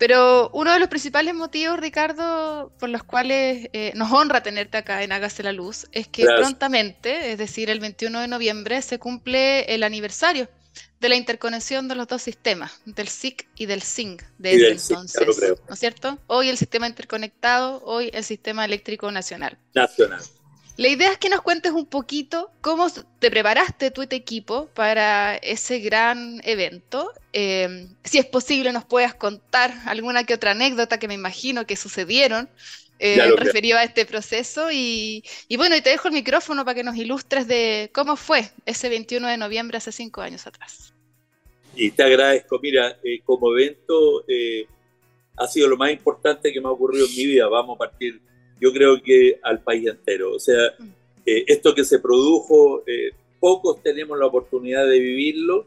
Pero 0.00 0.48
uno 0.54 0.72
de 0.72 0.80
los 0.80 0.88
principales 0.88 1.34
motivos, 1.34 1.78
Ricardo, 1.78 2.72
por 2.78 2.88
los 2.88 3.04
cuales 3.04 3.68
eh, 3.74 3.92
nos 3.94 4.10
honra 4.10 4.42
tenerte 4.42 4.78
acá 4.78 5.02
en 5.02 5.12
Hágase 5.12 5.42
la 5.42 5.52
Luz, 5.52 5.88
es 5.92 6.08
que 6.08 6.24
prontamente, 6.24 7.32
es 7.32 7.36
decir, 7.36 7.68
el 7.68 7.80
21 7.80 8.20
de 8.20 8.26
noviembre, 8.26 8.80
se 8.80 8.98
cumple 8.98 9.74
el 9.74 9.82
aniversario 9.82 10.48
de 11.00 11.08
la 11.10 11.16
interconexión 11.16 11.86
de 11.86 11.96
los 11.96 12.08
dos 12.08 12.22
sistemas, 12.22 12.80
del 12.86 13.08
SIC 13.08 13.46
y 13.56 13.66
del 13.66 13.82
SINC, 13.82 14.24
desde 14.38 14.70
entonces. 14.70 15.20
¿No 15.68 15.74
es 15.74 15.78
cierto? 15.78 16.18
Hoy 16.28 16.48
el 16.48 16.56
sistema 16.56 16.86
interconectado, 16.86 17.82
hoy 17.84 18.08
el 18.14 18.24
sistema 18.24 18.64
eléctrico 18.64 19.12
nacional. 19.12 19.58
Nacional. 19.74 20.22
La 20.80 20.88
idea 20.88 21.12
es 21.12 21.18
que 21.18 21.28
nos 21.28 21.42
cuentes 21.42 21.72
un 21.72 21.84
poquito 21.84 22.50
cómo 22.62 22.86
te 23.18 23.30
preparaste 23.30 23.90
tú 23.90 24.00
y 24.00 24.06
tu 24.06 24.16
equipo 24.16 24.70
para 24.72 25.36
ese 25.36 25.78
gran 25.78 26.40
evento. 26.42 27.12
Em, 27.34 27.94
si 28.02 28.16
es 28.16 28.24
posible, 28.24 28.72
nos 28.72 28.86
puedas 28.86 29.14
contar 29.14 29.74
alguna 29.84 30.24
que 30.24 30.32
otra 30.32 30.52
anécdota 30.52 30.98
que 30.98 31.06
me 31.06 31.12
imagino 31.12 31.66
que 31.66 31.76
sucedieron 31.76 32.48
eh, 32.98 33.30
referido 33.36 33.76
a 33.76 33.84
este 33.84 34.06
proceso. 34.06 34.72
Y, 34.72 35.22
y, 35.48 35.58
bueno, 35.58 35.76
y 35.76 35.82
te 35.82 35.90
dejo 35.90 36.08
el 36.08 36.14
micrófono 36.14 36.64
para 36.64 36.76
que 36.76 36.82
nos 36.82 36.96
ilustres 36.96 37.46
de 37.46 37.90
cómo 37.92 38.16
fue 38.16 38.50
ese 38.64 38.88
21 38.88 39.28
de 39.28 39.36
noviembre 39.36 39.76
hace 39.76 39.92
cinco 39.92 40.22
años 40.22 40.46
atrás. 40.46 40.94
Y 41.76 41.90
te 41.90 42.04
agradezco, 42.04 42.58
mira, 42.58 42.96
eh, 43.04 43.20
como 43.22 43.52
evento 43.52 44.24
eh, 44.26 44.66
ha 45.36 45.46
sido 45.46 45.68
lo 45.68 45.76
más 45.76 45.90
importante 45.92 46.50
que 46.50 46.60
me 46.62 46.68
ha 46.68 46.70
ocurrido 46.70 47.04
en 47.04 47.14
mi 47.14 47.26
vida. 47.26 47.48
Vamos 47.48 47.74
a 47.74 47.78
partir, 47.80 48.18
yo 48.60 48.72
creo 48.72 49.00
que 49.02 49.38
al 49.42 49.62
país 49.62 49.88
entero. 49.88 50.34
O 50.34 50.38
sea, 50.38 50.74
mm. 50.78 50.88
eh, 51.26 51.44
esto 51.46 51.74
que 51.74 51.84
se 51.84 51.98
produjo, 51.98 52.82
pocos 53.38 53.82
tenemos 53.82 54.18
la 54.18 54.26
oportunidad 54.26 54.86
de 54.86 54.98
vivirlo 54.98 55.66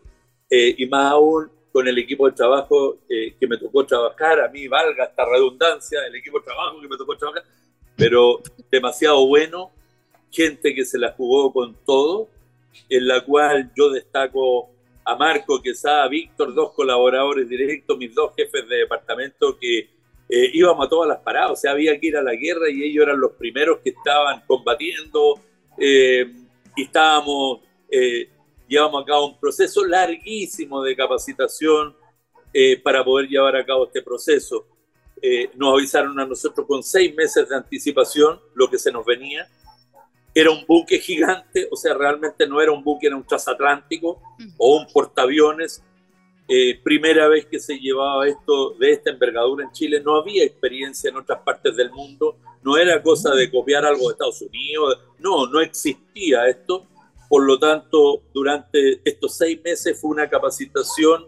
y 0.49 0.86
más 0.86 1.12
aún 1.12 1.49
con 1.71 1.88
el 1.88 1.97
equipo 1.97 2.27
de 2.27 2.36
trabajo 2.36 2.99
que 3.10 3.47
me 3.47 3.58
tocó 3.58 3.84
trabajar, 3.84 4.39
a 4.41 4.49
mí 4.49 4.67
valga 4.67 5.06
esta 5.06 5.25
redundancia, 5.25 6.06
el 6.06 6.15
equipo 6.15 6.38
de 6.38 6.45
trabajo 6.45 6.79
que 6.79 6.88
me 6.88 6.95
tocó 6.95 7.17
trabajar, 7.17 7.43
pero 7.95 8.39
demasiado 8.69 9.25
bueno, 9.25 9.71
gente 10.32 10.73
que 10.73 10.86
se 10.86 10.97
la 10.97 11.12
jugó 11.13 11.53
con 11.53 11.75
todo, 11.86 12.29
en 12.89 13.08
la 13.08 13.23
cual 13.23 13.71
yo 13.75 13.89
destaco 13.91 14.69
a 15.06 15.15
Marco 15.15 15.62
Quesada, 15.62 16.06
a 16.06 16.08
Víctor, 16.08 16.53
dos 16.53 16.71
colaboradores 16.71 17.47
directos, 17.47 17.97
mis 17.97 18.13
dos 18.13 18.34
jefes 18.36 18.67
de 18.67 18.77
departamento 18.77 19.58
que 19.60 19.89
eh, 20.29 20.49
íbamos 20.53 20.86
a 20.86 20.89
todas 20.89 21.07
las 21.07 21.19
paradas, 21.19 21.51
o 21.51 21.55
sea, 21.55 21.71
había 21.71 21.99
que 21.99 22.07
ir 22.07 22.17
a 22.17 22.23
la 22.23 22.33
guerra 22.33 22.69
y 22.69 22.83
ellos 22.83 23.03
eran 23.03 23.19
los 23.19 23.33
primeros 23.33 23.79
que 23.83 23.91
estaban 23.91 24.43
combatiendo 24.47 25.39
eh, 25.77 26.31
y 26.75 26.83
estábamos, 26.83 27.62
eh, 27.89 28.29
llevamos 28.67 29.03
a 29.03 29.05
cabo 29.05 29.27
un 29.27 29.39
proceso 29.39 29.86
larguísimo 29.86 30.81
de 30.81 30.95
capacitación 30.95 31.95
para 32.83 33.03
poder 33.03 33.27
llevar 33.27 33.55
a 33.55 33.65
cabo 33.65 33.88
este 33.88 34.03
proceso. 34.03 34.67
nos 35.55 35.73
avisaron 35.73 36.19
a 36.19 36.25
nosotros 36.25 36.67
con 36.67 36.83
seis 36.83 37.15
meses 37.15 37.49
de 37.49 37.55
anticipación 37.55 38.39
lo 38.53 38.69
que 38.69 38.77
se 38.77 38.91
nos 38.91 39.03
venía 39.03 39.47
era 40.36 40.49
un 40.49 40.65
buque 40.65 40.99
gigante, 40.99 41.67
o 41.71 41.75
sea, 41.75 41.93
realmente 41.93 42.47
no 42.47 42.59
era 42.59 42.71
un 42.71 42.83
buque, 42.83 43.07
era 43.07 43.15
un 43.15 43.23
transatlántico 43.23 44.19
o 44.57 44.77
un 44.77 44.88
portaaviones. 44.91 45.83
Eh, 46.47 46.79
primera 46.84 47.27
vez 47.29 47.45
que 47.45 47.60
se 47.60 47.77
llevaba 47.79 48.27
esto 48.27 48.71
de 48.71 48.91
esta 48.91 49.12
envergadura 49.12 49.65
en 49.65 49.71
Chile, 49.71 50.01
no 50.01 50.15
había 50.15 50.43
experiencia 50.43 51.10
en 51.10 51.15
otras 51.15 51.39
partes 51.39 51.75
del 51.75 51.89
mundo, 51.91 52.38
no 52.63 52.77
era 52.77 53.01
cosa 53.01 53.34
de 53.34 53.49
copiar 53.49 53.86
algo 53.86 54.08
de 54.08 54.13
Estados 54.13 54.41
Unidos, 54.41 54.99
no, 55.19 55.47
no 55.47 55.62
existía 55.62 56.47
esto. 56.47 56.88
Por 57.29 57.45
lo 57.45 57.58
tanto, 57.58 58.23
durante 58.34 59.01
estos 59.03 59.38
seis 59.38 59.60
meses 59.63 59.99
fue 59.99 60.12
una 60.12 60.29
capacitación 60.29 61.27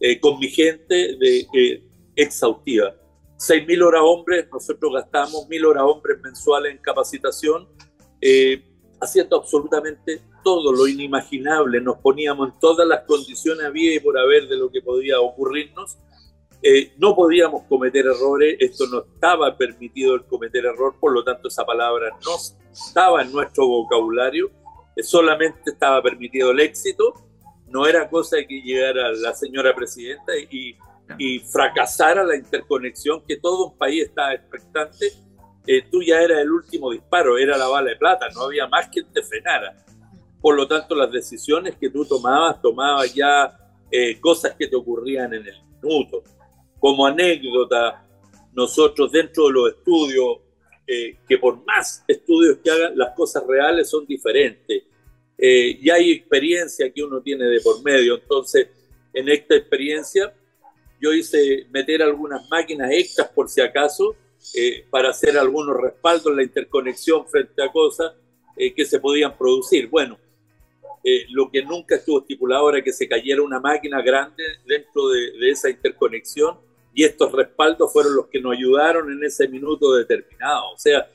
eh, 0.00 0.18
con 0.18 0.38
mi 0.40 0.48
gente 0.48 1.16
de, 1.16 1.46
eh, 1.54 1.82
exhaustiva. 2.16 2.94
6.000 3.38 3.82
horas 3.82 4.02
hombres, 4.04 4.46
nosotros 4.52 4.92
gastamos 4.94 5.48
1.000 5.48 5.64
horas 5.64 5.84
hombres 5.84 6.20
mensuales 6.20 6.72
en 6.72 6.78
capacitación, 6.78 7.68
eh, 8.20 8.64
haciendo 9.02 9.36
absolutamente 9.36 10.22
todo 10.42 10.72
lo 10.72 10.86
inimaginable, 10.86 11.80
nos 11.80 11.98
poníamos 11.98 12.48
en 12.48 12.58
todas 12.58 12.86
las 12.86 13.04
condiciones 13.04 13.66
había 13.66 13.94
y 13.94 14.00
por 14.00 14.18
haber 14.18 14.48
de 14.48 14.56
lo 14.56 14.70
que 14.70 14.80
podía 14.80 15.20
ocurrirnos. 15.20 15.98
Eh, 16.62 16.92
no 16.98 17.16
podíamos 17.16 17.64
cometer 17.68 18.06
errores, 18.06 18.56
esto 18.60 18.86
no 18.86 19.00
estaba 19.00 19.56
permitido 19.56 20.14
el 20.14 20.24
cometer 20.24 20.64
error, 20.64 20.94
por 21.00 21.12
lo 21.12 21.24
tanto 21.24 21.48
esa 21.48 21.64
palabra 21.64 22.10
no 22.24 22.36
estaba 22.72 23.22
en 23.22 23.32
nuestro 23.32 23.66
vocabulario, 23.66 24.50
eh, 24.94 25.02
solamente 25.02 25.72
estaba 25.72 26.00
permitido 26.00 26.52
el 26.52 26.60
éxito, 26.60 27.14
no 27.66 27.86
era 27.86 28.08
cosa 28.08 28.36
de 28.36 28.46
que 28.46 28.62
llegara 28.62 29.10
la 29.10 29.34
señora 29.34 29.74
presidenta 29.74 30.32
y 30.36 30.76
y 31.18 31.40
fracasara 31.40 32.24
la 32.24 32.36
interconexión, 32.36 33.22
que 33.26 33.36
todo 33.36 33.68
un 33.68 33.78
país 33.78 34.04
estaba 34.04 34.34
expectante, 34.34 35.12
eh, 35.66 35.84
tú 35.90 36.02
ya 36.02 36.20
eras 36.20 36.40
el 36.40 36.50
último 36.50 36.90
disparo, 36.90 37.38
era 37.38 37.56
la 37.56 37.68
bala 37.68 37.90
de 37.90 37.96
plata, 37.96 38.28
no 38.34 38.42
había 38.42 38.66
más 38.66 38.88
quien 38.88 39.06
te 39.12 39.22
frenara. 39.22 39.76
Por 40.40 40.56
lo 40.56 40.66
tanto, 40.66 40.94
las 40.96 41.10
decisiones 41.12 41.76
que 41.76 41.88
tú 41.88 42.04
tomabas, 42.04 42.60
tomabas 42.60 43.14
ya 43.14 43.56
eh, 43.90 44.18
cosas 44.20 44.54
que 44.56 44.66
te 44.66 44.74
ocurrían 44.74 45.32
en 45.34 45.46
el 45.46 45.54
minuto. 45.80 46.24
Como 46.80 47.06
anécdota, 47.06 48.04
nosotros 48.52 49.12
dentro 49.12 49.46
de 49.46 49.52
los 49.52 49.68
estudios, 49.70 50.38
eh, 50.84 51.18
que 51.28 51.38
por 51.38 51.64
más 51.64 52.04
estudios 52.08 52.58
que 52.58 52.70
hagan, 52.70 52.98
las 52.98 53.14
cosas 53.14 53.44
reales 53.46 53.88
son 53.88 54.06
diferentes. 54.06 54.84
y 55.44 55.90
hay 55.90 56.12
experiencia 56.12 56.92
que 56.92 57.02
uno 57.02 57.20
tiene 57.20 57.46
de 57.46 57.60
por 57.60 57.82
medio. 57.82 58.14
Entonces, 58.14 58.68
en 59.12 59.28
esta 59.28 59.56
experiencia, 59.56 60.32
yo 61.00 61.12
hice 61.12 61.66
meter 61.70 62.00
algunas 62.00 62.48
máquinas 62.48 62.92
extras 62.92 63.28
por 63.28 63.48
si 63.48 63.60
acaso 63.60 64.14
eh, 64.54 64.84
para 64.90 65.10
hacer 65.10 65.38
algunos 65.38 65.76
respaldos 65.76 66.26
en 66.26 66.36
la 66.36 66.42
interconexión 66.42 67.26
frente 67.26 67.62
a 67.62 67.70
cosas 67.70 68.12
eh, 68.56 68.74
que 68.74 68.84
se 68.84 69.00
podían 69.00 69.36
producir. 69.36 69.88
Bueno, 69.88 70.18
eh, 71.04 71.24
lo 71.30 71.50
que 71.50 71.62
nunca 71.62 71.96
estuvo 71.96 72.20
estipulado 72.20 72.70
era 72.70 72.82
que 72.82 72.92
se 72.92 73.08
cayera 73.08 73.42
una 73.42 73.60
máquina 73.60 74.02
grande 74.02 74.44
dentro 74.66 75.08
de, 75.08 75.32
de 75.32 75.50
esa 75.50 75.70
interconexión 75.70 76.58
y 76.94 77.04
estos 77.04 77.32
respaldos 77.32 77.92
fueron 77.92 78.16
los 78.16 78.26
que 78.26 78.40
nos 78.40 78.52
ayudaron 78.52 79.10
en 79.10 79.24
ese 79.24 79.48
minuto 79.48 79.94
determinado. 79.94 80.72
O 80.72 80.78
sea, 80.78 81.08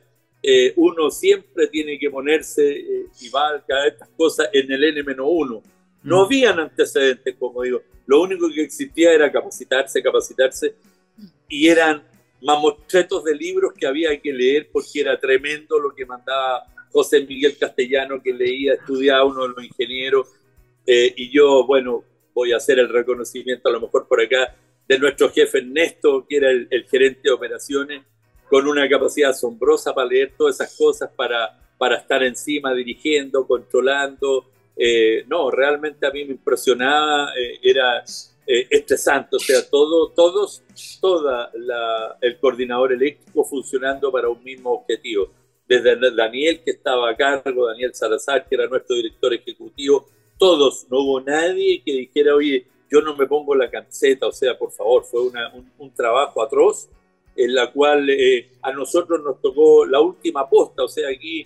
uno 0.78 1.12
siempre 1.12 1.68
tiene 1.68 2.00
que 2.00 2.10
ponerse 2.10 3.08
y 3.20 3.30
valga 3.30 3.86
estas 3.86 4.08
cosas 4.10 4.50
en 4.54 4.72
el 4.72 4.84
N-1. 4.84 5.62
No 6.04 6.22
mm. 6.22 6.26
habían 6.26 6.60
antecedentes, 6.60 7.36
como 7.38 7.62
digo. 7.62 7.82
Lo 8.08 8.22
único 8.22 8.50
que 8.50 8.64
existía 8.64 9.12
era 9.12 9.32
capacitarse, 9.32 10.02
capacitarse, 10.02 10.74
y 11.50 11.68
eran 11.68 12.02
mamotretos 12.42 13.24
de 13.24 13.36
libros 13.36 13.74
que 13.74 13.88
había 13.88 14.20
que 14.20 14.32
leer 14.32 14.70
porque 14.72 15.02
era 15.02 15.20
tremendo 15.20 15.80
lo 15.80 15.94
que 15.94 16.06
mandaba 16.06 16.66
José 16.92 17.26
Miguel 17.26 17.58
Castellano, 17.58 18.22
que 18.24 18.34
leía, 18.34 18.74
estudiaba 18.74 19.26
uno 19.26 19.44
de 19.44 19.50
los 19.50 19.64
ingenieros, 19.64 20.28
eh, 20.86 21.14
y 21.16 21.30
yo, 21.30 21.66
bueno, 21.66 22.04
voy 22.34 22.54
a 22.54 22.58
hacer 22.58 22.80
el 22.80 22.90
reconocimiento 22.90 23.68
a 23.68 23.72
lo 23.72 23.82
mejor 23.82 24.08
por 24.08 24.22
acá 24.22 24.56
de 24.88 24.98
nuestro 24.98 25.30
jefe 25.30 25.58
Ernesto, 25.58 26.26
que 26.28 26.38
era 26.38 26.50
el, 26.50 26.86
gerente 26.90 27.22
de 27.24 27.32
operaciones, 27.32 28.04
con 28.50 28.68
una 28.68 28.88
capacidad 28.88 29.32
asombrosa 29.32 29.94
para 29.94 30.08
leer 30.08 30.34
todas 30.38 30.56
esas 30.56 30.78
cosas, 30.78 31.10
para, 31.14 31.60
para 31.78 31.98
estar 31.98 32.24
encima, 32.24 32.74
dirigiendo, 32.74 33.46
controlando, 33.46 34.50
eh, 34.78 35.26
no, 35.28 35.52
realmente 35.52 36.06
a 36.06 36.12
mí 36.12 36.24
me 36.24 36.32
impresionaba, 36.32 37.34
eh, 37.38 37.60
era 37.62 38.04
eh, 38.50 38.66
estresante, 38.70 39.36
o 39.36 39.40
sea, 39.40 39.70
todo, 39.70 40.10
todos, 40.12 40.64
toda 41.02 41.52
el 42.22 42.40
coordinador 42.40 42.94
eléctrico 42.94 43.44
funcionando 43.44 44.10
para 44.10 44.30
un 44.30 44.42
mismo 44.42 44.72
objetivo. 44.72 45.30
Desde 45.68 46.16
Daniel, 46.16 46.62
que 46.64 46.72
estaba 46.72 47.10
a 47.10 47.18
cargo, 47.18 47.68
Daniel 47.68 47.94
Salazar, 47.94 48.48
que 48.48 48.56
era 48.56 48.68
nuestro 48.68 48.96
director 48.96 49.34
ejecutivo, 49.34 50.08
todos, 50.38 50.88
no 50.90 51.00
hubo 51.00 51.20
nadie 51.20 51.84
que 51.84 51.92
dijera, 51.92 52.36
oye, 52.36 52.66
yo 52.90 53.02
no 53.02 53.18
me 53.18 53.28
pongo 53.28 53.54
la 53.54 53.70
camiseta, 53.70 54.28
o 54.28 54.32
sea, 54.32 54.58
por 54.58 54.72
favor, 54.72 55.04
fue 55.04 55.24
un, 55.78 55.94
trabajo 55.94 56.42
atroz 56.42 56.88
en 57.36 57.54
la 57.54 57.70
cual 57.74 58.10
a 58.62 58.72
nosotros 58.72 59.22
nos 59.22 59.42
tocó 59.42 59.86
la 59.86 60.00
última 60.00 60.50
posta, 60.50 60.86
o 60.86 60.88
sea, 60.88 61.10
aquí 61.10 61.46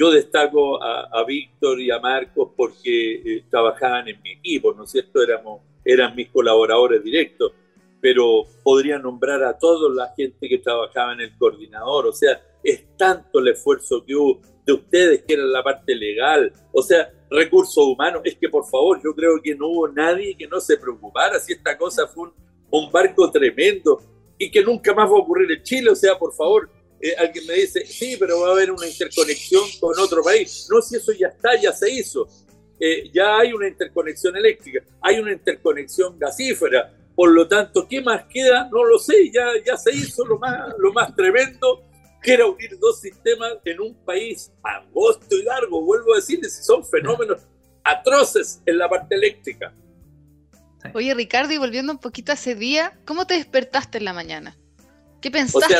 yo 0.00 0.10
destaco 0.10 0.82
a, 0.82 1.22
Víctor 1.26 1.78
y 1.78 1.90
a 1.90 1.98
Marcos 1.98 2.52
porque 2.56 3.16
eh, 3.16 3.44
trabajaban 3.50 4.08
en 4.08 4.18
mi 4.22 4.32
equipo, 4.32 4.72
¿no 4.72 4.84
es 4.84 4.92
cierto? 4.92 5.22
Éramos, 5.22 5.60
eran 5.84 6.16
mis 6.16 6.30
colaboradores 6.30 7.04
directos, 7.04 7.52
pero 8.00 8.44
podría 8.62 8.98
nombrar 8.98 9.44
a 9.44 9.58
toda 9.58 9.94
la 9.94 10.10
gente 10.16 10.48
que 10.48 10.56
trabajaba 10.56 11.12
en 11.12 11.20
el 11.20 11.36
coordinador, 11.36 12.06
o 12.06 12.12
sea, 12.14 12.40
es 12.64 12.96
tanto 12.96 13.40
el 13.40 13.48
esfuerzo 13.48 14.02
que 14.02 14.16
hubo 14.16 14.40
de 14.64 14.72
ustedes 14.72 15.22
que 15.24 15.34
eran 15.34 15.52
la 15.52 15.62
parte 15.62 15.94
legal, 15.94 16.50
o 16.72 16.80
sea, 16.80 17.12
recursos 17.30 17.84
humanos, 17.84 18.22
es 18.24 18.36
que 18.36 18.48
por 18.48 18.64
favor, 18.64 19.02
yo 19.04 19.14
creo 19.14 19.38
que 19.42 19.54
no 19.54 19.68
hubo 19.68 19.88
nadie 19.88 20.34
que 20.34 20.46
no 20.46 20.60
se 20.60 20.78
preocupara 20.78 21.38
si 21.38 21.52
esta 21.52 21.76
cosa 21.76 22.06
fue 22.06 22.28
un, 22.28 22.32
un 22.70 22.90
barco 22.90 23.30
tremendo 23.30 24.00
y 24.38 24.50
que 24.50 24.62
nunca 24.62 24.94
más 24.94 25.10
va 25.10 25.16
a 25.16 25.20
ocurrir 25.20 25.52
en 25.52 25.62
Chile, 25.62 25.90
o 25.90 25.94
sea, 25.94 26.18
por 26.18 26.32
favor, 26.32 26.70
eh, 27.00 27.14
alguien 27.18 27.46
me 27.46 27.54
dice, 27.54 27.86
sí, 27.86 28.16
pero 28.18 28.40
va 28.40 28.48
a 28.48 28.52
haber 28.52 28.70
una 28.70 28.86
interconexión 28.86 29.64
con 29.80 29.98
otro 29.98 30.22
país. 30.22 30.68
No, 30.70 30.82
si 30.82 30.96
eso 30.96 31.12
ya 31.12 31.28
está, 31.28 31.56
ya 31.60 31.72
se 31.72 31.90
hizo. 31.90 32.28
Eh, 32.78 33.10
ya 33.12 33.38
hay 33.38 33.52
una 33.52 33.68
interconexión 33.68 34.36
eléctrica, 34.36 34.82
hay 35.00 35.18
una 35.18 35.32
interconexión 35.32 36.18
gasífera. 36.18 36.94
Por 37.14 37.32
lo 37.32 37.46
tanto, 37.46 37.86
¿qué 37.88 38.00
más 38.00 38.24
queda? 38.24 38.68
No 38.70 38.84
lo 38.84 38.98
sé, 38.98 39.30
ya, 39.30 39.46
ya 39.64 39.76
se 39.76 39.94
hizo 39.94 40.24
lo 40.24 40.38
más, 40.38 40.74
lo 40.78 40.92
más 40.92 41.14
tremendo, 41.14 41.84
que 42.22 42.34
era 42.34 42.46
unir 42.46 42.78
dos 42.78 43.00
sistemas 43.00 43.54
en 43.64 43.80
un 43.80 43.94
país 44.04 44.50
angosto 44.62 45.36
y 45.36 45.42
largo. 45.42 45.82
Vuelvo 45.82 46.14
a 46.14 46.16
decirles, 46.16 46.64
son 46.64 46.84
fenómenos 46.86 47.42
atroces 47.84 48.62
en 48.66 48.78
la 48.78 48.88
parte 48.88 49.14
eléctrica. 49.14 49.74
Oye, 50.94 51.12
Ricardo, 51.14 51.52
y 51.52 51.58
volviendo 51.58 51.92
un 51.92 51.98
poquito 51.98 52.32
a 52.32 52.34
ese 52.34 52.54
día, 52.54 52.98
¿cómo 53.04 53.26
te 53.26 53.34
despertaste 53.34 53.98
en 53.98 54.04
la 54.04 54.12
mañana? 54.14 54.56
¿Qué 55.20 55.30
pensaste? 55.30 55.74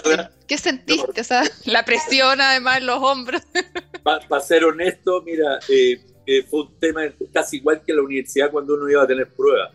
¿Qué 0.46 0.58
sentiste? 0.58 1.20
o 1.20 1.24
sea, 1.24 1.42
la 1.64 1.84
presión 1.84 2.40
además 2.40 2.78
en 2.78 2.86
los 2.86 2.98
hombros. 3.02 3.42
Para 4.02 4.40
ser 4.40 4.64
honesto, 4.64 5.22
mira, 5.22 5.58
eh, 5.68 6.00
eh, 6.26 6.42
fue 6.42 6.62
un 6.62 6.78
tema 6.78 7.02
casi 7.32 7.56
igual 7.56 7.82
que 7.84 7.92
la 7.92 8.02
universidad 8.02 8.50
cuando 8.50 8.74
uno 8.74 8.88
iba 8.88 9.02
a 9.02 9.06
tener 9.06 9.28
pruebas. 9.28 9.72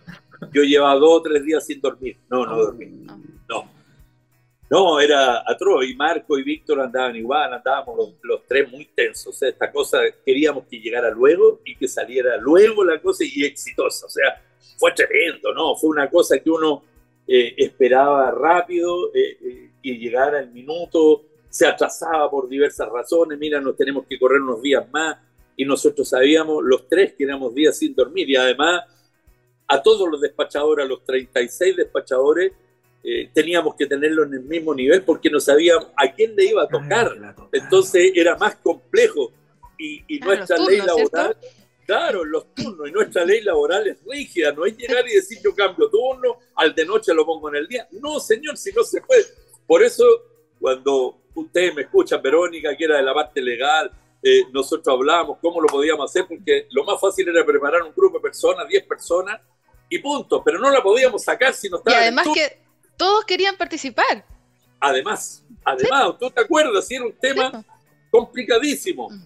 Yo 0.51 0.63
llevaba 0.63 0.95
dos 0.95 1.19
o 1.19 1.21
tres 1.21 1.43
días 1.43 1.65
sin 1.65 1.81
dormir. 1.81 2.17
No, 2.29 2.45
no, 2.45 2.57
dormí. 2.57 2.85
No. 3.49 3.71
No, 4.69 4.99
era 4.99 5.43
atroz. 5.45 5.85
Y 5.85 5.95
Marco 5.95 6.37
y 6.37 6.43
Víctor 6.43 6.81
andaban 6.81 7.15
igual, 7.15 7.53
andábamos 7.53 8.15
los, 8.21 8.45
tres 8.47 8.69
muy 8.71 8.85
tensos. 8.85 9.27
O 9.27 9.33
sea, 9.33 9.49
esta 9.49 9.71
cosa 9.71 9.99
queríamos 10.25 10.65
que 10.65 10.79
llegara 10.79 11.09
luego 11.11 11.61
y 11.65 11.75
que 11.75 11.87
saliera 11.87 12.37
luego 12.37 12.83
la 12.83 12.99
cosa 12.99 13.23
y 13.23 13.45
exitosa. 13.45 14.05
O 14.05 14.09
sea, 14.09 14.41
fue 14.77 14.91
tremendo, 14.91 15.53
¿no? 15.53 15.75
Fue 15.75 15.89
una 15.89 16.09
cosa 16.09 16.39
que 16.39 16.49
uno 16.49 16.83
eh, 17.27 17.55
esperaba 17.57 18.31
rápido, 18.31 19.13
eh, 19.13 19.37
eh, 19.41 19.71
que 19.81 19.97
llegara 19.97 20.39
el 20.39 20.51
minuto, 20.51 21.23
se 21.49 21.65
atrasaba 21.65 22.29
por 22.29 22.49
diversas 22.49 22.89
razones. 22.89 23.39
Mira, 23.39 23.61
nos 23.61 23.75
tenemos 23.75 24.05
que 24.07 24.19
correr 24.19 24.41
unos 24.41 24.61
días 24.61 24.85
más. 24.91 25.17
Y 25.57 25.63
nosotros 25.65 26.09
sabíamos, 26.09 26.63
los 26.63 26.87
tres, 26.87 27.13
que 27.13 27.23
éramos 27.23 27.55
días 27.55 27.77
sin 27.77 27.95
dormir. 27.95 28.29
Y 28.29 28.35
además, 28.35 28.83
a 29.67 29.81
todos 29.81 30.09
los 30.09 30.19
despachadores, 30.19 30.85
a 30.85 30.87
los 30.87 31.03
36 31.03 31.77
despachadores, 31.77 32.51
eh, 33.07 33.29
teníamos 33.31 33.75
que 33.75 33.85
tenerlo 33.85 34.23
en 34.23 34.33
el 34.33 34.41
mismo 34.41 34.73
nivel 34.73 35.03
porque 35.03 35.29
no 35.29 35.39
sabíamos 35.39 35.89
a 35.95 36.11
quién 36.11 36.35
le 36.35 36.45
iba 36.45 36.63
a 36.63 36.67
tocar. 36.67 37.35
Entonces 37.51 38.11
era 38.15 38.35
más 38.35 38.55
complejo. 38.55 39.31
Y, 39.77 40.19
nuestra 40.19 40.57
ley 40.57 40.77
laboral, 40.77 41.37
claro, 41.85 42.23
los 42.25 42.53
turnos, 42.53 42.89
y 42.89 42.91
nuestra 42.91 43.23
ley 43.23 43.41
laboral 43.41 43.87
es 43.87 43.97
rígida, 44.05 44.51
no 44.51 44.65
es 44.65 44.75
llegar 44.75 45.07
y 45.07 45.15
decir 45.15 45.39
yo 45.43 45.53
cambio 45.55 45.89
turno, 45.89 46.39
al 46.55 46.73
de 46.73 46.85
noche 46.85 47.13
lo 47.13 47.25
pongo 47.25 47.49
en 47.49 47.55
el 47.57 47.67
día. 47.67 47.87
No, 47.91 48.19
señor, 48.19 48.57
si 48.57 48.71
no 48.71 48.83
se 48.83 49.01
puede. 49.01 49.25
Por 49.65 49.83
eso, 49.83 50.03
cuando 50.59 51.17
ustedes 51.35 51.73
me 51.75 51.83
escuchan, 51.83 52.21
Verónica, 52.21 52.75
que 52.75 52.85
era 52.85 52.97
de 52.97 53.03
la 53.03 53.13
parte 53.13 53.41
legal, 53.41 53.91
eh, 54.21 54.43
nosotros 54.51 54.93
hablábamos 54.93 55.37
cómo 55.39 55.61
lo 55.61 55.67
podíamos 55.67 56.09
hacer, 56.09 56.25
porque 56.27 56.67
lo 56.71 56.83
más 56.83 56.99
fácil 56.99 57.29
era 57.29 57.45
preparar 57.45 57.83
un 57.83 57.93
grupo 57.95 58.17
de 58.17 58.23
personas, 58.23 58.67
10 58.67 58.83
personas, 58.85 59.39
y 59.89 59.99
punto, 59.99 60.43
pero 60.43 60.59
no 60.59 60.71
la 60.71 60.81
podíamos 60.81 61.23
sacar 61.23 61.53
si 61.53 61.69
no 61.69 61.77
estaba. 61.77 61.97
Y 61.97 62.01
además 62.01 62.27
que 62.33 62.57
todos 62.97 63.23
querían 63.25 63.55
participar. 63.55 64.25
Además, 64.79 65.43
además, 65.63 66.15
¿tú 66.19 66.29
te 66.31 66.41
acuerdas? 66.41 66.87
Si 66.87 66.95
era 66.95 67.05
un 67.05 67.13
tema 67.13 67.63
complicadísimo 68.09 69.09
mm. 69.09 69.25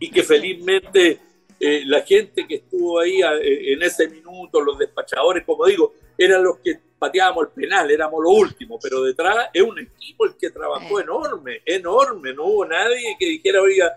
y 0.00 0.10
que 0.10 0.22
felizmente 0.22 1.20
eh, 1.64 1.84
la 1.86 2.02
gente 2.02 2.44
que 2.44 2.56
estuvo 2.56 2.98
ahí 2.98 3.20
eh, 3.22 3.72
en 3.74 3.82
ese 3.82 4.08
minuto, 4.08 4.60
los 4.60 4.76
despachadores, 4.76 5.44
como 5.44 5.64
digo, 5.66 5.94
eran 6.18 6.42
los 6.42 6.58
que 6.58 6.76
pateábamos 6.98 7.44
el 7.44 7.50
penal, 7.50 7.88
éramos 7.88 8.20
lo 8.20 8.30
último, 8.30 8.80
pero 8.82 9.00
detrás 9.04 9.48
es 9.54 9.62
un 9.62 9.78
equipo 9.78 10.24
el 10.24 10.36
que 10.36 10.50
trabajó 10.50 10.98
eh. 10.98 11.04
enorme, 11.04 11.62
enorme, 11.64 12.34
no 12.34 12.46
hubo 12.46 12.64
nadie 12.64 13.14
que 13.16 13.26
dijera, 13.26 13.62
oiga, 13.62 13.96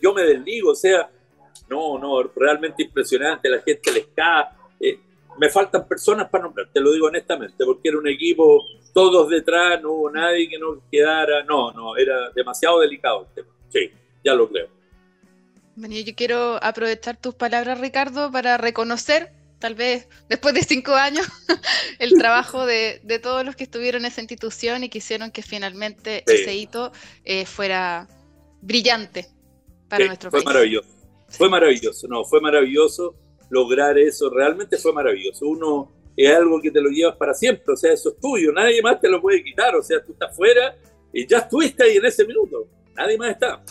yo 0.00 0.14
me 0.14 0.22
desligo, 0.22 0.70
o 0.70 0.74
sea, 0.74 1.10
no, 1.68 1.98
no, 1.98 2.22
realmente 2.34 2.82
impresionante, 2.82 3.50
la 3.50 3.60
gente 3.60 3.92
les 3.92 4.06
cae, 4.16 4.46
me 5.38 5.50
faltan 5.50 5.86
personas 5.86 6.30
para 6.30 6.44
nombrar, 6.44 6.70
te 6.72 6.80
lo 6.80 6.92
digo 6.92 7.08
honestamente, 7.08 7.62
porque 7.62 7.90
era 7.90 7.98
un 7.98 8.08
equipo, 8.08 8.64
todos 8.94 9.28
detrás, 9.28 9.82
no 9.82 9.92
hubo 9.92 10.10
nadie 10.10 10.48
que 10.48 10.58
no 10.58 10.80
quedara, 10.90 11.44
no, 11.44 11.72
no, 11.72 11.94
era 11.98 12.30
demasiado 12.30 12.80
delicado 12.80 13.26
el 13.28 13.34
tema. 13.34 13.54
Sí, 13.68 13.92
ya 14.24 14.34
lo 14.34 14.48
creo. 14.48 14.79
Bueno, 15.76 15.94
yo 15.94 16.14
quiero 16.14 16.62
aprovechar 16.62 17.16
tus 17.16 17.34
palabras, 17.34 17.80
Ricardo, 17.80 18.30
para 18.30 18.58
reconocer, 18.58 19.32
tal 19.58 19.74
vez 19.74 20.08
después 20.28 20.54
de 20.54 20.62
cinco 20.62 20.94
años, 20.94 21.26
el 21.98 22.12
trabajo 22.14 22.66
de, 22.66 23.00
todos 23.22 23.44
los 23.44 23.56
que 23.56 23.64
estuvieron 23.64 24.02
en 24.02 24.10
esa 24.10 24.20
institución 24.20 24.84
y 24.84 24.88
que 24.88 24.98
hicieron 24.98 25.30
que 25.30 25.42
finalmente 25.42 26.24
ese 26.26 26.54
hito 26.54 26.92
eh, 27.24 27.46
fuera 27.46 28.08
brillante 28.60 29.26
para 29.88 30.06
nuestro 30.06 30.30
país. 30.30 30.44
Fue 30.44 30.52
maravilloso, 30.52 30.88
fue 31.28 31.48
maravilloso, 31.48 32.08
no, 32.08 32.24
fue 32.24 32.40
maravilloso 32.40 33.14
lograr 33.50 33.98
eso. 33.98 34.30
Realmente 34.30 34.78
fue 34.78 34.92
maravilloso. 34.92 35.46
Uno 35.46 35.90
es 36.16 36.34
algo 36.34 36.60
que 36.60 36.70
te 36.70 36.80
lo 36.80 36.90
llevas 36.90 37.16
para 37.16 37.34
siempre, 37.34 37.72
o 37.72 37.76
sea, 37.76 37.92
eso 37.92 38.10
es 38.10 38.20
tuyo, 38.20 38.52
nadie 38.52 38.82
más 38.82 39.00
te 39.00 39.08
lo 39.08 39.20
puede 39.20 39.42
quitar, 39.42 39.74
o 39.74 39.82
sea, 39.82 40.02
tú 40.04 40.12
estás 40.12 40.34
fuera 40.34 40.76
y 41.12 41.26
ya 41.26 41.38
estuviste 41.38 41.84
ahí 41.84 41.96
en 41.96 42.04
ese 42.04 42.26
minuto, 42.26 42.66
nadie 42.94 43.16
más 43.16 43.30
está. 43.30 43.62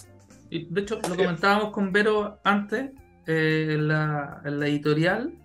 Y 0.49 0.65
de 0.73 0.81
hecho, 0.81 0.99
lo 1.07 1.15
comentábamos 1.15 1.71
con 1.71 1.91
Vero 1.91 2.39
antes, 2.43 2.91
eh, 3.27 3.75
en, 3.75 3.87
la, 3.87 4.41
editorial, 4.43 5.37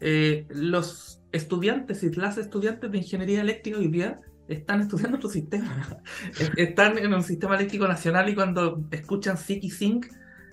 eh, 0.00 0.46
los 0.50 1.20
estudiantes 1.32 2.02
y 2.02 2.10
las 2.12 2.38
estudiantes 2.38 2.90
de 2.90 2.98
ingeniería 2.98 3.40
eléctrica 3.40 3.78
hoy 3.78 3.88
día 3.88 4.20
están 4.48 4.80
estudiando 4.80 5.16
otro 5.16 5.30
sistema. 5.30 5.98
están 6.56 6.98
en 6.98 7.14
un 7.14 7.22
sistema 7.22 7.56
eléctrico 7.56 7.86
nacional 7.86 8.28
y 8.28 8.34
cuando 8.34 8.84
escuchan 8.90 9.36
SIC 9.36 9.64
y 9.64 9.70
SYNC, 9.70 10.06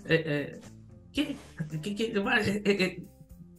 eh, 0.06 0.60
¿Qué? 1.14 1.38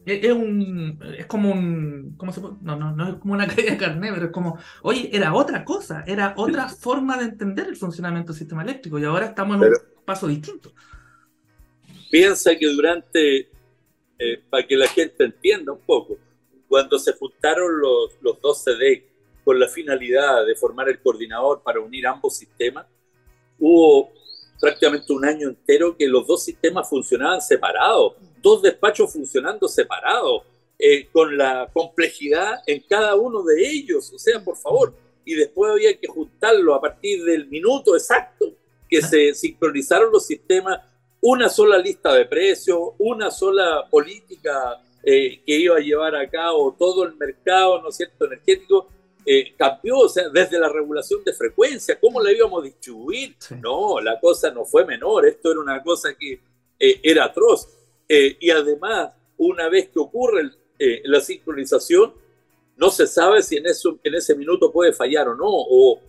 es, 0.07 0.33
un. 0.33 0.99
Es 1.19 1.27
como 1.27 1.53
un. 1.53 2.15
¿Cómo 2.17 2.33
se 2.33 2.41
puede? 2.41 2.55
No, 2.63 2.77
no, 2.77 2.93
no 2.93 3.09
es 3.09 3.15
como 3.17 3.35
una 3.35 3.47
caída 3.49 3.73
de 3.73 3.79
carne, 3.79 4.11
pero 4.13 4.27
es 4.27 4.33
como. 4.33 4.59
Oye, 4.83 5.11
era 5.13 5.35
otra 5.35 5.65
cosa, 5.65 6.03
era 6.07 6.35
otra 6.37 6.69
forma 6.81 7.17
de 7.19 7.25
entender 7.25 7.69
el 7.69 7.77
funcionamiento 7.77 8.33
del 8.33 8.39
sistema 8.39 8.63
eléctrico 8.63 8.99
y 8.99 9.05
ahora 9.05 9.27
estamos 9.27 9.57
en 9.57 9.63
un 9.69 9.92
paso 10.05 10.27
distinto. 10.27 10.73
Piensa 12.11 12.57
que 12.57 12.67
durante. 12.67 13.49
Eh, 14.19 14.41
para 14.49 14.65
que 14.65 14.77
la 14.77 14.87
gente 14.87 15.25
entienda 15.25 15.73
un 15.73 15.81
poco, 15.81 16.17
cuando 16.69 16.99
se 16.99 17.13
juntaron 17.15 17.81
los, 17.81 18.13
los 18.21 18.41
dos 18.41 18.63
CD 18.63 19.05
con 19.45 19.59
la 19.59 19.67
finalidad 19.67 20.47
de 20.47 20.55
formar 20.55 20.89
el 20.89 21.01
coordinador 21.01 21.61
para 21.63 21.81
unir 21.81 22.07
ambos 22.07 22.37
sistemas, 22.37 22.87
hubo 23.59 24.13
prácticamente 24.61 25.13
un 25.13 25.25
año 25.25 25.49
entero 25.49 25.97
que 25.97 26.07
los 26.07 26.25
dos 26.25 26.45
sistemas 26.45 26.89
funcionaban 26.89 27.41
separados, 27.41 28.15
dos 28.41 28.63
despachos 28.63 29.13
funcionando 29.13 29.67
separados, 29.67 30.45
eh, 30.79 31.09
con 31.13 31.37
la 31.37 31.71
complejidad 31.73 32.61
en 32.67 32.81
cada 32.89 33.15
uno 33.15 33.43
de 33.43 33.69
ellos. 33.69 34.13
O 34.13 34.19
sea, 34.19 34.43
por 34.43 34.57
favor, 34.57 34.95
y 35.25 35.35
después 35.35 35.71
había 35.71 35.97
que 35.97 36.09
juntarlo 36.09 36.75
a 36.75 36.81
partir 36.81 37.25
del 37.25 37.47
minuto 37.47 37.95
exacto 37.95 38.53
que 38.93 39.01
se 39.01 39.33
sincronizaron 39.33 40.13
los 40.13 40.27
sistemas, 40.27 40.79
una 41.23 41.49
sola 41.49 41.79
lista 41.79 42.13
de 42.13 42.27
precios, 42.27 42.79
una 42.99 43.31
sola 43.31 43.89
política 43.91 44.83
eh, 45.03 45.41
que 45.47 45.57
iba 45.57 45.77
a 45.77 45.81
llevar 45.81 46.15
a 46.15 46.29
cabo 46.29 46.77
todo 46.79 47.05
el 47.05 47.17
mercado, 47.17 47.81
¿no 47.81 47.89
es 47.89 47.97
cierto?, 47.97 48.27
energético, 48.27 48.89
eh, 49.25 49.55
cambió, 49.57 50.01
o 50.01 50.09
sea, 50.11 50.29
desde 50.29 50.61
la 50.61 50.69
regulación 50.69 51.25
de 51.25 51.33
frecuencia, 51.33 51.99
cómo 51.99 52.21
la 52.21 52.33
íbamos 52.33 52.61
a 52.61 52.67
distribuir. 52.67 53.35
No, 53.63 53.99
la 53.99 54.21
cosa 54.21 54.51
no 54.51 54.67
fue 54.67 54.85
menor, 54.85 55.25
esto 55.25 55.53
era 55.53 55.61
una 55.61 55.83
cosa 55.83 56.13
que 56.13 56.39
eh, 56.79 57.01
era 57.03 57.25
atroz. 57.25 57.67
Eh, 58.07 58.37
y 58.41 58.51
además, 58.51 59.11
una 59.39 59.71
vez 59.71 59.89
que 59.89 60.01
ocurre 60.01 60.51
la 61.05 61.21
sincronización, 61.21 62.13
no 62.83 62.91
se 62.91 63.07
sabe 63.07 63.41
si 63.45 63.57
en, 63.59 63.67
ese 63.67 64.35
minuto 64.35 64.73
puede 64.73 64.93
fallar 64.93 65.29
o 65.29 65.37
no, 65.37 65.47
o, 65.47 66.01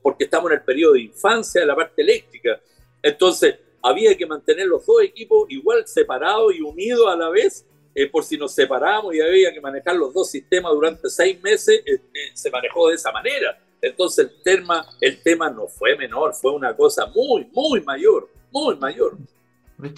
porque 0.00 0.24
estamos 0.24 0.50
en 0.50 0.56
el 0.56 0.64
periodo 0.64 0.94
de 0.94 1.02
infancia 1.02 1.60
de 1.60 1.66
la 1.66 1.76
parte 1.76 2.00
eléctrica. 2.00 2.58
Entonces, 3.02 3.56
había 3.82 4.16
que 4.16 4.24
mantener 4.24 4.66
los 4.66 4.86
dos 4.86 5.02
equipos 5.02 5.44
igual 5.50 5.86
separados 5.86 6.54
y 6.54 6.62
unidos 6.62 7.06
a 7.06 7.16
la 7.16 7.28
vez 7.28 7.66
eh, 7.94 8.08
por 8.08 8.24
si 8.24 8.38
nos 8.38 8.54
separamos 8.54 9.14
y 9.14 9.20
había 9.20 9.52
que 9.52 9.60
manejar 9.60 9.94
los 9.96 10.14
dos 10.14 10.30
sistemas 10.30 10.72
durante 10.72 11.10
seis 11.10 11.38
meses, 11.42 11.82
eh, 11.84 12.00
eh, 12.14 12.30
se 12.32 12.50
manejó 12.50 12.88
de 12.88 12.94
esa 12.94 13.12
manera. 13.12 13.62
Entonces 13.82 14.30
el 14.30 14.42
tema, 14.42 14.86
el 15.02 15.22
tema 15.22 15.50
no 15.50 15.68
fue 15.68 15.94
menor, 15.98 16.32
fue 16.32 16.52
una 16.52 16.74
cosa 16.74 17.04
muy, 17.08 17.46
muy 17.52 17.82
mayor, 17.82 18.30
muy 18.50 18.74
mayor. 18.76 19.18
De 19.76 19.92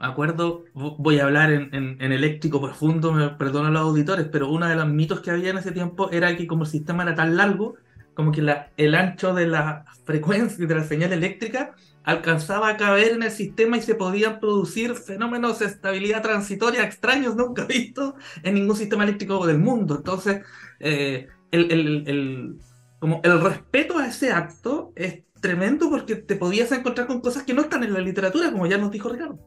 acuerdo, 0.00 0.64
voy 0.74 1.18
a 1.18 1.24
hablar 1.24 1.52
en, 1.52 2.00
eléctrico 2.00 2.60
profundo, 2.60 3.12
me 3.12 3.28
perdonan 3.30 3.72
los 3.72 3.82
auditores, 3.82 4.26
pero 4.30 4.50
uno 4.50 4.66
de 4.66 4.76
los 4.76 4.88
mitos 4.88 5.20
que 5.20 5.30
había 5.30 5.50
en 5.50 5.58
ese 5.58 5.72
tiempo 5.72 6.10
era 6.10 6.36
que 6.36 6.46
como 6.46 6.64
el 6.64 6.70
sistema 6.70 7.02
era 7.02 7.14
tan 7.14 7.36
largo, 7.36 7.76
como 8.14 8.32
que 8.32 8.42
la, 8.42 8.70
el 8.76 8.94
ancho 8.94 9.34
de 9.34 9.46
la 9.46 9.84
frecuencia 10.04 10.66
de 10.66 10.74
la 10.74 10.84
señal 10.84 11.12
eléctrica 11.12 11.74
alcanzaba 12.06 12.68
a 12.68 12.76
caber 12.76 13.12
en 13.12 13.24
el 13.24 13.32
sistema 13.32 13.76
y 13.76 13.82
se 13.82 13.96
podían 13.96 14.38
producir 14.38 14.94
fenómenos 14.94 15.58
de 15.58 15.66
estabilidad 15.66 16.22
transitoria 16.22 16.84
extraños 16.84 17.34
nunca 17.34 17.64
vistos 17.68 18.14
en 18.42 18.54
ningún 18.54 18.76
sistema 18.76 19.04
eléctrico 19.04 19.44
del 19.46 19.58
mundo. 19.58 19.96
Entonces, 19.96 20.42
eh, 20.78 21.28
el, 21.50 22.58
como 23.00 23.20
el 23.24 23.40
respeto 23.40 23.98
a 23.98 24.06
ese 24.06 24.30
acto 24.30 24.92
es 24.94 25.24
tremendo 25.40 25.90
porque 25.90 26.16
te 26.16 26.36
podías 26.36 26.70
encontrar 26.72 27.06
con 27.08 27.20
cosas 27.20 27.42
que 27.42 27.54
no 27.54 27.62
están 27.62 27.82
en 27.82 27.92
la 27.92 28.00
literatura, 28.00 28.52
como 28.52 28.66
ya 28.66 28.78
nos 28.78 28.90
dijo 28.90 29.08
Ricardo. 29.08 29.38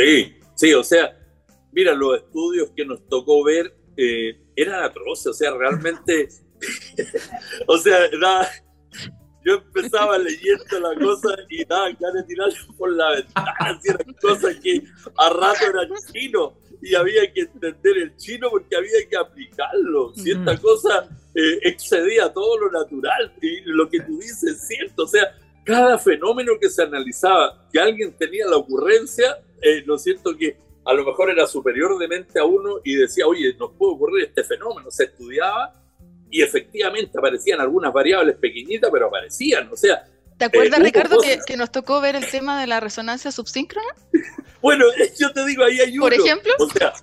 Sí, 0.00 0.34
sí, 0.54 0.74
o 0.74 0.82
sea, 0.82 1.16
mira, 1.72 1.94
los 1.94 2.16
estudios 2.18 2.70
que 2.74 2.84
nos 2.84 3.06
tocó 3.08 3.44
ver 3.44 3.74
eh, 3.96 4.40
eran 4.56 4.82
atroces, 4.82 5.26
o 5.26 5.34
sea, 5.34 5.52
realmente, 5.52 6.28
o 7.66 7.76
sea, 7.76 8.08
yo 9.44 9.54
empezaba 9.54 10.16
leyendo 10.18 10.80
la 10.80 10.94
cosa 10.98 11.36
y 11.50 11.64
daba 11.64 11.90
ganas 11.90 12.14
de 12.14 12.22
tirarlo 12.24 12.74
por 12.78 12.92
la 12.92 13.10
ventana, 13.10 13.80
eran 13.84 14.14
cosas 14.20 14.56
que 14.62 14.82
a 15.16 15.30
rato 15.30 15.66
eran 15.68 15.90
chino 16.12 16.56
y 16.82 16.94
había 16.94 17.30
que 17.32 17.42
entender 17.42 17.98
el 17.98 18.16
chino 18.16 18.48
porque 18.50 18.76
había 18.76 19.06
que 19.08 19.16
aplicarlo. 19.16 20.14
Si 20.14 20.30
esta 20.30 20.56
cosa 20.58 21.08
eh, 21.34 21.58
excedía 21.62 22.32
todo 22.32 22.56
lo 22.58 22.70
natural 22.70 23.34
y 23.42 23.60
lo 23.66 23.88
que 23.90 24.00
tú 24.00 24.18
dices 24.18 24.44
es 24.44 24.66
cierto, 24.66 25.02
o 25.02 25.06
sea, 25.06 25.36
cada 25.64 25.98
fenómeno 25.98 26.52
que 26.58 26.70
se 26.70 26.82
analizaba, 26.82 27.68
que 27.70 27.78
alguien 27.78 28.16
tenía 28.16 28.46
la 28.46 28.56
ocurrencia, 28.56 29.38
eh, 29.62 29.82
lo 29.86 29.98
cierto 29.98 30.36
que 30.36 30.56
a 30.84 30.92
lo 30.94 31.04
mejor 31.04 31.30
era 31.30 31.46
superior 31.46 31.98
de 31.98 32.08
mente 32.08 32.38
a 32.38 32.44
uno 32.44 32.80
y 32.84 32.94
decía, 32.94 33.26
oye, 33.26 33.54
nos 33.58 33.72
puede 33.72 33.94
ocurrir 33.94 34.24
este 34.26 34.44
fenómeno, 34.44 34.90
se 34.90 35.04
estudiaba 35.04 35.74
y 36.30 36.42
efectivamente 36.42 37.18
aparecían 37.18 37.60
algunas 37.60 37.92
variables 37.92 38.36
pequeñitas, 38.36 38.90
pero 38.90 39.06
aparecían, 39.08 39.68
o 39.72 39.76
sea... 39.76 40.04
¿Te 40.38 40.46
acuerdas, 40.46 40.80
Ricardo, 40.80 41.18
que, 41.46 41.56
nos 41.58 41.70
tocó 41.70 42.00
ver 42.00 42.16
el 42.16 42.26
tema 42.26 42.58
de 42.58 42.66
la 42.66 42.80
resonancia 42.80 43.30
subsíncrona? 43.30 43.88
bueno, 44.62 44.86
yo 45.18 45.30
te 45.32 45.44
digo, 45.44 45.64
ahí 45.64 45.80
hay 45.80 45.98
uno. 45.98 46.06
Por 46.06 46.14
ejemplo. 46.14 46.52
O 46.58 46.66
sea, 46.70 46.94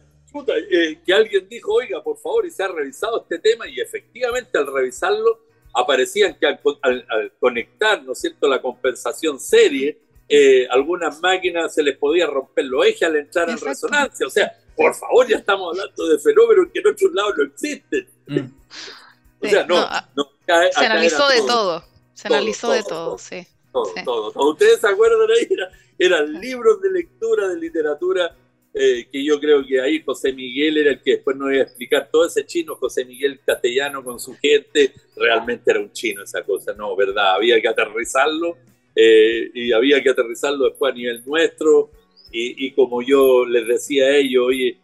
que 1.06 1.13
alguien 1.13 1.48
dijo, 1.48 1.74
oiga, 1.74 2.04
por 2.04 2.17
favor, 2.17 2.48
y 2.48 2.52
se 2.52 2.63
ha 2.63 2.67
revisado 2.67 3.22
este 3.22 3.38
tema, 3.38 3.67
y 3.67 3.80
efectivamente 3.80 4.58
al 4.58 4.65
revisarlo 4.74 5.39
aparecían 5.74 6.36
que 6.39 6.48
al, 6.48 7.34
conectar, 7.39 8.04
¿no 8.04 8.13
es 8.13 8.20
cierto?, 8.20 8.48
la 8.48 8.62
compensación 8.62 9.39
serie, 9.39 10.00
eh, 10.30 10.68
algunas 10.70 11.20
máquinas 11.22 11.74
se 11.74 11.84
les 11.84 11.98
podía 11.98 12.28
romper 12.28 12.66
los 12.66 12.86
ejes 12.86 13.04
al 13.04 13.16
entrar 13.16 13.50
en 13.50 13.60
resonancia. 13.60 14.28
O 14.28 14.30
sea, 14.30 14.52
por 14.76 14.94
favor, 14.94 15.28
ya 15.28 15.38
estamos 15.38 15.78
hablando 15.78 16.08
de 16.08 16.20
fenómenos 16.20 16.68
que 16.72 16.80
en 16.80 16.88
otros 16.88 17.12
lados 17.13 17.34
no 17.38 17.44
existen. 17.46 18.08
Mm. 18.28 18.52
o 19.42 19.48
sea, 19.48 19.66
no, 19.66 19.78
ah, 19.78 20.08
se 20.72 20.86
analizó 20.86 21.28
de 21.30 21.42
todo. 21.42 21.84
Se 22.13 22.28
analizó 22.28 22.72
de 22.72 22.84
todo, 22.84 23.18
sí. 23.18 23.48
Todo, 23.72 24.32
todo, 24.34 24.52
¿Ustedes 24.52 24.82
se 24.82 24.88
acuerdan 24.88 25.30
ahí? 25.30 25.48
eran 26.00 26.34
libros 26.40 26.82
de 26.82 26.92
lectura, 26.92 27.48
de 27.48 27.58
literatura 27.58 28.36
eh, 28.74 29.08
que 29.12 29.24
yo 29.24 29.40
creo 29.40 29.66
que 29.66 29.82
ahí 29.82 30.04
José 30.04 30.34
Miguel 30.34 30.78
era 30.78 30.92
el 30.92 31.02
que 31.02 31.12
después 31.12 31.36
nos 31.36 31.52
iba 31.52 31.62
a 31.62 31.66
explicar 31.66 32.10
todo 32.12 32.28
ese 32.28 32.46
chino, 32.46 32.76
José 32.76 33.06
Miguel 33.06 33.40
castellano 33.44 34.04
con 34.04 34.20
su 34.20 34.36
gente, 34.36 34.94
realmente 35.16 35.72
era 35.72 35.80
un 35.80 35.92
chino 35.92 36.24
esa 36.24 36.44
cosa, 36.44 36.74
no, 36.74 36.96
¿verdad? 36.96 37.36
Había 37.36 37.60
que 37.60 37.68
aterrizarlo 37.68 38.58
eh, 39.00 39.52
y 39.54 39.72
había 39.72 40.02
que 40.02 40.10
aterrizarlo 40.10 40.66
después 40.66 40.92
a 40.92 40.96
nivel 40.96 41.22
nuestro 41.24 41.92
y, 42.32 42.72
como 42.72 43.02
yo 43.02 43.46
les 43.46 43.68
decía 43.68 44.06
a 44.06 44.16
ellos, 44.16 44.46
oye, 44.48 44.78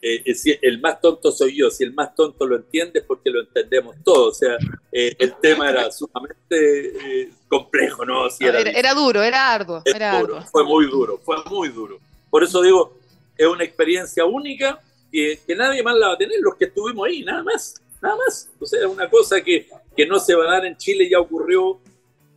eh, 0.00 0.58
el 0.62 0.80
más 0.80 1.00
tonto 1.00 1.30
soy 1.30 1.56
yo, 1.56 1.70
si 1.70 1.84
el 1.84 1.92
más 1.92 2.14
tonto 2.14 2.46
lo 2.46 2.56
entiende 2.56 3.00
es 3.00 3.04
porque 3.04 3.30
lo 3.30 3.40
entendemos 3.40 3.96
todos, 4.02 4.36
o 4.36 4.38
sea, 4.38 4.56
el 4.90 5.34
tema 5.40 5.70
era 5.70 5.90
sumamente 5.92 7.30
complejo, 7.46 8.04
¿no? 8.04 8.30
Si 8.30 8.44
era, 8.44 8.60
era, 8.60 8.94
duro, 8.94 9.22
era 9.22 9.52
arduo, 9.52 9.82
era 9.84 10.18
arduo. 10.18 10.42
Fue 10.50 10.64
muy 10.64 10.86
duro, 10.86 11.18
fue 11.18 11.36
muy 11.50 11.68
duro. 11.68 12.00
Por 12.30 12.42
eso 12.42 12.62
digo, 12.62 12.98
es 13.36 13.46
una 13.46 13.64
experiencia 13.64 14.24
única 14.24 14.80
que, 15.10 15.40
que, 15.46 15.54
nadie 15.54 15.82
más 15.82 15.96
la 15.96 16.08
va 16.08 16.14
a 16.14 16.18
tener, 16.18 16.38
los 16.40 16.56
que 16.56 16.66
estuvimos 16.66 17.06
ahí, 17.06 17.22
nada 17.22 17.42
más, 17.42 17.80
nada 18.02 18.16
más. 18.16 18.50
O 18.58 18.66
sea, 18.66 18.80
es 18.80 18.86
una 18.86 19.08
cosa 19.08 19.40
que, 19.40 19.68
que 19.96 20.06
no 20.06 20.18
se 20.18 20.34
va 20.34 20.44
a 20.44 20.52
dar 20.54 20.66
en 20.66 20.76
Chile, 20.76 21.08
ya 21.08 21.20
ocurrió, 21.20 21.80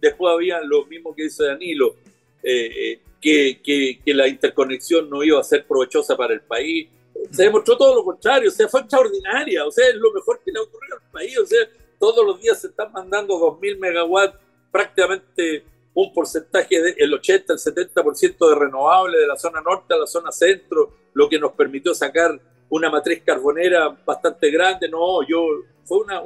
después 0.01 0.33
había 0.33 0.61
lo 0.61 0.85
mismo 0.85 1.15
que 1.15 1.23
dice 1.23 1.45
Danilo, 1.45 1.95
eh, 2.43 2.71
eh, 2.75 2.99
que, 3.21 3.61
que, 3.63 3.99
que, 4.03 4.13
la 4.13 4.27
interconexión 4.27 5.09
no 5.09 5.23
iba 5.23 5.39
a 5.39 5.43
ser 5.43 5.65
provechosa 5.65 6.17
para 6.17 6.33
el 6.33 6.41
país. 6.41 6.89
Se 7.29 7.43
demostró 7.43 7.77
todo 7.77 7.95
lo 7.95 8.03
contrario, 8.03 8.49
o 8.49 8.51
sea, 8.51 8.67
fue 8.67 8.81
extraordinaria, 8.81 9.65
o 9.65 9.71
sea, 9.71 9.87
es 9.87 9.95
lo 9.95 10.11
mejor 10.11 10.41
que 10.43 10.51
le 10.51 10.59
ha 10.59 10.63
ocurrido 10.63 10.95
al 10.95 11.11
país, 11.11 11.37
o 11.37 11.45
sea, 11.45 11.59
todos 11.99 12.25
los 12.25 12.41
días 12.41 12.59
se 12.59 12.67
están 12.67 12.91
mandando 12.91 13.35
2.000 13.35 13.77
megawatts 13.77 14.37
prácticamente 14.71 15.63
un 15.93 16.13
porcentaje 16.13 16.81
del 16.81 17.13
80, 17.13 17.53
el 17.53 17.59
70% 17.59 18.49
de 18.49 18.55
renovable 18.55 19.17
de 19.17 19.27
la 19.27 19.35
zona 19.35 19.61
norte 19.61 19.93
a 19.93 19.97
la 19.97 20.07
zona 20.07 20.31
centro, 20.31 20.93
lo 21.13 21.27
que 21.27 21.37
nos 21.37 21.51
permitió 21.51 21.93
sacar 21.93 22.39
una 22.69 22.89
matriz 22.89 23.21
carbonera 23.23 23.89
bastante 24.05 24.49
grande. 24.49 24.87
No, 24.87 25.21
yo, 25.27 25.45
fue 25.83 25.99
una, 25.99 26.21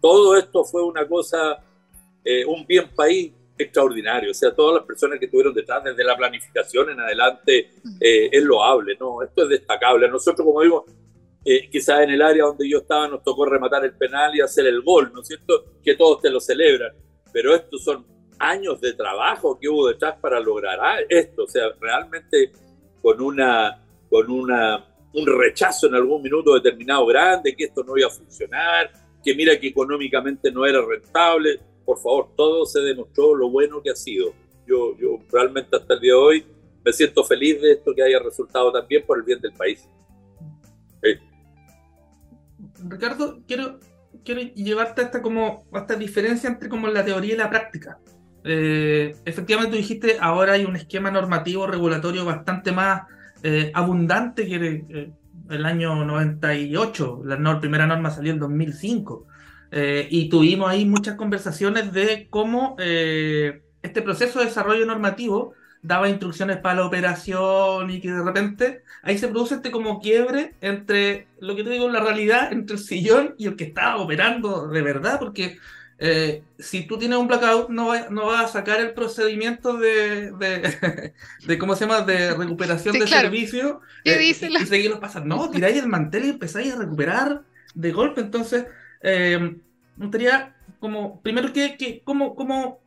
todo 0.00 0.36
esto 0.36 0.64
fue 0.64 0.82
una 0.82 1.08
cosa, 1.08 1.58
eh, 2.24 2.44
un 2.44 2.66
bien 2.66 2.88
país 2.94 3.32
extraordinario. 3.56 4.30
O 4.30 4.34
sea, 4.34 4.54
todas 4.54 4.76
las 4.76 4.84
personas 4.84 5.18
que 5.18 5.26
estuvieron 5.26 5.54
detrás, 5.54 5.84
desde 5.84 6.02
la 6.04 6.16
planificación 6.16 6.90
en 6.90 7.00
adelante, 7.00 7.70
eh, 8.00 8.28
es 8.32 8.42
loable, 8.42 8.96
¿no? 8.98 9.22
Esto 9.22 9.44
es 9.44 9.48
destacable. 9.50 10.08
Nosotros, 10.08 10.44
como 10.44 10.62
digo, 10.62 10.86
eh, 11.44 11.68
quizás 11.70 12.00
en 12.00 12.10
el 12.10 12.22
área 12.22 12.44
donde 12.44 12.68
yo 12.68 12.78
estaba 12.78 13.06
nos 13.06 13.22
tocó 13.22 13.44
rematar 13.44 13.84
el 13.84 13.92
penal 13.92 14.34
y 14.34 14.40
hacer 14.40 14.66
el 14.66 14.82
gol, 14.82 15.12
¿no 15.12 15.20
es 15.20 15.28
cierto? 15.28 15.64
Que 15.82 15.94
todos 15.94 16.22
te 16.22 16.30
lo 16.30 16.40
celebran. 16.40 16.92
Pero 17.32 17.54
estos 17.54 17.84
son 17.84 18.06
años 18.38 18.80
de 18.80 18.94
trabajo 18.94 19.58
que 19.60 19.68
hubo 19.68 19.88
detrás 19.88 20.16
para 20.20 20.40
lograr 20.40 20.78
esto, 21.08 21.44
o 21.44 21.48
sea, 21.48 21.68
realmente 21.80 22.50
con 23.00 23.20
una 23.20 23.80
con 24.10 24.30
una 24.30 24.84
un 25.12 25.26
rechazo 25.26 25.86
en 25.86 25.94
algún 25.94 26.22
minuto 26.22 26.54
determinado 26.54 27.06
grande, 27.06 27.54
que 27.54 27.64
esto 27.64 27.84
no 27.84 27.96
iba 27.96 28.08
a 28.08 28.10
funcionar, 28.10 28.90
que 29.22 29.34
mira 29.34 29.58
que 29.58 29.68
económicamente 29.68 30.50
no 30.50 30.66
era 30.66 30.84
rentable. 30.84 31.60
Por 31.84 31.98
favor, 31.98 32.28
todo 32.36 32.64
se 32.66 32.80
demostró 32.80 33.34
lo 33.34 33.50
bueno 33.50 33.82
que 33.82 33.90
ha 33.90 33.96
sido. 33.96 34.32
Yo, 34.66 34.96
yo 34.96 35.18
realmente 35.30 35.76
hasta 35.76 35.94
el 35.94 36.00
día 36.00 36.12
de 36.12 36.18
hoy 36.18 36.46
me 36.84 36.92
siento 36.92 37.24
feliz 37.24 37.60
de 37.60 37.72
esto 37.72 37.94
que 37.94 38.02
haya 38.02 38.18
resultado 38.18 38.72
también 38.72 39.04
por 39.06 39.18
el 39.18 39.24
bien 39.24 39.40
del 39.40 39.52
país. 39.52 39.88
Ricardo, 42.86 43.40
quiero, 43.46 43.80
quiero 44.24 44.40
llevarte 44.40 45.00
a 45.00 45.04
esta, 45.04 45.22
como, 45.22 45.64
a 45.72 45.78
esta 45.80 45.96
diferencia 45.96 46.48
entre 46.48 46.68
como 46.68 46.88
la 46.88 47.04
teoría 47.04 47.34
y 47.34 47.36
la 47.36 47.50
práctica. 47.50 47.98
Eh, 48.44 49.16
efectivamente 49.24 49.70
tú 49.70 49.76
dijiste, 49.78 50.18
ahora 50.20 50.52
hay 50.52 50.64
un 50.64 50.76
esquema 50.76 51.10
normativo 51.10 51.66
regulatorio 51.66 52.26
bastante 52.26 52.72
más 52.72 53.02
eh, 53.42 53.70
abundante 53.74 54.46
que 54.46 54.54
el, 54.54 54.64
eh, 54.90 55.12
el, 55.50 55.64
año 55.64 56.04
98. 56.04 57.22
La 57.24 57.60
primera 57.60 57.86
norma 57.86 58.10
salió 58.10 58.32
en 58.32 58.38
2005. 58.38 59.26
Y 59.76 60.28
tuvimos 60.28 60.70
ahí 60.70 60.84
muchas 60.84 61.16
conversaciones 61.16 61.92
de 61.92 62.28
cómo 62.30 62.76
este 62.78 64.02
proceso 64.02 64.38
de 64.38 64.44
desarrollo 64.44 64.86
normativo 64.86 65.54
daba 65.84 66.08
instrucciones 66.08 66.56
para 66.56 66.76
la 66.76 66.86
operación 66.86 67.90
y 67.90 68.00
que 68.00 68.10
de 68.10 68.22
repente 68.22 68.82
ahí 69.02 69.18
se 69.18 69.28
produce 69.28 69.56
este 69.56 69.70
como 69.70 70.00
quiebre 70.00 70.54
entre 70.62 71.26
lo 71.40 71.54
que 71.54 71.62
te 71.62 71.70
digo, 71.70 71.90
la 71.90 72.00
realidad, 72.00 72.52
entre 72.52 72.76
el 72.76 72.82
sillón 72.82 73.34
y 73.36 73.46
el 73.46 73.56
que 73.56 73.64
estaba 73.64 73.98
operando 73.98 74.66
de 74.66 74.80
verdad, 74.80 75.18
porque 75.18 75.58
eh, 75.98 76.42
si 76.58 76.86
tú 76.86 76.98
tienes 76.98 77.18
un 77.18 77.28
blackout, 77.28 77.68
no 77.68 77.88
vas 77.88 78.10
no 78.10 78.26
va 78.26 78.40
a 78.40 78.48
sacar 78.48 78.80
el 78.80 78.94
procedimiento 78.94 79.76
de, 79.76 80.32
de, 80.32 81.58
¿cómo 81.58 81.76
se 81.76 81.86
llama?, 81.86 82.00
de 82.00 82.34
recuperación 82.34 82.98
de 82.98 83.06
servicio 83.06 83.82
eh, 84.04 84.18
y, 84.22 84.32
seguirlo 84.32 85.00
pasando. 85.00 85.36
No, 85.36 85.50
tiráis 85.50 85.76
el 85.76 85.86
mantel 85.86 86.24
y 86.24 86.30
empezáis 86.30 86.72
a 86.72 86.78
recuperar 86.78 87.42
de 87.74 87.92
golpe. 87.92 88.22
Entonces, 88.22 88.64
eh, 89.04 89.56
me 89.96 90.06
gustaría, 90.06 90.56
como, 90.80 91.20
primero, 91.20 91.52
que, 91.52 91.76
que 91.76 92.02
cómo, 92.04 92.34
cómo 92.34 92.80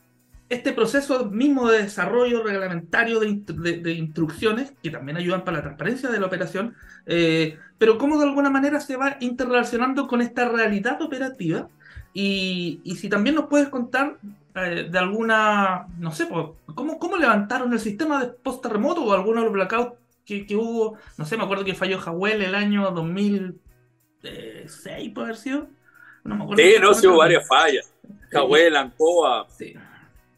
este 0.50 0.74
proceso 0.74 1.26
mismo 1.26 1.70
de 1.70 1.84
desarrollo 1.84 2.44
reglamentario 2.44 3.20
de, 3.20 3.44
de, 3.82 3.94
instrucciones, 3.94 4.74
que 4.82 4.90
también 4.90 5.18
ayudan 5.18 5.44
para 5.44 5.58
la 5.58 5.64
transparencia 5.64 6.10
de 6.10 6.20
la 6.20 6.26
operación, 6.28 6.74
eh, 7.06 7.58
pero 7.78 7.98
cómo 7.98 8.18
de 8.18 8.24
alguna 8.26 8.50
manera 8.50 8.80
se 8.80 8.96
va 8.96 9.18
interrelacionando 9.20 10.08
con 10.08 10.22
esta 10.22 10.48
realidad 10.48 11.02
operativa 11.02 11.68
y, 12.14 12.80
si 12.98 13.10
también 13.10 13.36
nos 13.36 13.48
puedes 13.48 13.68
contar 13.70 14.18
eh, 14.56 14.88
de 14.90 14.98
alguna, 14.98 15.88
no 16.00 16.12
sé, 16.12 16.30
¿cómo, 16.30 16.98
¿cómo 16.98 17.18
levantaron 17.18 17.74
el 17.74 17.80
sistema 17.80 18.24
de 18.24 18.32
post-terremoto 18.32 19.04
o 19.04 19.14
alguno 19.14 19.42
de 19.42 19.46
los 19.46 19.54
blackouts 19.54 19.98
que, 20.26 20.48
hubo? 20.56 20.98
No 21.18 21.26
sé, 21.26 21.38
me 21.38 21.44
acuerdo 21.44 21.66
que 21.66 21.76
falló 21.76 22.00
Jawel 22.00 22.42
el 22.42 22.56
año 22.56 22.90
2006, 22.92 25.12
puede 25.14 25.26
haber 25.26 25.38
sido. 25.38 25.68
No 26.28 26.36
me 26.36 26.44
acuerdo. 26.44 26.64
Sí, 26.64 26.76
no, 26.80 26.94
sí 26.94 27.08
hubo 27.08 27.18
varias 27.18 27.48
fallas. 27.48 27.92
Jawel, 28.30 28.76
Ancoa. 28.76 29.48
Sí. 29.50 29.74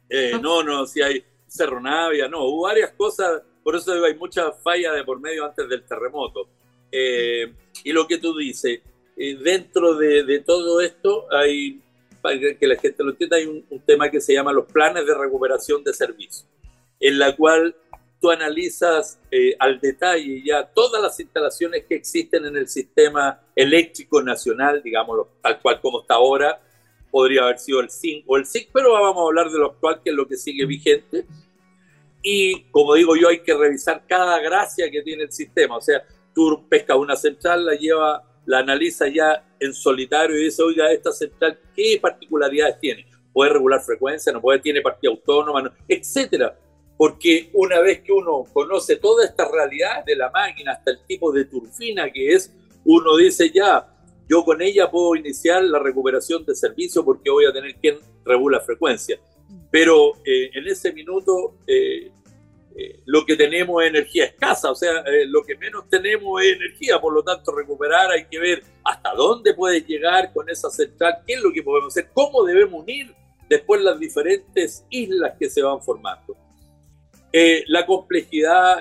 Eh, 0.10 0.40
no, 0.42 0.64
no, 0.64 0.86
sí 0.86 1.02
hay 1.02 1.24
Cerro 1.48 1.80
Navia, 1.80 2.28
no, 2.28 2.46
hubo 2.46 2.64
varias 2.64 2.92
cosas, 2.92 3.42
por 3.64 3.76
eso 3.76 3.92
hay 4.04 4.16
muchas 4.16 4.54
fallas 4.62 4.96
de 4.96 5.04
por 5.04 5.20
medio 5.20 5.46
antes 5.46 5.68
del 5.68 5.84
terremoto. 5.84 6.48
Eh, 6.92 7.54
y 7.84 7.92
lo 7.92 8.08
que 8.08 8.18
tú 8.18 8.36
dices, 8.38 8.82
dentro 9.16 9.96
de, 9.96 10.40
todo 10.46 10.82
esto 10.82 11.26
hay, 11.32 11.82
para 12.22 12.38
que 12.38 12.68
la 12.68 12.76
gente 12.76 13.04
lo 13.04 13.12
entienda, 13.12 13.38
hay 13.38 13.46
un, 13.46 13.82
tema 13.86 14.10
que 14.10 14.22
se 14.22 14.34
llama 14.34 14.54
los 14.54 14.66
planes 14.66 15.06
de 15.06 15.14
recuperación 15.14 15.84
de 15.84 15.94
servicios, 15.94 16.46
en 17.00 17.20
la 17.20 17.36
cual 17.36 17.76
tú 18.20 18.30
analizas 18.30 19.20
eh, 19.32 19.56
al 19.60 19.80
detalle 19.80 20.42
ya 20.44 20.66
todas 20.66 21.02
las 21.02 21.20
instalaciones 21.20 21.86
que 21.88 21.96
existen 21.96 22.46
en 22.46 22.58
el 22.58 22.68
sistema 22.68 23.42
eléctrico 23.56 24.22
nacional, 24.22 24.82
digamos, 24.84 25.28
tal 25.42 25.60
cual 25.62 25.80
como 25.82 26.02
está 26.02 26.16
ahora, 26.16 26.62
podría 27.12 27.44
haber 27.44 27.60
sido 27.60 27.80
el 27.80 27.90
SIN 27.90 28.24
o 28.28 28.38
el 28.38 28.46
SIC, 28.46 28.70
pero 28.74 28.92
vamos 28.94 29.18
a 29.18 29.28
hablar 29.28 29.50
de 29.50 29.58
lo 29.58 29.68
actual, 29.68 30.02
que 30.04 30.10
es 30.12 30.16
lo 30.16 30.28
que 30.28 30.38
sigue 30.38 30.66
vigente. 30.66 31.26
Y 32.22 32.64
como 32.72 32.96
digo 32.96 33.16
yo, 33.16 33.30
hay 33.30 33.40
que 33.40 33.56
revisar 33.56 34.04
cada 34.08 34.40
gracia 34.40 34.92
que 34.92 35.02
tiene 35.02 35.24
el 35.24 35.32
sistema. 35.32 35.78
O 35.78 35.82
sea, 35.82 36.04
tú 36.36 36.68
pescas 36.70 36.98
una 36.98 37.16
central, 37.16 37.66
la 37.66 37.76
lleva 37.76 38.26
la 38.50 38.60
analiza 38.60 39.08
ya 39.08 39.46
en 39.60 39.76
solitario 39.76 40.36
y 40.36 40.46
dice, 40.46 40.64
oiga, 40.64 40.92
esta 40.92 41.12
central, 41.12 41.60
¿qué 41.76 42.00
particularidades 42.02 42.80
tiene? 42.80 43.06
¿Puede 43.32 43.54
regular 43.54 43.80
frecuencia? 43.80 44.34
¿No 44.34 44.42
puede? 44.42 44.58
¿Tiene 44.58 44.82
partida 44.82 45.12
autónoma? 45.12 45.72
etcétera. 45.88 46.58
Porque 47.00 47.50
una 47.54 47.80
vez 47.80 48.02
que 48.02 48.12
uno 48.12 48.44
conoce 48.52 48.98
toda 48.98 49.24
esta 49.24 49.50
realidad 49.50 50.04
de 50.06 50.18
la 50.18 50.30
máquina, 50.32 50.74
hasta 50.74 50.92
el 50.92 51.00
tipo 51.08 51.32
de 51.32 51.46
turbina 51.46 52.12
que 52.12 52.34
es, 52.34 52.54
uno 52.84 53.16
dice 53.16 53.50
ya, 53.52 53.88
yo 54.28 54.44
con 54.44 54.62
ella 54.62 54.92
puedo 54.92 55.16
iniciar 55.16 55.64
la 55.64 55.80
recuperación 55.80 56.46
de 56.46 56.54
servicio 56.56 57.06
porque 57.06 57.30
voy 57.30 57.46
a 57.46 57.54
tener 57.54 57.76
quien 57.76 58.00
regula 58.26 58.60
frecuencia. 58.60 59.18
Pero 59.72 60.18
eh, 60.26 60.52
en 60.54 60.68
ese 60.68 60.92
minuto, 60.92 61.56
eh, 61.66 62.12
eh, 62.76 63.00
lo 63.06 63.26
que 63.26 63.38
tenemos 63.38 63.82
es 63.82 63.90
energía 63.92 64.26
escasa, 64.26 64.70
o 64.70 64.76
sea, 64.76 65.00
eh, 65.00 65.26
lo 65.26 65.42
que 65.44 65.56
menos 65.56 65.90
tenemos 65.90 66.42
es 66.44 66.58
energía, 66.58 67.00
por 67.00 67.14
lo 67.14 67.24
tanto 67.24 67.56
recuperar 67.56 68.12
hay 68.12 68.26
que 68.26 68.40
ver 68.40 68.64
hasta 68.84 69.14
dónde 69.14 69.54
puedes 69.54 69.88
llegar 69.88 70.34
con 70.34 70.50
esa 70.50 70.70
central, 70.70 71.20
qué 71.26 71.36
es 71.36 71.42
lo 71.42 71.54
que 71.54 71.64
podemos 71.64 71.94
hacer, 71.94 72.10
cómo 72.14 72.44
debemos 72.44 72.84
unir 72.84 73.16
después 73.48 73.82
las 73.82 73.98
diferentes 73.98 74.86
islas 74.90 75.34
que 75.40 75.50
se 75.50 75.62
van 75.62 75.82
formando. 75.82 76.36
Eh, 77.32 77.64
la 77.68 77.86
complejidad 77.86 78.78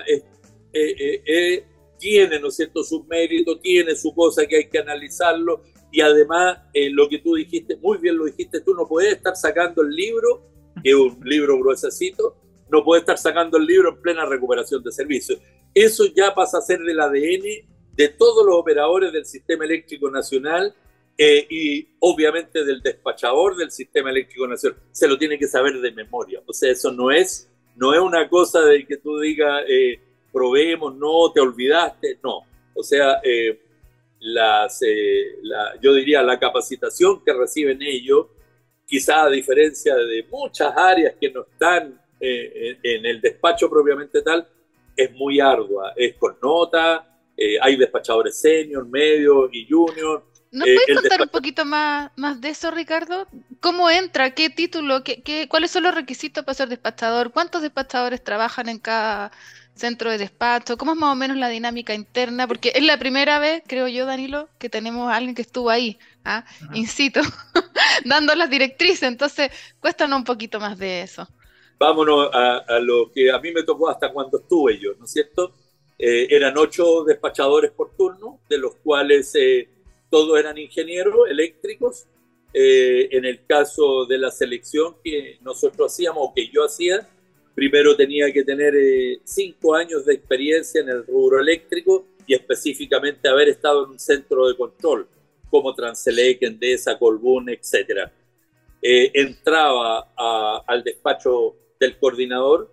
tiene, 1.97 2.39
¿no 2.39 2.47
es 2.47 2.55
cierto?, 2.55 2.83
su 2.83 3.03
mérito, 3.03 3.59
tiene 3.59 3.95
su 3.95 4.13
cosa 4.13 4.45
que 4.45 4.57
hay 4.57 4.69
que 4.69 4.79
analizarlo 4.79 5.63
y 5.91 6.01
además 6.01 6.59
lo 6.91 7.09
que 7.09 7.19
tú 7.19 7.35
dijiste, 7.35 7.75
muy 7.77 7.97
bien 7.97 8.17
lo 8.17 8.25
dijiste, 8.25 8.61
tú 8.61 8.73
no 8.73 8.87
puedes 8.87 9.13
estar 9.13 9.35
sacando 9.35 9.81
el 9.81 9.89
libro, 9.89 10.43
que 10.83 10.91
es 10.91 10.95
un 10.95 11.19
libro 11.23 11.57
gruesecito, 11.59 12.35
no 12.71 12.83
puede 12.83 13.01
estar 13.01 13.17
sacando 13.17 13.57
el 13.57 13.65
libro 13.65 13.89
en 13.89 14.01
plena 14.01 14.25
recuperación 14.25 14.83
de 14.83 14.91
servicios. 14.91 15.39
Eso 15.73 16.05
ya 16.15 16.33
pasa 16.33 16.59
a 16.59 16.61
ser 16.61 16.79
del 16.79 16.99
ADN 16.99 17.67
de 17.93 18.07
todos 18.09 18.45
los 18.45 18.55
operadores 18.55 19.11
del 19.11 19.25
sistema 19.25 19.65
eléctrico 19.65 20.09
nacional 20.09 20.73
eh, 21.17 21.45
y 21.49 21.87
obviamente 21.99 22.63
del 22.63 22.81
despachador 22.81 23.57
del 23.57 23.71
sistema 23.71 24.09
eléctrico 24.09 24.47
nacional. 24.47 24.79
Se 24.91 25.07
lo 25.07 25.17
tiene 25.17 25.37
que 25.37 25.47
saber 25.47 25.79
de 25.81 25.91
memoria. 25.91 26.41
O 26.45 26.53
sea, 26.53 26.71
eso 26.71 26.91
no 26.91 27.11
es, 27.11 27.48
no 27.79 27.93
es 27.93 27.99
una 27.99 28.27
cosa 28.27 28.61
de 28.61 28.85
que 28.85 28.97
tú 28.97 29.19
digas, 29.19 29.63
eh, 29.67 29.99
probemos, 30.31 30.95
no, 30.95 31.31
te 31.33 31.39
olvidaste, 31.39 32.19
no. 32.23 32.41
O 32.73 32.83
sea, 32.83 33.19
eh, 33.23 33.59
las, 34.19 34.81
yo 35.81 35.93
diría 35.93 36.21
la 36.21 36.39
capacitación 36.39 37.23
que 37.23 37.33
reciben 37.33 37.81
ellos, 37.81 38.27
quizá 38.85 39.23
a 39.23 39.29
diferencia 39.29 39.95
de 39.95 40.25
muchas 40.29 40.75
áreas 40.75 41.15
que 41.19 41.31
no 41.31 41.41
están 41.41 41.99
eh, 42.19 42.77
en 42.83 43.05
el 43.05 43.21
despacho 43.21 43.69
propiamente 43.69 44.21
tal 44.21 44.47
es 44.99 45.11
muy 45.13 45.39
ardua, 45.39 45.93
es 45.95 46.15
con 46.15 46.35
nota, 46.41 47.07
eh, 47.37 47.57
hay 47.61 47.77
despachadores 47.77 48.35
senior, 48.39 48.85
medio 48.85 49.49
y 49.51 49.65
junior. 49.65 50.25
¿No 50.51 50.65
eh, 50.65 50.75
puedes 50.75 51.01
contar 51.01 51.21
un 51.21 51.29
poquito 51.29 51.65
más, 51.65 52.11
más 52.15 52.41
de 52.41 52.49
eso, 52.49 52.71
Ricardo? 52.71 53.27
¿Cómo 53.59 53.89
entra? 53.89 54.31
¿Qué 54.31 54.49
título? 54.49 55.03
¿Qué, 55.03 55.21
qué, 55.21 55.47
cuáles 55.47 55.71
son 55.71 55.83
los 55.83 55.93
requisitos 55.93 56.43
para 56.43 56.55
ser 56.55 56.69
despachador? 56.69 57.31
¿Cuántos 57.31 57.61
despachadores 57.61 58.23
trabajan 58.23 58.67
en 58.69 58.79
cada 58.79 59.31
centro 59.75 60.09
de 60.09 60.17
despacho? 60.17 60.77
¿Cómo 60.77 60.93
es 60.93 60.97
más 60.97 61.11
o 61.11 61.15
menos 61.15 61.37
la 61.37 61.49
dinámica 61.49 61.93
interna? 61.93 62.47
Porque 62.47 62.71
es 62.73 62.83
la 62.83 62.97
primera 62.97 63.39
vez, 63.39 63.61
creo 63.67 63.87
yo, 63.87 64.05
Danilo, 64.05 64.49
que 64.57 64.69
tenemos 64.69 65.11
a 65.11 65.15
alguien 65.15 65.35
que 65.35 65.43
estuvo 65.43 65.69
ahí, 65.69 65.99
¿ah? 66.25 66.45
in 66.73 66.87
situ, 66.87 67.21
dando 68.05 68.33
las 68.35 68.49
directrices. 68.49 69.03
Entonces, 69.03 69.51
cuéntanos 69.79 70.17
un 70.17 70.25
poquito 70.25 70.59
más 70.59 70.77
de 70.77 71.03
eso 71.03 71.27
vámonos 71.79 72.29
a, 72.33 72.79
lo 72.81 73.09
que 73.11 73.31
a 73.31 73.39
mí 73.39 73.51
me 73.51 73.63
tocó 73.63 73.89
hasta 73.89 74.11
cuando 74.11 74.39
estuve 74.39 74.77
yo, 74.77 74.91
¿no 74.99 75.05
es 75.05 75.11
cierto? 75.11 75.53
Eh, 75.97 76.27
eran 76.29 76.57
ocho 76.57 77.03
despachadores 77.05 77.71
por 77.71 77.95
turno, 77.95 78.41
de 78.49 78.57
los 78.57 78.75
cuales 78.75 79.33
eh, 79.35 79.69
todos 80.09 80.39
eran 80.39 80.57
ingenieros 80.57 81.29
eléctricos. 81.29 82.05
Eh, 82.51 83.09
en 83.11 83.25
el 83.25 83.45
caso 83.45 84.07
de 84.07 84.17
la 84.17 84.31
selección 84.31 84.95
que 85.03 85.37
nosotros 85.41 85.93
hacíamos 85.93 86.29
o 86.29 86.33
que 86.33 86.49
yo 86.49 86.65
hacía, 86.65 87.07
primero 87.53 87.95
tenía 87.95 88.31
que 88.33 88.43
tener 88.43 88.73
cinco 89.23 89.75
años 89.75 90.03
de 90.05 90.15
experiencia 90.15 90.81
en 90.81 90.89
el 90.89 91.05
rubro 91.05 91.39
eléctrico 91.39 92.07
y 92.25 92.33
específicamente 92.33 93.29
haber 93.29 93.49
estado 93.49 93.85
en 93.85 93.91
un 93.91 93.99
centro 93.99 94.47
de 94.47 94.57
control 94.57 95.07
como 95.49 95.75
Transelec, 95.75 96.41
Endesa, 96.41 96.97
Colbún, 96.97 97.49
etc. 97.49 98.09
entraba 98.81 100.07
al 100.65 100.83
despacho 100.83 101.55
del 101.79 101.97
coordinador 101.97 102.71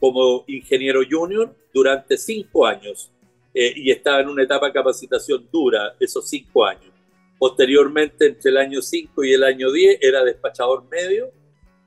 como 0.00 0.44
ingeniero 0.48 1.02
junior 1.08 1.54
durante 1.72 2.16
cinco 2.16 2.66
años 2.66 3.12
eh, 3.54 3.72
y 3.76 3.90
estaba 3.90 4.20
en 4.20 4.28
una 4.28 4.42
etapa 4.42 4.66
de 4.66 4.72
capacitación 4.72 5.48
dura 5.52 5.94
esos 6.00 6.28
cinco 6.28 6.64
años. 6.64 6.92
Posteriormente, 7.38 8.26
entre 8.26 8.50
el 8.50 8.56
año 8.56 8.80
5 8.80 9.24
y 9.24 9.32
el 9.32 9.42
año 9.42 9.72
10, 9.72 9.98
era 10.00 10.22
despachador 10.22 10.84
medio, 10.88 11.32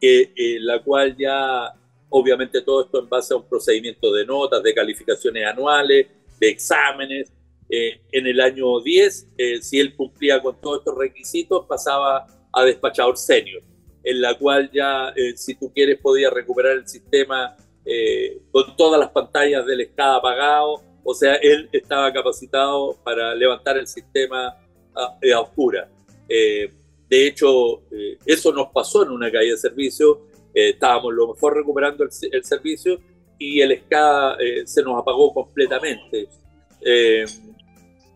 que, 0.02 0.34
eh, 0.36 0.58
la 0.60 0.84
cual 0.84 1.16
ya, 1.18 1.74
obviamente 2.10 2.62
todo 2.62 2.84
esto 2.84 3.00
en 3.00 3.08
base 3.08 3.34
a 3.34 3.38
un 3.38 3.48
procedimiento 3.48 4.12
de 4.12 4.26
notas, 4.26 4.62
de 4.62 4.74
calificaciones 4.74 5.46
anuales, 5.46 6.08
de 6.40 6.50
exámenes. 6.50 7.32
Eh, 7.70 8.02
en 8.12 8.28
el 8.28 8.42
año 8.42 8.82
10, 8.82 9.28
si 9.62 9.80
él 9.80 9.96
cumplía 9.96 10.42
con 10.42 10.60
todos 10.60 10.80
estos 10.80 10.98
requisitos, 10.98 11.66
pasaba 11.66 12.28
a 12.52 12.64
despachador 12.66 13.18
senior 13.18 13.64
en 14.06 14.22
la 14.22 14.38
cual 14.38 14.70
ya, 14.72 15.10
eh, 15.16 15.36
si 15.36 15.56
tú 15.56 15.74
quieres, 15.74 16.00
podías 16.00 16.32
recuperar 16.32 16.74
el 16.74 16.88
sistema 16.88 17.58
eh, 17.84 18.40
con 18.52 18.78
todas 18.78 19.00
las 19.00 19.10
pantallas 19.10 19.66
del 19.66 19.82
escada 19.82 20.18
apagado. 20.18 20.84
O 21.06 21.14
sea, 21.14 21.36
él 21.36 21.70
estaba 21.72 22.12
capacitado 22.12 22.98
para 23.04 23.34
levantar 23.34 23.78
el 23.78 23.88
sistema 23.88 24.58
a, 24.94 25.18
a 25.34 25.40
oscura. 25.40 25.88
Eh, 26.28 26.74
de 27.08 27.28
hecho, 27.28 27.84
eso 28.26 28.52
nos 28.52 28.70
pasó 28.74 29.04
en 29.04 29.12
una 29.12 29.32
caída 29.32 29.54
de 29.54 29.60
servicio. 29.60 30.28
estábamos 30.54 31.14
lo 31.14 31.34
mejor 31.34 31.56
recuperando 31.56 32.04
el, 32.04 32.44
servicio 32.44 33.00
y 33.38 33.62
el 33.62 33.80
SCADA 33.82 34.38
se 34.66 34.82
nos 34.82 35.00
apagó 35.00 35.32
completamente. 35.32 36.28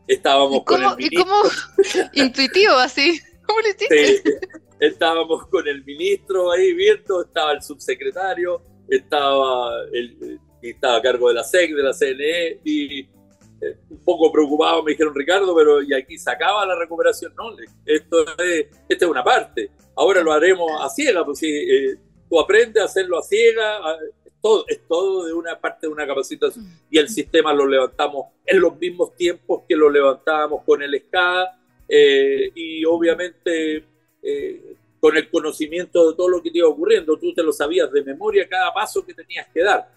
estábamos 0.08 0.64
con 0.64 0.84
el 0.84 0.90
¿Y 0.98 1.16
cómo 1.16 1.36
intuitivo 2.14 2.74
así? 2.74 3.22
¿Cómo 3.46 3.60
le 3.62 3.70
hiciste? 3.70 4.40
estábamos 4.80 5.46
con 5.48 5.68
el 5.68 5.84
ministro 5.84 6.52
ahí 6.52 6.74
viendo, 6.74 7.24
estaba 7.24 7.52
el 7.52 7.62
subsecretario, 7.62 8.62
estaba, 8.88 9.84
el, 9.94 10.40
estaba 10.62 10.98
a 10.98 11.02
cargo 11.02 11.30
de 11.30 11.36
la 11.36 11.44
SEC, 11.44 11.74
de 11.74 11.84
la 11.84 11.94
CNE, 11.94 12.60
y 12.64 13.00
eh, 13.02 13.78
un 13.90 14.04
poco 14.04 14.32
preocupado 14.32 14.84
me 14.84 14.92
dijeron, 14.92 15.16
Ricardo, 15.16 15.56
pero 15.56 15.82
¿y 15.82 15.94
aquí 15.94 16.18
se 16.18 16.30
acaba 16.30 16.66
la 16.66 16.78
recuperación? 16.78 17.34
No, 17.36 17.56
esto 17.86 18.26
es, 18.38 18.68
esta 18.88 19.06
es 19.06 19.12
una 19.12 19.24
parte, 19.24 19.72
ahora 19.96 20.22
lo 20.22 20.32
haremos 20.32 20.72
a 20.82 20.90
ciega, 20.90 21.24
pues 21.24 21.40
si 21.40 21.48
eh, 21.48 21.98
tú 22.30 22.40
aprendes 22.40 22.82
a 22.82 22.86
hacerlo 22.86 23.18
a 23.18 23.24
ciega, 23.24 23.80
es 24.26 24.34
todo, 24.42 24.66
es 24.68 24.82
todo 24.88 25.26
de 25.26 25.34
una 25.34 25.60
parte 25.60 25.88
de 25.88 25.94
una 25.94 26.06
capacitación, 26.06 26.66
y 26.90 26.98
el 26.98 27.10
sistema 27.10 27.54
lo 27.54 27.68
levantamos 27.68 28.28
en 28.46 28.60
los 28.60 28.78
mismos 28.78 29.16
tiempos 29.16 29.64
que 29.68 29.76
lo 29.76 29.90
levantábamos 29.90 30.64
con 30.64 30.82
el 30.82 30.96
SCA, 31.00 31.60
eh, 31.92 32.52
y 32.54 32.86
obviamente 32.86 33.84
eh, 34.22 34.76
con 35.00 35.18
el 35.18 35.30
conocimiento 35.30 36.12
de 36.12 36.16
todo 36.16 36.30
lo 36.30 36.44
que 36.44 36.52
te 36.52 36.60
iba 36.60 36.68
ocurriendo. 36.68 37.18
Tú 37.18 37.34
te 37.34 37.42
lo 37.42 37.52
sabías 37.52 37.92
de 37.92 38.04
memoria 38.04 38.48
cada 38.48 38.72
paso 38.72 39.04
que 39.04 39.14
tenías 39.14 39.48
que 39.48 39.64
dar. 39.64 39.90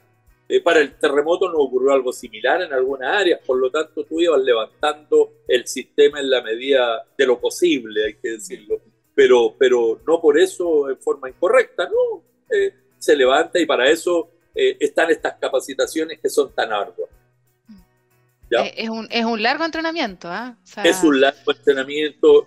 Eh, 0.52 0.60
para 0.60 0.80
el 0.80 0.98
terremoto 0.98 1.50
no 1.50 1.60
ocurrió 1.60 1.92
algo 1.92 2.12
similar 2.12 2.60
en 2.60 2.74
algunas 2.74 3.10
áreas, 3.10 3.40
por 3.40 3.56
lo 3.56 3.70
tanto 3.70 4.04
tú 4.04 4.20
ibas 4.20 4.38
levantando 4.42 5.44
el 5.48 5.66
sistema 5.66 6.20
en 6.20 6.28
la 6.28 6.42
medida 6.42 7.06
de 7.16 7.26
lo 7.26 7.40
posible, 7.40 8.04
hay 8.04 8.14
que 8.16 8.32
decirlo, 8.32 8.78
pero, 9.14 9.56
pero 9.58 10.02
no 10.06 10.20
por 10.20 10.38
eso 10.38 10.90
en 10.90 10.98
forma 10.98 11.30
incorrecta, 11.30 11.88
no, 11.88 12.22
eh, 12.54 12.74
se 12.98 13.16
levanta 13.16 13.58
y 13.58 13.64
para 13.64 13.88
eso 13.88 14.28
están 14.54 15.10
estas 15.10 15.36
capacitaciones 15.40 16.20
que 16.20 16.28
son 16.28 16.54
tan 16.54 16.70
arduas. 16.70 17.08
Es, 18.50 18.90
un, 18.90 19.08
es 19.10 19.24
un 19.24 19.42
largo 19.42 19.64
entrenamiento, 19.64 20.28
¿ah? 20.28 20.58
es 20.84 21.02
un 21.02 21.18
largo 21.18 21.52
entrenamiento 21.52 22.46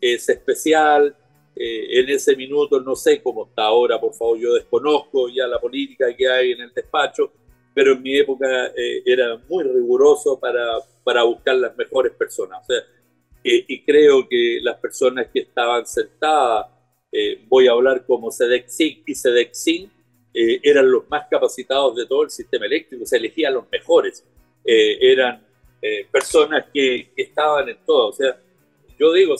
es 0.00 0.28
especial. 0.28 1.16
Eh, 1.58 2.00
en 2.00 2.10
ese 2.10 2.36
minuto 2.36 2.80
no 2.80 2.94
sé 2.94 3.22
cómo 3.22 3.46
está 3.46 3.62
ahora, 3.62 3.98
por 3.98 4.12
favor, 4.12 4.38
yo 4.38 4.52
desconozco 4.52 5.30
ya 5.30 5.46
la 5.46 5.58
política 5.58 6.14
que 6.14 6.28
hay 6.28 6.52
en 6.52 6.60
el 6.60 6.74
despacho, 6.74 7.32
pero 7.72 7.92
en 7.92 8.02
mi 8.02 8.18
época 8.18 8.66
eh, 8.76 9.02
era 9.06 9.38
muy 9.48 9.64
riguroso 9.64 10.38
para, 10.38 10.66
para 11.02 11.22
buscar 11.22 11.56
las 11.56 11.74
mejores 11.74 12.12
personas. 12.12 12.60
O 12.62 12.66
sea, 12.66 12.82
y 13.48 13.80
creo 13.84 14.28
que 14.28 14.58
las 14.60 14.76
personas 14.80 15.28
que 15.32 15.38
estaban 15.40 15.86
sentadas, 15.86 16.66
eh, 17.12 17.40
voy 17.46 17.68
a 17.68 17.72
hablar 17.72 18.04
como 18.04 18.30
SEDEXIN 18.30 19.04
y 19.06 19.14
SEDEXIN, 19.14 19.90
eran 20.34 20.90
los 20.90 21.08
más 21.08 21.26
capacitados 21.30 21.96
de 21.96 22.04
todo 22.04 22.24
el 22.24 22.30
sistema 22.30 22.66
eléctrico, 22.66 23.06
se 23.06 23.16
elegían 23.16 23.54
los 23.54 23.64
mejores, 23.72 24.22
eran 24.62 25.42
personas 26.12 26.66
que, 26.74 27.08
que, 27.16 27.22
estaban 27.22 27.70
en 27.70 27.78
todo. 27.86 28.08
O 28.08 28.12
sea, 28.12 28.38
yo 28.98 29.14
digo, 29.14 29.36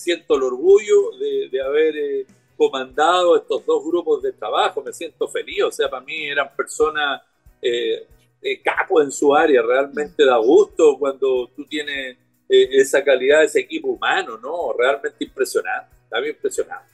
siento 0.00 0.36
el 0.36 0.42
orgullo 0.44 1.10
de, 1.18 1.62
haber 1.62 1.96
eh, 1.96 2.26
comandado 2.56 3.36
estos 3.36 3.64
dos 3.66 3.84
grupos 3.84 4.22
de 4.22 4.32
trabajo, 4.32 4.82
me 4.82 4.92
siento 4.92 5.28
feliz, 5.28 5.62
o 5.64 5.70
sea, 5.70 5.90
para 5.90 6.04
mí 6.04 6.26
eran 6.26 6.48
personas 6.56 7.20
eh, 7.60 8.06
eh 8.40 8.62
capos 8.62 9.04
en 9.04 9.12
su 9.12 9.34
área, 9.34 9.60
realmente 9.60 10.24
da 10.24 10.38
gusto 10.38 10.96
cuando 10.98 11.48
tú 11.54 11.66
tienes 11.66 12.16
eh, 12.48 12.68
esa 12.72 13.04
calidad, 13.04 13.44
ese 13.44 13.60
equipo 13.60 13.88
humano, 13.88 14.38
¿no? 14.38 14.72
Realmente 14.72 15.22
impresionante, 15.22 15.94
está 16.04 16.18
bien 16.20 16.34
impresionante. 16.34 16.88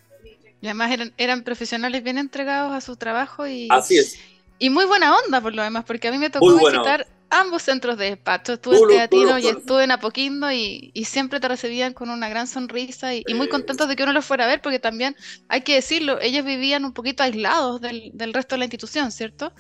Y 0.61 0.67
además 0.67 0.91
eran, 0.91 1.13
eran 1.17 1.45
profesionales 1.45 2.03
bien 2.03 2.19
entregados 2.19 2.73
a 2.73 2.81
su 2.81 2.97
trabajo 2.97 3.47
y... 3.47 3.69
Así 3.71 3.99
es. 3.99 4.19
Y 4.59 4.71
muy 4.71 4.87
buena 4.87 5.17
onda 5.17 5.41
por 5.41 5.55
lo 5.55 5.63
demás, 5.63 5.85
porque 5.85 6.09
a 6.09 6.11
mí 6.11 6.19
me 6.19 6.31
tocó 6.31 6.57
visitar 6.57 7.07
ambos 7.31 7.63
centros 7.63 7.99
de 7.99 8.07
despacho. 8.07 8.55
Estuve 8.55 8.77
en 8.77 8.89
Teatino 8.89 9.39
y 9.39 9.49
estuve 9.49 9.85
en 9.85 9.91
Apoquindo 9.91 10.51
y, 10.53 10.93
siempre 11.05 11.41
te 11.41 11.49
recibían 11.49 11.93
con 11.93 12.11
una 12.11 12.29
gran 12.29 12.47
sonrisa 12.47 13.15
y, 13.15 13.25
muy 13.35 13.49
contentos 13.49 13.89
de 13.89 13.97
que 13.97 14.03
uno 14.03 14.13
los 14.13 14.25
fuera 14.25 14.45
a 14.45 14.49
ver, 14.49 14.61
porque 14.61 14.79
también 14.79 15.17
hay 15.49 15.63
que 15.63 15.75
decirlo, 15.75 16.21
ellos 16.21 16.45
vivían 16.45 16.85
un 16.85 16.93
poquito 16.93 17.23
aislados 17.23 17.81
del, 17.81 18.13
resto 18.33 18.55
de 18.55 18.59
la 18.59 18.65
institución, 18.65 19.13
¿cierto? 19.13 19.53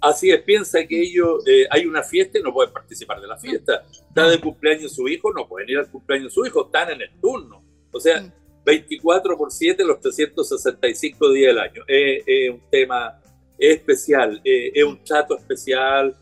Así 0.00 0.30
es, 0.30 0.42
piensa 0.42 0.84
que 0.86 1.00
ellos, 1.00 1.42
eh, 1.46 1.66
hay 1.70 1.86
una 1.86 2.02
fiesta 2.02 2.38
y 2.38 2.42
no 2.42 2.52
pueden 2.52 2.72
participar 2.72 3.20
de 3.20 3.26
la 3.26 3.38
fiesta. 3.38 3.84
Está 3.90 4.28
de 4.28 4.38
cumpleaños 4.38 4.94
su 4.94 5.08
hijo, 5.08 5.32
no 5.32 5.48
pueden 5.48 5.70
ir 5.70 5.78
al 5.78 5.90
cumpleaños 5.90 6.28
de 6.28 6.34
su 6.34 6.44
hijo, 6.44 6.66
están 6.66 6.90
en 6.90 7.02
el 7.02 7.10
turno. 7.20 7.64
O 7.90 7.98
sea, 7.98 8.22
24 8.66 9.36
por 9.36 9.50
7 9.50 9.82
los 9.84 10.00
365 10.00 11.32
días 11.32 11.54
del 11.54 11.58
año. 11.58 11.82
Es 11.86 12.50
un 12.50 12.62
tema 12.70 13.18
especial, 13.58 14.40
es 14.44 14.84
un 14.84 15.02
trato 15.04 15.38
especial. 15.38 16.14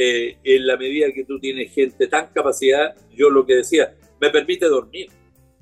En 0.00 0.66
la 0.66 0.76
medida 0.76 1.12
que 1.12 1.24
tú 1.24 1.40
tienes 1.40 1.72
gente 1.72 2.06
tan 2.06 2.28
capacidad, 2.28 2.94
yo 3.10 3.30
lo 3.30 3.44
que 3.44 3.56
decía, 3.56 3.96
me 4.20 4.30
permite 4.30 4.66
dormir. 4.66 5.10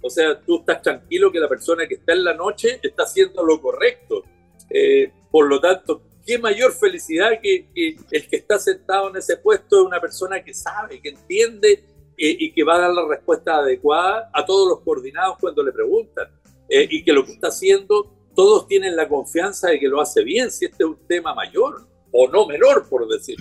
O 0.02 0.10
sea, 0.10 0.40
tú 0.40 0.60
estás 0.60 0.82
tranquilo 0.82 1.32
que 1.32 1.40
la 1.40 1.48
persona 1.48 1.86
que 1.86 1.94
está 1.94 2.12
en 2.12 2.24
la 2.24 2.34
noche 2.34 2.78
está 2.82 3.04
haciendo 3.04 3.44
lo 3.44 3.60
correcto. 3.60 4.22
Eh, 4.70 5.10
por 5.30 5.48
lo 5.48 5.60
tanto, 5.60 6.02
qué 6.24 6.38
mayor 6.38 6.72
felicidad 6.72 7.40
que, 7.42 7.68
el 8.10 8.28
que 8.28 8.36
está 8.36 8.58
sentado 8.58 9.10
en 9.10 9.16
ese 9.16 9.36
puesto 9.36 9.80
es 9.80 9.86
una 9.86 10.00
persona 10.00 10.42
que 10.42 10.54
sabe, 10.54 11.00
que 11.00 11.10
entiende 11.10 11.84
eh, 12.16 12.36
y 12.38 12.52
que 12.52 12.64
va 12.64 12.76
a 12.76 12.80
dar 12.80 12.94
la 12.94 13.06
respuesta 13.08 13.56
adecuada 13.56 14.30
a 14.32 14.44
todos 14.44 14.68
los 14.68 14.80
coordinados 14.80 15.38
cuando 15.40 15.62
le 15.62 15.72
preguntan. 15.72 16.28
Eh, 16.68 16.86
y 16.90 17.04
que 17.04 17.12
lo 17.12 17.24
que 17.24 17.32
está 17.32 17.48
haciendo, 17.48 18.12
todos 18.34 18.66
tienen 18.66 18.96
la 18.96 19.08
confianza 19.08 19.70
de 19.70 19.78
que 19.78 19.88
lo 19.88 20.00
hace 20.00 20.24
bien, 20.24 20.50
si 20.50 20.66
este 20.66 20.82
es 20.82 20.88
un 20.88 21.06
tema 21.06 21.34
mayor 21.34 21.86
o 22.12 22.28
no 22.28 22.46
menor, 22.46 22.88
por 22.88 23.08
decir. 23.08 23.36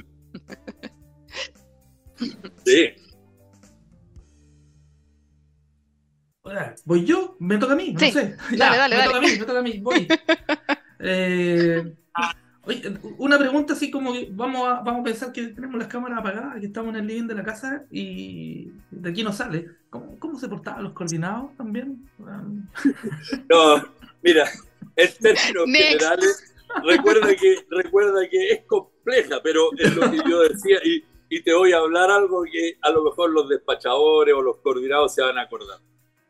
Sí. 2.66 2.90
¿Voy 6.86 7.06
yo? 7.06 7.36
¿Me 7.40 7.58
toca 7.58 7.74
a 7.74 7.76
mí? 7.76 7.94
No 7.94 8.00
sé. 8.00 8.36
dale, 8.58 8.78
dale, 8.78 8.96
me 8.96 9.02
dale. 9.02 9.08
toca 9.08 9.18
a 9.18 9.22
mí, 9.22 9.28
me 9.32 9.46
toca 9.46 9.60
a 9.60 9.64
mí. 9.64 9.80
Voy. 9.80 10.08
Eh, 11.08 11.94
una 13.20 13.38
pregunta 13.38 13.74
así 13.74 13.92
como 13.92 14.14
vamos 14.32 14.68
a, 14.68 14.82
vamos 14.82 15.02
a 15.02 15.04
pensar 15.04 15.32
que 15.32 15.50
tenemos 15.50 15.78
las 15.78 15.88
cámaras 15.88 16.20
apagadas, 16.20 16.60
que 16.60 16.66
estamos 16.66 16.96
en 16.96 17.02
el 17.02 17.08
living 17.08 17.28
de 17.28 17.36
la 17.36 17.44
casa 17.44 17.84
y 17.92 18.72
de 18.90 19.10
aquí 19.10 19.24
no 19.24 19.32
sale. 19.32 19.70
¿Cómo, 19.90 20.18
cómo 20.20 20.40
se 20.40 20.48
portaban 20.48 20.84
los 20.84 20.94
coordinados 20.94 21.56
también? 21.58 22.10
No, 23.50 23.84
mira, 24.24 24.50
en 24.96 25.10
términos 25.22 25.66
generales, 25.66 26.56
recuerda 26.90 27.36
que, 27.36 27.56
recuerda 27.70 28.28
que 28.30 28.52
es 28.52 28.66
compleja, 28.66 29.40
pero 29.44 29.70
es 29.78 29.96
lo 29.96 30.10
que 30.10 30.22
yo 30.28 30.42
decía 30.42 30.80
y, 30.84 31.04
y 31.30 31.42
te 31.42 31.54
voy 31.54 31.74
a 31.74 31.78
hablar 31.78 32.12
algo 32.12 32.44
que 32.44 32.78
a 32.82 32.90
lo 32.92 33.04
mejor 33.04 33.32
los 33.32 33.50
despachadores 33.50 34.34
o 34.34 34.42
los 34.42 34.58
coordinados 34.58 35.14
se 35.14 35.22
van 35.22 35.38
a 35.38 35.44
acordar. 35.44 35.80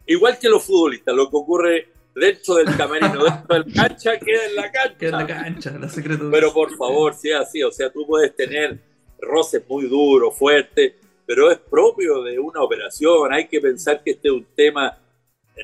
Igual 0.06 0.38
que 0.40 0.50
los 0.50 0.64
futbolistas, 0.64 1.16
lo 1.16 1.30
que 1.30 1.38
ocurre 1.38 1.90
dentro 2.14 2.56
del 2.56 2.78
camerino, 2.78 3.24
dentro 3.24 3.56
del 3.56 3.74
cancha, 3.74 4.18
queda 4.18 4.46
en 4.46 4.56
la 4.56 4.72
cancha. 4.72 4.98
Queda 4.98 5.22
en 5.22 5.28
la 5.28 5.28
cancha, 5.28 5.78
la 5.80 5.90
secreto. 5.90 6.30
Pero 6.32 6.54
por 6.54 6.76
favor, 6.78 7.14
sea 7.14 7.42
así, 7.42 7.62
o 7.64 7.72
sea, 7.72 7.92
tú 7.92 8.06
puedes 8.06 8.36
tener 8.36 8.80
roces 9.20 9.64
muy 9.68 9.88
duros, 9.88 10.38
fuertes, 10.38 10.94
pero 11.26 11.52
es 11.52 11.58
propio 11.58 12.22
de 12.22 12.40
una 12.40 12.62
operación. 12.62 13.34
Hay 13.34 13.48
que 13.48 13.60
pensar 13.60 14.04
que 14.04 14.12
este 14.12 14.28
es 14.28 14.34
un 14.34 14.48
tema 14.56 14.98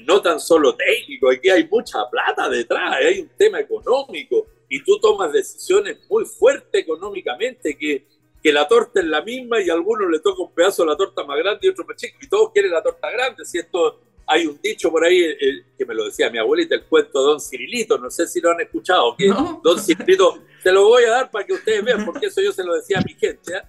no 0.06 0.22
tan 0.22 0.40
solo 0.40 0.76
técnico, 0.76 1.30
aquí 1.30 1.50
hay 1.50 1.68
mucha 1.68 2.10
plata 2.10 2.50
detrás, 2.50 2.96
hay 2.96 3.20
un 3.20 3.30
tema 3.38 3.60
económico 3.60 4.48
y 4.70 4.82
tú 4.84 4.98
tomas 5.00 5.34
decisiones 5.34 5.98
muy 6.10 6.26
fuertes 6.26 6.82
económicamente 6.82 7.78
que, 7.78 8.06
que 8.42 8.52
la 8.52 8.68
torta 8.68 9.00
es 9.00 9.06
la 9.06 9.22
misma 9.22 9.62
y 9.62 9.70
a 9.70 9.74
algunos 9.74 10.10
le 10.10 10.20
toca 10.20 10.42
un 10.42 10.54
pedazo 10.54 10.84
de 10.84 10.90
la 10.90 10.98
torta 10.98 11.24
más 11.24 11.38
grande 11.38 11.60
y 11.62 11.70
otro 11.70 11.86
más 11.86 11.96
chico 11.96 12.18
y 12.22 12.28
todos 12.28 12.52
quieren 12.52 12.72
la 12.72 12.82
torta 12.82 13.10
grande. 13.12 13.46
Si 13.46 13.60
esto 13.60 14.00
hay 14.26 14.48
un 14.48 14.60
dicho 14.62 14.90
por 14.90 15.04
ahí 15.04 15.20
eh, 15.24 15.66
que 15.78 15.86
me 15.86 15.94
lo 15.94 16.06
decía 16.06 16.30
mi 16.30 16.38
abuelita, 16.38 16.76
el 16.76 16.86
cuento 16.86 17.20
de 17.20 17.26
Don 17.26 17.42
Cirilito, 17.42 17.98
no 17.98 18.10
sé 18.10 18.28
si 18.28 18.40
lo 18.40 18.52
han 18.52 18.62
escuchado, 18.62 19.16
que 19.18 19.28
Don 19.28 19.80
Cirilito, 19.80 20.40
se 20.64 20.72
lo 20.72 20.86
voy 20.86 21.04
a 21.04 21.10
dar 21.10 21.32
para 21.32 21.46
que 21.46 21.54
ustedes 21.54 21.84
vean, 21.84 22.06
porque 22.06 22.28
eso 22.28 22.42
yo 22.42 22.52
se 22.52 22.64
lo 22.64 22.76
decía 22.76 23.00
a 23.00 23.02
mi 23.02 23.14
gente, 23.14 23.54
¿eh? 23.56 23.62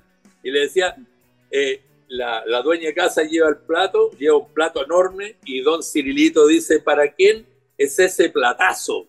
y 0.42 0.50
le 0.50 0.60
decía, 0.60 0.96
eh, 1.50 1.82
la, 2.08 2.44
la, 2.46 2.62
dueña 2.62 2.86
de 2.86 2.94
casa 2.94 3.22
lleva 3.22 3.48
el 3.48 3.56
plato, 3.56 4.10
lleva 4.12 4.36
un 4.36 4.52
plato 4.52 4.84
enorme, 4.84 5.36
y 5.44 5.62
Don 5.62 5.82
Cirilito 5.82 6.46
dice, 6.46 6.78
¿para 6.78 7.12
quién 7.12 7.46
es 7.76 7.98
ese 7.98 8.28
platazo? 8.28 9.08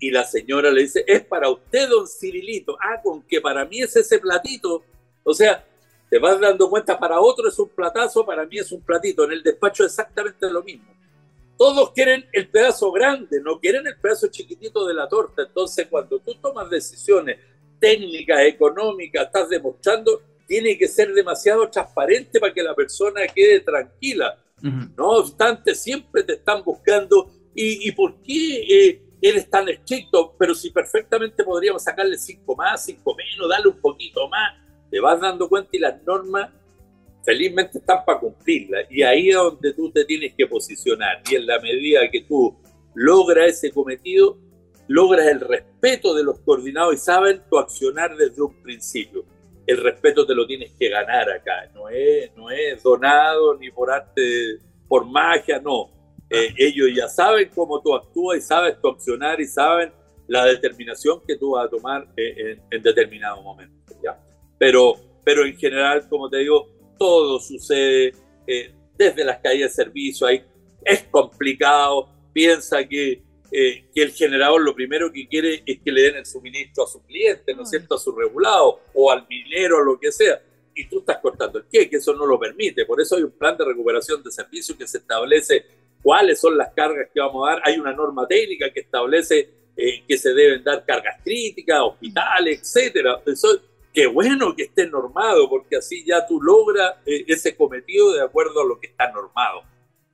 Y 0.00 0.10
la 0.10 0.24
señora 0.24 0.70
le 0.70 0.82
dice, 0.82 1.04
es 1.06 1.24
para 1.24 1.50
usted, 1.50 1.88
Don 1.88 2.06
Cirilito. 2.06 2.76
Ah, 2.80 3.00
con 3.02 3.22
que 3.22 3.40
para 3.40 3.64
mí 3.64 3.80
es 3.80 3.96
ese 3.96 4.18
platito. 4.18 4.84
O 5.24 5.34
sea, 5.34 5.64
te 6.08 6.18
vas 6.18 6.40
dando 6.40 6.70
cuenta, 6.70 6.98
para 6.98 7.20
otro 7.20 7.48
es 7.48 7.58
un 7.58 7.68
platazo, 7.68 8.24
para 8.24 8.46
mí 8.46 8.58
es 8.58 8.70
un 8.72 8.80
platito. 8.80 9.24
En 9.24 9.32
el 9.32 9.42
despacho 9.42 9.84
exactamente 9.84 10.48
lo 10.50 10.62
mismo. 10.62 10.94
Todos 11.56 11.92
quieren 11.92 12.24
el 12.32 12.48
pedazo 12.48 12.92
grande, 12.92 13.40
no 13.40 13.58
quieren 13.58 13.86
el 13.86 13.96
pedazo 13.96 14.28
chiquitito 14.28 14.86
de 14.86 14.94
la 14.94 15.08
torta. 15.08 15.42
Entonces, 15.42 15.88
cuando 15.88 16.20
tú 16.20 16.34
tomas 16.40 16.70
decisiones 16.70 17.38
técnicas, 17.80 18.40
económicas, 18.42 19.26
estás 19.26 19.48
demostrando, 19.48 20.22
tiene 20.46 20.78
que 20.78 20.86
ser 20.86 21.12
demasiado 21.12 21.68
transparente 21.68 22.38
para 22.38 22.54
que 22.54 22.62
la 22.62 22.74
persona 22.74 23.26
quede 23.26 23.60
tranquila. 23.60 24.38
No 24.96 25.10
obstante, 25.10 25.74
siempre 25.74 26.22
te 26.22 26.34
están 26.34 26.62
buscando. 26.62 27.30
¿Y, 27.54 27.88
y 27.88 27.92
por 27.92 28.22
qué 28.22 28.62
eh, 28.62 29.02
eres 29.20 29.48
tan 29.50 29.68
estricto? 29.68 30.34
Pero 30.38 30.54
si 30.54 30.70
perfectamente 30.70 31.44
podríamos 31.44 31.82
sacarle 31.82 32.16
cinco 32.16 32.56
más, 32.56 32.84
cinco 32.84 33.14
menos, 33.14 33.48
darle 33.48 33.68
un 33.68 33.80
poquito 33.80 34.28
más 34.28 34.68
te 34.90 35.00
vas 35.00 35.20
dando 35.20 35.48
cuenta 35.48 35.70
y 35.72 35.78
las 35.78 36.02
normas 36.04 36.50
felizmente 37.24 37.78
están 37.78 38.04
para 38.04 38.20
cumplirlas. 38.20 38.86
Y 38.90 39.02
ahí 39.02 39.28
es 39.28 39.36
donde 39.36 39.72
tú 39.74 39.90
te 39.90 40.04
tienes 40.04 40.34
que 40.34 40.46
posicionar. 40.46 41.22
Y 41.30 41.34
en 41.34 41.46
la 41.46 41.60
medida 41.60 42.10
que 42.10 42.22
tú 42.22 42.56
logras 42.94 43.48
ese 43.48 43.70
cometido, 43.70 44.38
logras 44.86 45.26
el 45.26 45.40
respeto 45.40 46.14
de 46.14 46.24
los 46.24 46.40
coordinados 46.40 46.94
y 46.94 46.98
saben 46.98 47.42
tu 47.50 47.58
accionar 47.58 48.16
desde 48.16 48.40
un 48.40 48.62
principio. 48.62 49.24
El 49.66 49.82
respeto 49.82 50.26
te 50.26 50.34
lo 50.34 50.46
tienes 50.46 50.72
que 50.78 50.88
ganar 50.88 51.30
acá. 51.30 51.70
No 51.74 51.90
es, 51.90 52.34
no 52.34 52.50
es 52.50 52.82
donado 52.82 53.56
ni 53.58 53.70
por 53.70 53.90
arte, 53.90 54.58
por 54.88 55.04
magia, 55.04 55.60
no. 55.60 55.90
Eh, 56.30 56.54
ellos 56.58 56.88
ya 56.94 57.08
saben 57.08 57.50
cómo 57.54 57.80
tú 57.80 57.94
actúas 57.94 58.38
y 58.38 58.40
sabes 58.42 58.80
tu 58.80 58.88
accionar 58.88 59.40
y 59.40 59.46
saben 59.46 59.92
la 60.26 60.44
determinación 60.44 61.20
que 61.26 61.36
tú 61.36 61.52
vas 61.52 61.66
a 61.66 61.70
tomar 61.70 62.06
eh, 62.16 62.34
en, 62.38 62.62
en 62.70 62.82
determinado 62.82 63.42
momento. 63.42 63.94
¿ya? 64.02 64.18
pero, 64.58 64.96
pero 65.24 65.46
en 65.46 65.56
general, 65.56 66.06
como 66.08 66.28
te 66.28 66.38
digo, 66.38 66.68
todo 66.98 67.38
sucede 67.38 68.12
eh, 68.46 68.74
desde 68.96 69.24
las 69.24 69.38
caídas 69.38 69.76
de 69.76 69.84
servicio, 69.84 70.26
ahí 70.26 70.42
es 70.84 71.04
complicado, 71.04 72.08
piensa 72.32 72.86
que, 72.86 73.22
eh, 73.52 73.84
que 73.94 74.02
el 74.02 74.10
generador 74.10 74.60
lo 74.60 74.74
primero 74.74 75.12
que 75.12 75.28
quiere 75.28 75.62
es 75.64 75.80
que 75.80 75.92
le 75.92 76.02
den 76.02 76.16
el 76.16 76.26
suministro 76.26 76.84
a 76.84 76.88
su 76.88 77.02
cliente, 77.04 77.54
¿no 77.54 77.62
es 77.62 77.70
cierto?, 77.70 77.94
a 77.94 77.98
su 77.98 78.12
regulado 78.12 78.80
o 78.94 79.10
al 79.10 79.26
minero 79.28 79.78
o 79.78 79.84
lo 79.84 79.98
que 79.98 80.10
sea, 80.10 80.42
y 80.74 80.88
tú 80.88 81.00
estás 81.00 81.18
cortando 81.18 81.58
el 81.58 81.64
qué, 81.70 81.88
que 81.88 81.96
eso 81.96 82.14
no 82.14 82.26
lo 82.26 82.38
permite, 82.38 82.84
por 82.84 83.00
eso 83.00 83.16
hay 83.16 83.22
un 83.22 83.32
plan 83.32 83.56
de 83.56 83.64
recuperación 83.64 84.22
de 84.22 84.30
servicio 84.30 84.76
que 84.76 84.86
se 84.86 84.98
establece 84.98 85.64
cuáles 86.02 86.40
son 86.40 86.56
las 86.56 86.72
cargas 86.72 87.08
que 87.12 87.20
vamos 87.20 87.46
a 87.46 87.52
dar, 87.52 87.62
hay 87.64 87.78
una 87.78 87.92
norma 87.92 88.26
técnica 88.26 88.70
que 88.72 88.80
establece 88.80 89.50
eh, 89.76 90.02
que 90.08 90.18
se 90.18 90.34
deben 90.34 90.64
dar 90.64 90.84
cargas 90.84 91.20
críticas, 91.22 91.80
hospitales, 91.80 92.60
etcétera. 92.60 93.22
Eso, 93.24 93.60
qué 93.92 94.06
bueno 94.06 94.54
que 94.56 94.64
esté 94.64 94.88
normado, 94.88 95.48
porque 95.48 95.76
así 95.76 96.04
ya 96.04 96.26
tú 96.26 96.42
logras 96.42 96.96
eh, 97.06 97.24
ese 97.28 97.56
cometido 97.56 98.12
de 98.12 98.22
acuerdo 98.22 98.62
a 98.62 98.66
lo 98.66 98.80
que 98.80 98.88
está 98.88 99.12
normado. 99.12 99.62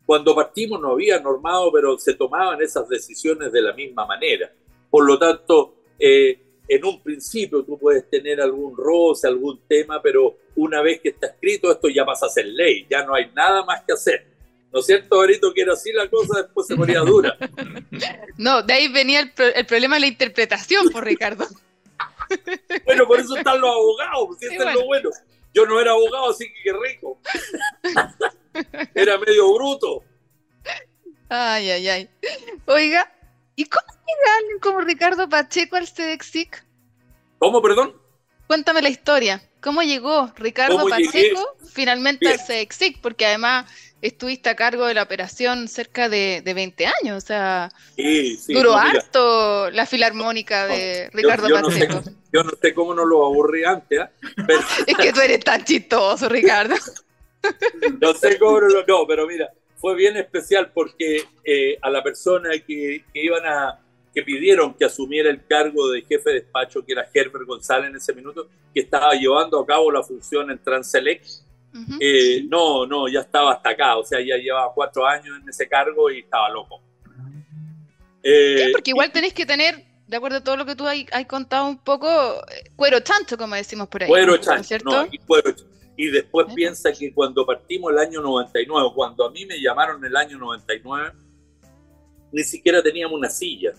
Cuando 0.04 0.34
partimos 0.34 0.80
no 0.80 0.92
había 0.92 1.18
normado, 1.18 1.72
pero 1.72 1.96
se 1.98 2.12
tomaban 2.12 2.60
esas 2.60 2.88
decisiones 2.88 3.50
de 3.52 3.62
la 3.62 3.72
misma 3.72 4.04
manera. 4.04 4.52
Por 4.90 5.06
lo 5.06 5.18
tanto, 5.18 5.76
eh, 5.98 6.38
en 6.68 6.84
un 6.84 7.02
principio 7.02 7.64
tú 7.64 7.78
puedes 7.78 8.08
tener 8.10 8.40
algún 8.40 8.76
roce, 8.76 9.26
algún 9.26 9.60
tema, 9.66 10.00
pero 10.02 10.36
una 10.56 10.82
vez 10.82 11.00
que 11.00 11.10
está 11.10 11.28
escrito, 11.28 11.72
esto 11.72 11.88
ya 11.88 12.04
pasa 12.04 12.26
a 12.26 12.28
ser 12.28 12.46
ley, 12.46 12.86
ya 12.88 13.04
no 13.04 13.14
hay 13.14 13.30
nada 13.34 13.64
más 13.64 13.82
que 13.82 13.94
hacer. 13.94 14.33
¿No 14.74 14.80
es 14.80 14.86
cierto, 14.86 15.18
Barito? 15.18 15.54
Que 15.54 15.62
era 15.62 15.74
así 15.74 15.92
la 15.92 16.10
cosa, 16.10 16.42
después 16.42 16.66
se 16.66 16.74
ponía 16.74 16.98
dura. 16.98 17.38
No, 18.36 18.60
de 18.60 18.72
ahí 18.72 18.88
venía 18.88 19.20
el, 19.20 19.32
el 19.54 19.66
problema 19.66 19.94
de 19.94 20.00
la 20.00 20.06
interpretación, 20.08 20.90
por 20.90 21.04
Ricardo. 21.04 21.46
Bueno, 22.84 23.06
por 23.06 23.20
eso 23.20 23.36
están 23.36 23.60
los 23.60 23.70
abogados, 23.70 24.36
si 24.40 24.46
eso 24.46 24.68
es 24.68 24.74
lo 24.74 24.84
bueno. 24.86 25.10
Yo 25.54 25.64
no 25.66 25.80
era 25.80 25.92
abogado, 25.92 26.30
así 26.30 26.46
que 26.46 26.54
qué 26.64 26.72
rico. 26.72 27.20
Era 28.96 29.16
medio 29.16 29.54
bruto. 29.54 30.02
Ay, 31.28 31.70
ay, 31.70 31.88
ay. 31.88 32.10
Oiga, 32.66 33.14
¿y 33.54 33.66
cómo 33.66 33.86
llega 33.86 34.36
alguien 34.40 34.58
como 34.58 34.80
Ricardo 34.80 35.28
Pacheco 35.28 35.76
al 35.76 35.86
CEDEXIC? 35.86 36.66
¿Cómo, 37.38 37.62
perdón? 37.62 37.94
Cuéntame 38.48 38.82
la 38.82 38.88
historia. 38.88 39.40
¿Cómo 39.60 39.82
llegó 39.82 40.32
Ricardo 40.34 40.88
Pacheco 40.88 41.56
finalmente 41.72 42.28
al 42.28 42.40
CEDEXIC? 42.40 43.00
Porque 43.00 43.24
además 43.24 43.70
estuviste 44.06 44.50
a 44.50 44.54
cargo 44.54 44.86
de 44.86 44.92
la 44.92 45.02
operación 45.02 45.66
cerca 45.66 46.10
de, 46.10 46.42
de 46.44 46.52
20 46.54 46.86
años, 46.86 47.24
o 47.24 47.26
sea, 47.26 47.70
duró 48.48 48.76
harto 48.76 49.70
la 49.70 49.86
filarmónica 49.86 50.66
de 50.66 51.08
Ricardo 51.14 51.48
Pacheco. 51.48 51.94
No 51.94 52.02
sé, 52.02 52.12
yo 52.30 52.44
no 52.44 52.50
sé 52.60 52.74
cómo 52.74 52.94
no 52.94 53.06
lo 53.06 53.24
aburrí 53.24 53.64
antes, 53.64 54.00
¿eh? 54.00 54.08
pero... 54.46 54.60
es 54.86 54.96
que 54.96 55.12
tú 55.12 55.20
eres 55.20 55.40
tan 55.40 55.64
chistoso, 55.64 56.28
Ricardo. 56.28 56.74
no 58.00 58.12
sé 58.12 58.38
cómo 58.38 58.60
no 58.60 58.68
lo... 58.68 58.86
No, 58.86 59.06
pero 59.06 59.26
mira, 59.26 59.50
fue 59.78 59.94
bien 59.94 60.18
especial 60.18 60.70
porque 60.74 61.24
eh, 61.42 61.78
a 61.80 61.88
la 61.88 62.02
persona 62.02 62.50
que, 62.58 63.04
que, 63.10 63.24
iban 63.24 63.46
a, 63.46 63.80
que 64.14 64.22
pidieron 64.22 64.74
que 64.74 64.84
asumiera 64.84 65.30
el 65.30 65.46
cargo 65.46 65.88
de 65.88 66.02
jefe 66.02 66.28
de 66.28 66.40
despacho, 66.40 66.84
que 66.84 66.92
era 66.92 67.08
Herbert 67.12 67.46
González 67.46 67.88
en 67.88 67.96
ese 67.96 68.12
minuto, 68.12 68.50
que 68.74 68.80
estaba 68.80 69.14
llevando 69.14 69.58
a 69.58 69.66
cabo 69.66 69.90
la 69.90 70.02
función 70.02 70.50
en 70.50 70.58
Eh, 72.00 72.44
no, 72.48 72.86
no, 72.86 73.08
ya 73.08 73.20
estaba 73.20 73.54
hasta 73.54 73.70
acá, 73.70 73.96
o 73.96 74.04
sea, 74.04 74.20
ya 74.20 74.36
llevaba 74.36 74.72
cuatro 74.72 75.06
años 75.06 75.38
en 75.42 75.48
ese 75.48 75.68
cargo 75.68 76.10
y 76.10 76.20
estaba 76.20 76.48
loco. 76.48 76.80
Eh, 78.22 78.70
porque 78.72 78.92
igual 78.92 79.10
tenés 79.10 79.34
que 79.34 79.44
tener, 79.44 79.84
de 80.06 80.16
acuerdo 80.16 80.38
a 80.38 80.44
todo 80.44 80.56
lo 80.56 80.64
que 80.64 80.76
tú 80.76 80.86
has, 80.86 81.26
contado 81.26 81.66
un 81.66 81.78
poco, 81.78 82.08
eh, 82.48 82.70
cuero 82.76 83.00
chancho, 83.00 83.36
como 83.36 83.56
decimos 83.56 83.88
por 83.88 84.02
ahí. 84.02 84.08
Cuero 84.08 84.36
chancho, 84.36 84.76
¿no? 84.84 85.06
Y, 85.10 85.18
cuero, 85.18 85.52
y 85.96 86.06
después 86.06 86.46
piensa 86.54 86.92
que 86.92 87.12
cuando 87.12 87.44
partimos 87.44 87.92
el 87.92 87.98
año 87.98 88.20
99, 88.20 88.90
cuando 88.94 89.26
a 89.26 89.30
mí 89.30 89.44
me 89.44 89.60
llamaron 89.60 90.04
el 90.04 90.16
año 90.16 90.38
99, 90.38 91.12
ni 92.32 92.42
siquiera 92.42 92.82
teníamos 92.82 93.18
una 93.18 93.28
silla. 93.28 93.72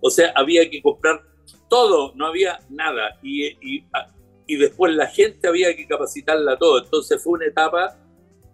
O 0.00 0.10
sea, 0.10 0.32
había 0.34 0.68
que 0.68 0.82
comprar 0.82 1.22
todo, 1.68 2.12
no 2.14 2.26
había 2.26 2.60
nada. 2.68 3.18
Y, 3.22 3.46
y, 3.46 3.84
y 4.48 4.56
después 4.56 4.92
la 4.94 5.06
gente 5.06 5.46
había 5.46 5.76
que 5.76 5.86
capacitarla 5.86 6.56
todo. 6.56 6.82
Entonces 6.82 7.22
fue 7.22 7.34
una 7.34 7.46
etapa 7.46 7.96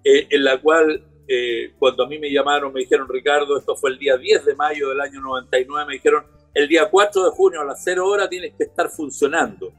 eh, 0.03 0.27
en 0.29 0.45
la 0.45 0.61
cual 0.61 1.03
eh, 1.29 1.73
cuando 1.79 2.05
a 2.05 2.09
mí 2.09 2.19
me 2.19 2.31
llamaron, 2.31 2.73
me 2.73 2.81
dijeron, 2.81 3.09
Ricardo, 3.09 3.57
esto 3.57 3.77
fue 3.77 3.91
el 3.91 3.99
día 3.99 4.17
10 4.17 4.45
de 4.45 4.55
mayo 4.57 4.89
del 4.89 5.01
año 5.01 5.21
99, 5.21 5.87
me 5.87 5.95
dijeron, 5.95 6.27
el 6.53 6.69
día 6.69 6.91
4 6.91 7.25
de 7.25 7.31
junio 7.31 7.61
a 7.61 7.65
las 7.65 7.83
0 7.85 8.07
horas 8.07 8.29
tienes 8.29 8.55
que 8.59 8.65
estar 8.65 8.91
funcionando. 8.91 9.73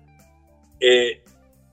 Eh, 0.79 1.21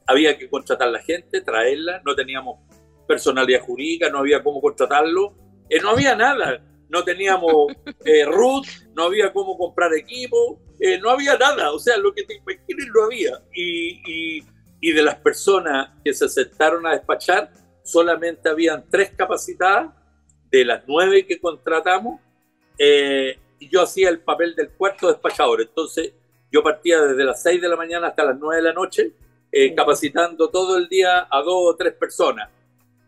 había 0.08 0.36
que 0.36 0.50
contratar 0.50 0.88
a 0.88 0.90
la 0.90 0.98
gente, 0.98 1.40
traerla, 1.40 2.02
no 2.04 2.16
teníamos 2.16 2.58
personalidad 3.06 3.60
jurídica, 3.60 4.10
no 4.10 4.18
había 4.18 4.42
cómo 4.42 4.60
contratarlo, 4.60 5.36
eh, 5.70 5.80
no 5.80 5.90
había 5.90 6.16
nada, 6.16 6.64
no 6.88 7.04
teníamos 7.04 7.72
root, 8.26 8.66
no 8.96 9.04
había 9.04 9.32
cómo 9.32 9.56
comprar 9.56 9.94
equipo, 9.94 10.60
no 11.00 11.10
había 11.10 11.36
nada, 11.36 11.72
o 11.72 11.78
sea, 11.78 11.96
lo 11.96 12.12
que 12.12 12.24
te 12.24 12.34
imagines 12.34 12.86
lo 12.92 13.04
había. 13.04 13.40
Y, 13.54 14.38
y, 14.38 14.44
y 14.80 14.92
de 14.92 15.02
las 15.02 15.14
personas 15.16 15.90
que 16.04 16.12
se 16.12 16.28
sentaron 16.28 16.84
a 16.86 16.92
despachar, 16.92 17.52
solamente 17.84 18.48
habían 18.48 18.84
tres 18.90 19.12
capacitadas 19.16 19.92
de 20.50 20.64
las 20.64 20.82
nueve 20.86 21.26
que 21.26 21.40
contratamos 21.40 22.20
eh, 22.78 23.38
y 23.58 23.68
yo 23.68 23.82
hacía 23.82 24.08
el 24.08 24.20
papel 24.20 24.54
del 24.54 24.70
cuarto 24.70 25.08
despachador. 25.08 25.60
Entonces 25.60 26.12
yo 26.50 26.62
partía 26.62 27.00
desde 27.00 27.24
las 27.24 27.42
seis 27.42 27.60
de 27.60 27.68
la 27.68 27.76
mañana 27.76 28.08
hasta 28.08 28.24
las 28.24 28.38
nueve 28.38 28.62
de 28.62 28.68
la 28.68 28.72
noche 28.72 29.12
eh, 29.50 29.74
capacitando 29.74 30.50
todo 30.50 30.76
el 30.76 30.88
día 30.88 31.28
a 31.30 31.42
dos 31.42 31.72
o 31.72 31.76
tres 31.76 31.94
personas. 31.94 32.50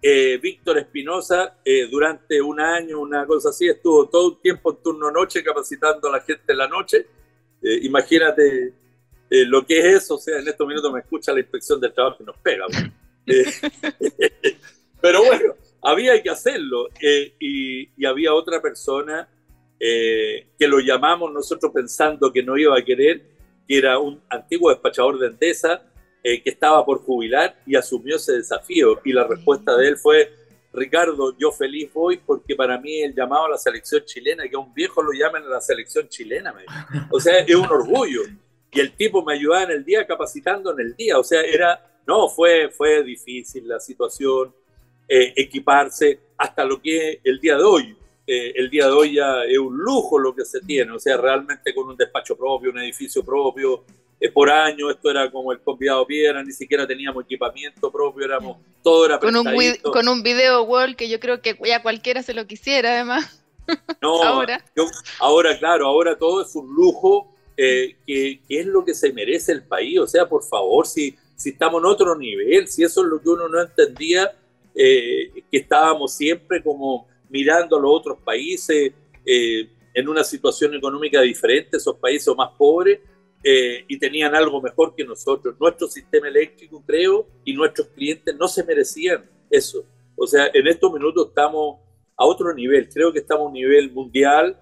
Eh, 0.01 0.39
Víctor 0.41 0.79
Espinosa, 0.79 1.57
durante 1.91 2.41
un 2.41 2.61
año, 2.61 3.01
una 3.01 3.27
cosa 3.27 3.49
así, 3.49 3.67
estuvo 3.69 4.09
todo 4.09 4.29
un 4.29 4.41
tiempo 4.41 4.71
en 4.71 4.83
turno 4.83 5.11
noche 5.11 5.43
capacitando 5.43 6.09
a 6.09 6.13
la 6.13 6.21
gente 6.21 6.53
en 6.53 6.59
la 6.59 6.69
noche. 6.69 7.07
Imagínate 7.83 8.73
lo 9.31 9.67
que 9.67 9.79
es 9.79 9.85
eso, 9.97 10.15
o 10.15 10.19
sea, 10.19 10.39
en 10.39 10.47
estos 10.47 10.67
minutos 10.67 10.93
me 10.93 11.01
escucha 11.01 11.33
la 11.33 11.41
inspección 11.41 11.81
del 11.81 11.93
trabajo 11.93 12.19
que 12.19 12.25
nos 12.25 12.37
pega. 12.39 12.67
Pero 15.01 15.25
bueno, 15.25 15.55
había 15.83 16.23
que 16.23 16.31
hacerlo. 16.31 16.89
Eh, 17.01 17.35
y, 17.39 18.07
había 18.07 18.35
otra 18.35 18.61
persona 18.61 19.29
eh, 19.79 20.47
que 20.59 20.67
lo 20.67 20.81
llamamos 20.81 21.33
nosotros 21.33 21.73
pensando 21.73 22.33
que 22.33 22.43
no 22.43 22.57
iba 22.57 22.77
a 22.77 22.85
querer, 22.85 23.23
que 23.69 23.79
era 23.79 23.99
un 23.99 24.21
antiguo 24.29 24.71
despachador 24.71 25.19
de 25.19 25.29
Endesa 25.29 25.83
eh, 26.23 26.43
que 26.43 26.51
estaba 26.51 26.85
por 26.85 27.03
jubilar 27.03 27.61
y 27.67 27.77
asumió 27.77 28.17
ese 28.17 28.33
desafío. 28.33 29.01
Y 29.05 29.13
la 29.13 29.27
respuesta 29.27 29.77
de 29.77 29.89
él 29.89 29.97
fue, 29.97 30.33
Ricardo, 30.75 31.37
yo 31.39 31.53
feliz 31.53 31.93
voy 31.93 32.19
porque 32.19 32.57
para 32.57 32.79
mí 32.79 33.01
el 33.01 33.15
llamado 33.15 33.47
a 33.47 33.51
la 33.51 33.59
selección 33.59 34.05
chilena, 34.05 34.49
que 34.49 34.57
a 34.57 34.59
un 34.59 34.75
viejo 34.75 35.03
lo 35.03 35.13
llamen 35.13 35.45
a 35.45 35.49
la 35.49 35.61
selección 35.61 36.09
chilena, 36.09 36.55
o 37.11 37.21
sea, 37.21 37.39
es 37.39 37.55
un 37.55 37.67
orgullo. 37.67 38.23
Y 38.73 38.81
el 38.81 38.93
tipo 38.97 39.25
me 39.25 39.35
ayudaba 39.35 39.65
en 39.65 39.71
el 39.71 39.85
día 39.85 40.05
capacitando 40.05 40.73
en 40.73 40.81
el 40.81 40.97
día, 40.97 41.19
o 41.19 41.23
sea, 41.23 41.43
era, 41.43 41.81
no, 42.07 42.29
fue, 42.29 42.71
fue 42.71 43.05
difícil 43.05 43.69
la 43.69 43.79
situación, 43.79 44.53
eh, 45.09 45.33
equiparse 45.37 46.21
hasta 46.37 46.65
lo 46.65 46.81
que 46.83 47.11
es 47.11 47.19
el 47.23 47.39
día 47.39 47.57
de 47.57 47.63
hoy. 47.63 47.97
Eh, 48.27 48.53
el 48.57 48.71
día 48.71 48.87
de 48.87 48.93
hoy 48.93 49.15
ya 49.15 49.45
es 49.45 49.59
un 49.59 49.77
lujo 49.77 50.19
lo 50.19 50.35
que 50.35 50.45
se 50.45 50.61
tiene, 50.61 50.91
o 50.93 50.99
sea, 50.99 51.17
realmente 51.19 51.75
con 51.75 51.89
un 51.89 51.97
despacho 51.97 52.37
propio, 52.37 52.71
un 52.71 52.79
edificio 52.79 53.23
propio, 53.23 53.85
por 54.33 54.51
año, 54.51 54.91
esto 54.91 55.11
era 55.11 55.31
como 55.31 55.53
el 55.53 55.61
convidado 55.61 56.07
piedra, 56.07 56.43
ni 56.43 56.53
siquiera 56.53 56.87
teníamos 56.87 57.25
equipamiento 57.25 57.91
propio, 57.91 58.25
éramos, 58.25 58.59
todo 58.83 59.07
era 59.07 59.19
con 59.19 59.37
un, 59.37 59.47
con 59.83 60.09
un 60.09 60.23
video 60.23 60.63
wall 60.63 60.97
que 60.97 61.09
yo 61.09 61.21
creo 61.21 61.43
que 61.43 61.59
ya 61.65 61.83
cualquiera 61.83 62.23
se 62.23 62.35
lo 62.35 62.47
quisiera 62.47 62.95
además. 62.95 63.43
No, 64.01 64.23
ahora. 64.25 64.65
ahora, 65.19 65.59
claro, 65.59 65.87
ahora 65.87 66.17
todo 66.17 66.43
es 66.43 66.55
un 66.55 66.73
lujo 66.75 67.35
que, 67.57 67.97
que, 68.07 68.41
es 68.49 68.67
lo 68.67 68.85
que 68.85 68.95
se 68.95 69.13
merece 69.13 69.53
el 69.53 69.63
país, 69.63 69.99
o 69.99 70.07
sea, 70.07 70.29
por 70.29 70.43
favor, 70.43 70.87
si, 70.87 71.17
si 71.37 71.51
estamos 71.51 71.81
en 71.81 71.87
otro 71.87 72.17
nivel, 72.17 72.69
si 72.69 72.83
eso 72.83 73.03
es 73.03 73.09
lo 73.09 73.21
que 73.21 73.29
uno 73.29 73.49
no 73.49 73.61
entendía, 73.61 74.33
eh, 74.75 75.31
que 75.51 75.59
estábamos 75.59 76.15
siempre 76.15 76.61
como 76.63 77.07
mirando 77.29 77.77
a 77.77 77.81
los 77.81 77.91
otros 77.93 78.19
países 78.25 78.93
eh, 79.25 79.69
en 79.95 80.09
una 80.09 80.25
situación 80.25 80.75
económica 80.75 81.21
diferente, 81.21 81.77
esos 81.77 81.97
países 81.97 82.35
más 82.37 82.51
pobres, 82.59 82.99
eh, 83.45 83.85
y 83.87 83.99
tenían 83.99 84.35
algo 84.35 84.61
mejor 84.61 84.95
que 84.97 85.05
nosotros. 85.05 85.55
Nuestro 85.61 85.87
sistema 85.87 86.29
eléctrico, 86.29 86.83
creo, 86.87 87.29
y 87.45 87.53
nuestros 87.53 87.89
clientes 87.89 88.35
no 88.37 88.49
se 88.49 88.65
merecían 88.65 89.25
eso. 89.51 89.85
O 90.17 90.27
sea, 90.27 90.51
en 90.53 90.67
estos 90.67 90.93
minutos 90.93 91.29
estamos 91.29 91.79
a 92.17 92.25
otro 92.25 92.55
nivel, 92.55 92.89
creo 92.89 93.13
que 93.13 93.19
estamos 93.19 93.47
a 93.47 93.49
un 93.49 93.55
nivel 93.55 93.93
mundial, 93.93 94.57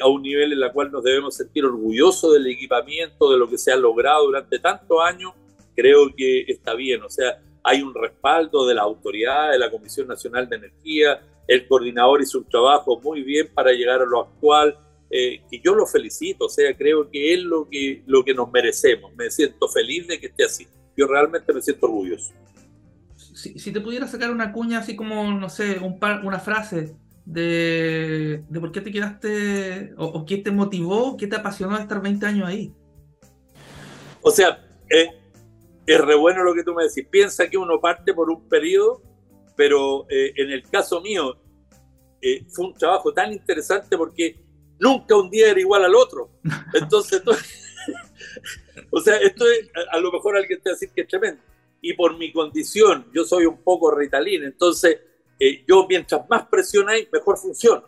a 0.00 0.06
un 0.06 0.22
nivel 0.22 0.52
en 0.52 0.62
el 0.62 0.72
cual 0.72 0.92
nos 0.92 1.02
debemos 1.02 1.34
sentir 1.34 1.64
orgullosos 1.64 2.34
del 2.34 2.46
equipamiento, 2.46 3.30
de 3.30 3.36
lo 3.36 3.48
que 3.48 3.58
se 3.58 3.72
ha 3.72 3.76
logrado 3.76 4.26
durante 4.26 4.60
tantos 4.60 4.98
años, 5.02 5.32
creo 5.74 6.14
que 6.16 6.44
está 6.46 6.74
bien. 6.74 7.02
O 7.02 7.10
sea, 7.10 7.42
hay 7.64 7.82
un 7.82 7.94
respaldo 7.94 8.66
de 8.66 8.74
la 8.74 8.82
autoridad, 8.82 9.50
de 9.50 9.58
la 9.58 9.70
Comisión 9.70 10.08
Nacional 10.08 10.48
de 10.48 10.56
Energía, 10.56 11.20
el 11.46 11.66
coordinador 11.66 12.22
hizo 12.22 12.38
un 12.38 12.44
trabajo 12.44 13.00
muy 13.00 13.22
bien 13.22 13.48
para 13.52 13.72
llegar 13.72 14.00
a 14.00 14.06
lo 14.06 14.20
actual, 14.20 14.76
eh, 15.14 15.42
y 15.50 15.60
yo 15.60 15.74
lo 15.74 15.86
felicito, 15.86 16.46
o 16.46 16.48
sea, 16.48 16.74
creo 16.74 17.10
que 17.10 17.34
es 17.34 17.40
lo 17.42 17.68
que, 17.68 18.02
lo 18.06 18.24
que 18.24 18.32
nos 18.32 18.50
merecemos, 18.50 19.14
me 19.14 19.30
siento 19.30 19.68
feliz 19.68 20.06
de 20.06 20.18
que 20.18 20.28
esté 20.28 20.44
así, 20.44 20.66
yo 20.96 21.06
realmente 21.06 21.52
me 21.52 21.60
siento 21.60 21.86
orgulloso. 21.86 22.32
Si, 23.34 23.72
te 23.72 23.80
pudiera 23.80 24.06
sacar 24.06 24.30
una 24.30 24.52
cuña 24.52 24.78
así 24.78 24.96
como, 24.96 25.30
no 25.32 25.48
sé, 25.50 25.78
un 25.80 25.98
par, 25.98 26.24
una 26.24 26.38
frase 26.38 26.96
de, 27.26 28.42
de 28.48 28.60
por 28.60 28.72
qué 28.72 28.80
te 28.80 28.90
quedaste, 28.90 29.92
o, 29.98 30.06
o, 30.06 30.24
qué 30.24 30.38
te 30.38 30.50
motivó, 30.50 31.16
qué 31.16 31.26
te 31.26 31.36
apasionó 31.36 31.76
estar 31.76 32.00
20 32.00 32.24
años 32.24 32.48
ahí. 32.48 32.72
O 34.22 34.30
sea, 34.30 34.64
eh, 34.88 35.10
es 35.86 36.00
re 36.00 36.14
bueno 36.14 36.44
lo 36.44 36.54
que 36.54 36.62
tú 36.62 36.72
me 36.74 36.84
decís. 36.84 37.06
Piensa 37.10 37.48
que 37.50 37.58
uno 37.58 37.80
parte 37.80 38.14
por 38.14 38.30
un 38.30 38.48
periodo, 38.48 39.02
pero 39.56 40.06
eh, 40.08 40.32
en 40.36 40.50
el 40.50 40.62
caso 40.62 41.00
mío 41.00 41.36
eh, 42.20 42.46
fue 42.48 42.66
un 42.66 42.74
trabajo 42.74 43.12
tan 43.12 43.32
interesante 43.32 43.96
porque 43.98 44.42
nunca 44.78 45.16
un 45.16 45.30
día 45.30 45.50
era 45.50 45.60
igual 45.60 45.84
al 45.84 45.94
otro. 45.94 46.30
Entonces, 46.74 47.22
o 48.90 49.00
sea, 49.00 49.16
esto 49.16 49.44
es, 49.50 49.70
a, 49.90 49.98
lo 49.98 50.12
mejor 50.12 50.36
alguien 50.36 50.60
te 50.60 50.70
va 50.70 50.72
a 50.72 50.76
decir 50.76 50.90
que 50.94 51.02
es 51.02 51.08
tremendo. 51.08 51.42
Y 51.80 51.94
por 51.94 52.16
mi 52.16 52.32
condición, 52.32 53.06
yo 53.12 53.24
soy 53.24 53.46
un 53.46 53.58
poco 53.58 53.90
ritalín, 53.90 54.44
entonces 54.44 55.00
eh, 55.38 55.64
yo 55.66 55.86
mientras 55.88 56.28
más 56.28 56.46
presión 56.46 56.88
hay, 56.88 57.08
mejor 57.12 57.36
funciona. 57.36 57.82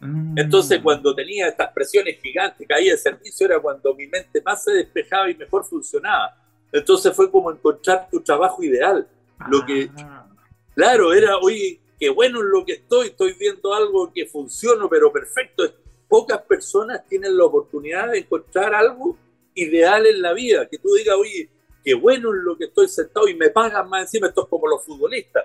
Mm. 0.00 0.38
Entonces, 0.38 0.80
cuando 0.80 1.14
tenía 1.14 1.48
estas 1.48 1.72
presiones 1.72 2.20
gigantes, 2.22 2.66
caía 2.66 2.92
de 2.92 2.98
servicio, 2.98 3.46
era 3.46 3.60
cuando 3.60 3.94
mi 3.94 4.06
mente 4.06 4.40
más 4.42 4.64
se 4.64 4.72
despejaba 4.72 5.30
y 5.30 5.34
mejor 5.34 5.64
funcionaba. 5.64 6.36
Entonces 6.72 7.14
fue 7.14 7.30
como 7.30 7.50
encontrar 7.50 8.08
tu 8.10 8.20
trabajo 8.20 8.62
ideal. 8.62 9.06
Lo 9.48 9.64
que, 9.66 9.90
ah. 9.98 10.26
claro, 10.74 11.12
era, 11.12 11.36
oye, 11.38 11.80
qué 11.98 12.08
bueno 12.10 12.40
en 12.40 12.50
lo 12.50 12.64
que 12.64 12.74
estoy, 12.74 13.08
estoy 13.08 13.34
viendo 13.34 13.74
algo 13.74 14.12
que 14.12 14.26
funciona, 14.26 14.86
pero 14.88 15.12
perfecto. 15.12 15.64
Pocas 16.10 16.42
personas 16.42 17.06
tienen 17.06 17.38
la 17.38 17.44
oportunidad 17.44 18.10
de 18.10 18.18
encontrar 18.18 18.74
algo 18.74 19.16
ideal 19.54 20.04
en 20.06 20.20
la 20.20 20.32
vida, 20.32 20.68
que 20.68 20.76
tú 20.76 20.92
digas, 20.94 21.14
oye, 21.16 21.48
qué 21.84 21.94
bueno 21.94 22.30
en 22.34 22.44
lo 22.44 22.58
que 22.58 22.64
estoy 22.64 22.88
sentado 22.88 23.28
y 23.28 23.34
me 23.36 23.50
pagan 23.50 23.88
más 23.88 24.02
encima, 24.02 24.26
esto 24.26 24.42
es 24.42 24.48
como 24.48 24.66
los 24.66 24.84
futbolistas. 24.84 25.44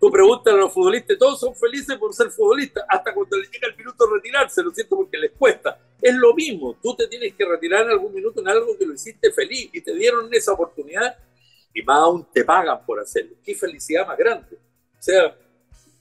Tú 0.00 0.10
preguntas 0.10 0.52
a 0.52 0.56
los 0.56 0.72
futbolistas, 0.72 1.16
todos 1.16 1.38
son 1.38 1.54
felices 1.54 1.96
por 1.98 2.12
ser 2.12 2.30
futbolistas, 2.30 2.84
hasta 2.88 3.14
cuando 3.14 3.36
les 3.36 3.48
llega 3.48 3.68
el 3.68 3.76
minuto 3.76 4.04
de 4.04 4.14
retirarse, 4.14 4.60
lo 4.60 4.74
siento, 4.74 4.96
porque 4.96 5.16
les 5.18 5.30
cuesta. 5.38 5.78
Es 6.00 6.16
lo 6.16 6.34
mismo, 6.34 6.76
tú 6.82 6.96
te 6.96 7.06
tienes 7.06 7.32
que 7.36 7.44
retirar 7.44 7.84
en 7.84 7.90
algún 7.90 8.12
minuto 8.12 8.40
en 8.40 8.48
algo 8.48 8.76
que 8.76 8.84
lo 8.84 8.94
hiciste 8.94 9.30
feliz 9.30 9.70
y 9.72 9.80
te 9.80 9.94
dieron 9.94 10.28
esa 10.34 10.54
oportunidad 10.54 11.16
y 11.72 11.80
más 11.82 11.98
aún 11.98 12.26
te 12.32 12.44
pagan 12.44 12.84
por 12.84 12.98
hacerlo. 12.98 13.36
Qué 13.44 13.54
felicidad 13.54 14.04
más 14.04 14.18
grande. 14.18 14.56
O 14.56 15.02
sea, 15.02 15.36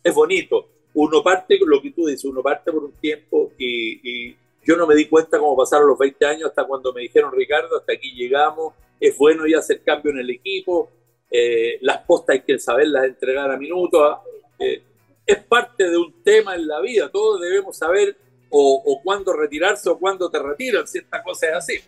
es 0.03 0.15
bonito. 0.15 0.67
Uno 0.93 1.23
parte, 1.23 1.57
lo 1.65 1.81
que 1.81 1.91
tú 1.91 2.07
dices, 2.07 2.25
uno 2.25 2.41
parte 2.41 2.71
por 2.71 2.83
un 2.83 2.93
tiempo 2.93 3.51
y, 3.57 4.35
yo 4.63 4.77
no 4.77 4.85
me 4.85 4.93
di 4.93 5.05
cuenta 5.05 5.39
cómo 5.39 5.57
pasaron 5.57 5.87
los 5.87 5.97
20 5.97 6.23
años 6.23 6.49
hasta 6.49 6.65
cuando 6.65 6.93
me 6.93 7.01
dijeron, 7.01 7.31
Ricardo, 7.33 7.79
hasta 7.79 7.93
aquí 7.93 8.11
llegamos, 8.13 8.75
es 8.99 9.17
bueno 9.17 9.47
ya 9.47 9.57
hacer 9.57 9.81
cambio 9.83 10.11
en 10.11 10.19
el 10.19 10.29
equipo, 10.29 10.91
eh, 11.31 11.79
las 11.81 12.03
postas 12.05 12.35
hay 12.35 12.41
que 12.41 12.59
saberlas 12.59 13.05
entregar 13.05 13.49
a 13.49 13.57
minutos. 13.57 14.19
Eh, 14.59 14.83
es 15.25 15.43
parte 15.45 15.89
de 15.89 15.97
un 15.97 16.21
tema 16.21 16.53
en 16.53 16.67
la 16.67 16.79
vida, 16.79 17.09
todos 17.09 17.41
debemos 17.41 17.75
saber 17.75 18.15
o, 18.51 18.83
o 18.85 19.01
cuándo 19.01 19.33
retirarse 19.33 19.89
o 19.89 19.97
cuándo 19.97 20.29
te 20.29 20.37
retiran, 20.37 20.87
si 20.87 20.99
esta 20.99 21.23
cosa 21.23 21.47
es 21.47 21.55
así. 21.55 21.79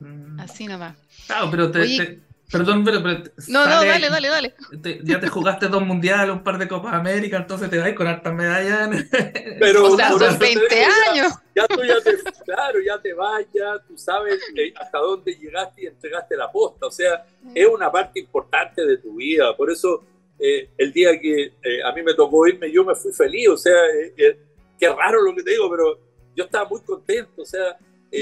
Mm. 0.00 0.40
Así 0.40 0.66
nomás. 0.66 0.96
Claro, 1.26 1.48
pero 1.50 1.70
te, 1.70 2.20
Perdón, 2.54 2.84
pero. 2.84 3.00
no, 3.00 3.66
no, 3.66 3.84
dale, 3.84 4.08
dale, 4.08 4.28
dale. 4.28 4.54
ya 5.02 5.18
te 5.18 5.26
jugaste 5.26 5.66
dos 5.66 5.82
mundiales, 5.82 6.30
un 6.30 6.44
par 6.44 6.56
de 6.56 6.68
Copas 6.68 6.94
América, 6.94 7.38
entonces 7.38 7.68
te 7.68 7.78
vas 7.78 7.92
con 7.94 8.06
hartas 8.06 8.32
medallas. 8.32 8.90
Pero, 9.58 9.86
o 9.86 9.96
sea, 9.96 10.10
son 10.10 10.38
20 10.38 10.84
años. 11.08 11.32
Ya, 11.56 11.66
tú 11.66 11.82
ya 11.82 12.00
te, 12.00 12.16
claro, 12.44 12.78
ya 12.80 13.00
te 13.00 13.12
vas, 13.12 13.44
ya 13.52 13.76
tú 13.88 13.98
sabes 13.98 14.38
hasta 14.80 14.98
dónde 14.98 15.34
llegaste 15.34 15.82
y 15.82 15.86
entregaste 15.86 16.36
la 16.36 16.50
posta. 16.52 16.86
O 16.86 16.92
sea, 16.92 17.26
es 17.52 17.66
una 17.66 17.90
parte 17.90 18.20
importante 18.20 18.86
de 18.86 18.98
tu 18.98 19.16
vida. 19.16 19.56
Por 19.56 19.72
eso, 19.72 20.04
eh, 20.38 20.70
el 20.78 20.92
día 20.92 21.18
que 21.20 21.54
eh, 21.60 21.82
a 21.84 21.90
mí 21.90 22.04
me 22.04 22.14
tocó 22.14 22.46
irme, 22.46 22.70
yo 22.70 22.84
me 22.84 22.94
fui 22.94 23.12
feliz. 23.12 23.48
O 23.48 23.56
sea, 23.56 23.74
eh, 24.16 24.38
qué 24.78 24.88
raro 24.90 25.22
lo 25.22 25.34
que 25.34 25.42
te 25.42 25.50
digo, 25.50 25.68
pero 25.68 25.98
yo 26.36 26.44
estaba 26.44 26.68
muy 26.68 26.80
contento. 26.82 27.42
O 27.42 27.46
sea, 27.46 27.76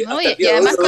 no, 0.06 0.22
y, 0.22 0.46
además, 0.46 0.78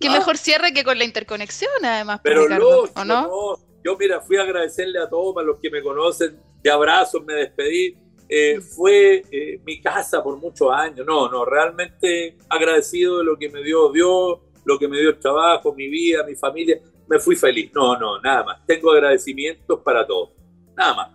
Qué 0.00 0.08
ah. 0.08 0.12
mejor 0.12 0.38
cierre 0.38 0.72
que 0.72 0.82
con 0.82 0.98
la 0.98 1.04
interconexión, 1.04 1.84
además. 1.84 2.20
Pero 2.22 2.44
Ricardo, 2.44 2.90
no? 3.04 3.56
Yo, 3.84 3.96
mira, 3.96 4.20
fui 4.20 4.36
a 4.36 4.42
agradecerle 4.42 4.98
a 4.98 5.08
todos, 5.08 5.36
a 5.38 5.42
los 5.42 5.58
que 5.58 5.70
me 5.70 5.82
conocen, 5.82 6.38
de 6.62 6.70
abrazos, 6.70 7.22
me 7.24 7.34
despedí. 7.34 7.96
Eh, 8.28 8.58
mm. 8.58 8.62
fue 8.62 9.24
eh, 9.30 9.60
mi 9.64 9.80
casa 9.80 10.22
por 10.22 10.38
muchos 10.38 10.70
años. 10.72 11.06
No, 11.06 11.28
no, 11.28 11.44
realmente 11.44 12.36
agradecido 12.48 13.18
de 13.18 13.24
lo 13.24 13.36
que 13.36 13.48
me 13.50 13.62
dio 13.62 13.90
Dios, 13.90 14.38
lo 14.64 14.78
que 14.78 14.88
me 14.88 14.98
dio 14.98 15.10
el 15.10 15.18
trabajo, 15.18 15.74
mi 15.74 15.88
vida, 15.88 16.24
mi 16.24 16.34
familia. 16.34 16.80
Me 17.06 17.18
fui 17.18 17.36
feliz. 17.36 17.70
No, 17.74 17.98
no, 17.98 18.20
nada 18.20 18.44
más. 18.44 18.66
Tengo 18.66 18.92
agradecimientos 18.92 19.80
para 19.80 20.06
todos. 20.06 20.30
Nada 20.76 20.94
más. 20.94 21.10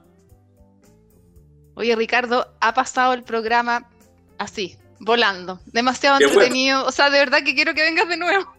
Oye, 1.75 1.95
Ricardo, 1.95 2.47
ha 2.59 2.73
pasado 2.73 3.13
el 3.13 3.23
programa 3.23 3.89
así, 4.37 4.77
volando. 4.99 5.59
Demasiado 5.67 6.19
entretenido. 6.19 6.85
O 6.85 6.91
sea, 6.91 7.09
de 7.09 7.19
verdad 7.19 7.43
que 7.43 7.55
quiero 7.55 7.73
que 7.73 7.81
vengas 7.81 8.09
de 8.09 8.17
nuevo. 8.17 8.54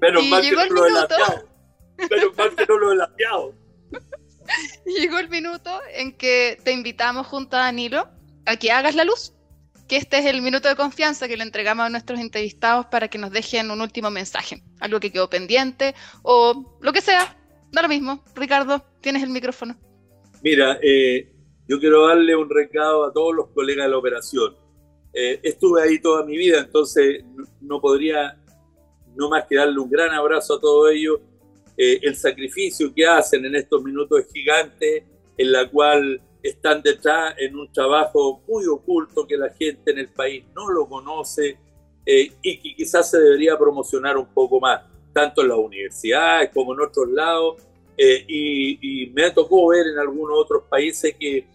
Pero 0.00 0.22
más 0.22 0.42
que 0.42 0.52
no 0.52 0.64
lo 0.66 0.86
he 0.86 1.08
Pero 2.08 2.32
más 2.34 2.50
que 2.50 2.66
no 2.66 2.78
lo 2.78 2.92
he 2.92 3.06
Llegó 4.86 5.18
el 5.18 5.28
minuto 5.28 5.80
en 5.92 6.12
que 6.16 6.58
te 6.64 6.72
invitamos 6.72 7.26
junto 7.26 7.56
a 7.56 7.60
Danilo 7.60 8.08
a 8.44 8.56
que 8.56 8.70
hagas 8.70 8.94
la 8.94 9.04
luz. 9.04 9.32
Que 9.88 9.96
este 9.96 10.18
es 10.18 10.26
el 10.26 10.42
minuto 10.42 10.68
de 10.68 10.74
confianza 10.74 11.28
que 11.28 11.36
le 11.36 11.44
entregamos 11.44 11.86
a 11.86 11.90
nuestros 11.90 12.18
entrevistados 12.18 12.86
para 12.86 13.08
que 13.08 13.18
nos 13.18 13.30
dejen 13.30 13.70
un 13.70 13.80
último 13.80 14.10
mensaje. 14.10 14.62
Algo 14.80 14.98
que 14.98 15.12
quedó 15.12 15.30
pendiente 15.30 15.94
o 16.22 16.76
lo 16.80 16.92
que 16.92 17.00
sea. 17.00 17.36
Da 17.72 17.82
lo 17.82 17.88
mismo. 17.88 18.24
Ricardo, 18.34 18.84
tienes 19.00 19.22
el 19.22 19.30
micrófono. 19.30 19.76
Mira, 20.42 20.78
eh, 20.82 21.32
yo 21.68 21.78
quiero 21.80 22.06
darle 22.06 22.36
un 22.36 22.48
recado 22.48 23.04
a 23.04 23.12
todos 23.12 23.34
los 23.34 23.48
colegas 23.48 23.86
de 23.86 23.90
la 23.90 23.98
operación. 23.98 24.56
Eh, 25.12 25.40
estuve 25.42 25.82
ahí 25.82 25.98
toda 26.00 26.24
mi 26.24 26.36
vida, 26.36 26.60
entonces 26.60 27.24
no 27.60 27.80
podría 27.80 28.38
no 29.16 29.28
más 29.28 29.44
que 29.46 29.56
darle 29.56 29.78
un 29.78 29.90
gran 29.90 30.10
abrazo 30.10 30.54
a 30.54 30.60
todos 30.60 30.90
ellos. 30.92 31.20
Eh, 31.76 32.00
el 32.02 32.16
sacrificio 32.16 32.92
que 32.94 33.06
hacen 33.06 33.44
en 33.44 33.54
estos 33.54 33.82
minutos 33.82 34.20
es 34.20 34.32
gigante, 34.32 35.04
en 35.36 35.52
la 35.52 35.68
cual 35.68 36.20
están 36.42 36.80
detrás 36.82 37.34
en 37.38 37.56
un 37.56 37.70
trabajo 37.72 38.40
muy 38.48 38.66
oculto 38.66 39.26
que 39.26 39.36
la 39.36 39.50
gente 39.50 39.90
en 39.90 39.98
el 39.98 40.08
país 40.08 40.44
no 40.54 40.70
lo 40.70 40.88
conoce 40.88 41.58
eh, 42.06 42.32
y 42.40 42.58
que 42.58 42.74
quizás 42.76 43.10
se 43.10 43.18
debería 43.18 43.58
promocionar 43.58 44.16
un 44.16 44.26
poco 44.26 44.60
más, 44.60 44.82
tanto 45.12 45.42
en 45.42 45.48
las 45.48 45.58
universidades 45.58 46.50
como 46.54 46.72
en 46.74 46.80
otros 46.80 47.08
lados. 47.10 47.56
Eh, 47.98 48.24
y, 48.28 49.04
y, 49.04 49.10
me 49.10 49.30
tocó 49.30 49.68
ver 49.68 49.86
en 49.86 49.98
algunos 49.98 50.38
otros 50.38 50.64
países 50.68 51.16
que 51.18 51.46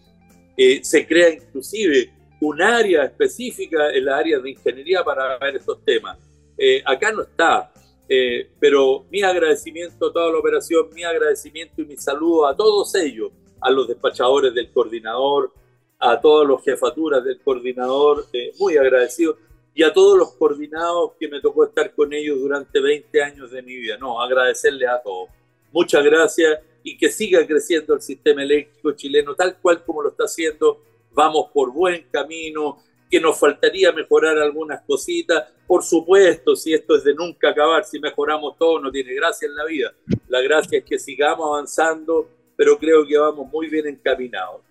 se 0.82 1.06
crea 1.06 1.30
inclusive 1.30 2.12
un 2.40 2.60
área 2.60 3.04
específica 3.04 3.90
en 3.92 4.04
la 4.04 4.18
área 4.18 4.40
de 4.40 4.50
ingeniería 4.50 5.04
para 5.04 5.38
ver 5.38 5.56
estos 5.56 5.84
temas. 5.84 6.18
Eh, 6.64 6.80
acá 6.86 7.10
no 7.10 7.22
está. 7.22 7.72
Eh, 8.08 8.50
pero 8.60 9.04
mi 9.10 9.20
agradecimiento 9.22 10.06
a 10.06 10.12
toda 10.12 10.30
la 10.30 10.38
operación, 10.38 10.90
mi 10.94 11.02
agradecimiento 11.02 11.82
y 11.82 11.86
mi 11.86 11.96
saludo 11.96 12.46
a 12.46 12.54
todos 12.54 12.94
ellos, 12.94 13.32
a 13.60 13.68
los 13.68 13.88
despachadores 13.88 14.54
del 14.54 14.70
coordinador, 14.70 15.52
a 15.98 16.20
todas 16.20 16.48
las 16.48 16.62
jefaturas 16.62 17.24
del 17.24 17.40
coordinador, 17.40 18.26
eh, 18.32 18.52
muy 18.60 18.76
agradecido, 18.76 19.38
y 19.74 19.82
a 19.82 19.92
todos 19.92 20.16
los 20.16 20.34
coordinados 20.34 21.12
que 21.18 21.26
me 21.26 21.40
tocó 21.40 21.64
estar 21.64 21.92
con 21.96 22.12
ellos 22.12 22.38
durante 22.38 22.80
20 22.80 23.22
años 23.22 23.50
de 23.50 23.60
mi 23.62 23.74
vida. 23.74 23.96
No, 23.98 24.22
agradecerles 24.22 24.88
a 24.88 25.02
todos. 25.02 25.30
Muchas 25.72 26.04
gracias 26.04 26.60
y 26.84 26.96
que 26.96 27.10
siga 27.10 27.44
creciendo 27.44 27.94
el 27.94 28.02
sistema 28.02 28.44
eléctrico 28.44 28.92
chileno 28.92 29.34
tal 29.34 29.56
cual 29.60 29.82
como 29.84 30.02
lo 30.02 30.10
está 30.10 30.24
haciendo. 30.24 30.80
Vamos 31.10 31.50
por 31.52 31.72
buen 31.72 32.06
camino 32.12 32.78
que 33.12 33.20
nos 33.20 33.38
faltaría 33.38 33.92
mejorar 33.92 34.38
algunas 34.38 34.80
cositas. 34.86 35.44
Por 35.66 35.82
supuesto, 35.82 36.56
si 36.56 36.72
esto 36.72 36.96
es 36.96 37.04
de 37.04 37.12
nunca 37.12 37.50
acabar, 37.50 37.84
si 37.84 38.00
mejoramos 38.00 38.56
todo, 38.56 38.80
no 38.80 38.90
tiene 38.90 39.12
gracia 39.12 39.46
en 39.46 39.54
la 39.54 39.66
vida. 39.66 39.92
La 40.28 40.40
gracia 40.40 40.78
es 40.78 40.84
que 40.86 40.98
sigamos 40.98 41.46
avanzando, 41.46 42.26
pero 42.56 42.78
creo 42.78 43.06
que 43.06 43.18
vamos 43.18 43.52
muy 43.52 43.68
bien 43.68 43.86
encaminados. 43.86 44.62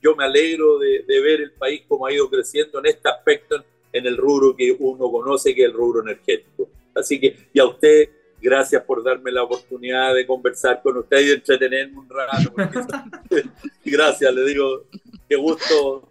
yo 0.00 0.14
me 0.14 0.24
alegro 0.24 0.78
de, 0.78 1.02
ver 1.08 1.40
el 1.40 1.50
país 1.50 1.82
como 1.88 2.06
ha 2.06 2.12
ido 2.12 2.30
creciendo 2.30 2.78
en 2.78 2.86
este 2.86 3.08
aspecto, 3.08 3.64
en 3.92 4.06
el 4.06 4.16
rubro 4.16 4.54
que 4.54 4.76
uno 4.78 5.10
conoce, 5.10 5.52
que 5.52 5.62
es 5.62 5.68
el 5.68 5.74
rubro 5.74 6.02
energético. 6.02 6.68
Así 6.94 7.18
que, 7.18 7.36
y 7.52 7.58
a 7.58 7.64
usted, 7.64 8.10
gracias 8.40 8.80
por 8.84 9.02
darme 9.02 9.32
la 9.32 9.42
oportunidad 9.42 10.14
de 10.14 10.24
conversar 10.24 10.80
con 10.82 10.98
usted 10.98 11.18
y 11.18 11.26
de 11.26 11.34
entretenerme 11.34 11.98
un 11.98 12.08
rato. 12.08 12.54
gracias, 13.84 14.32
le 14.32 14.44
digo, 14.44 14.84
qué 15.28 15.34
gusto 15.34 16.07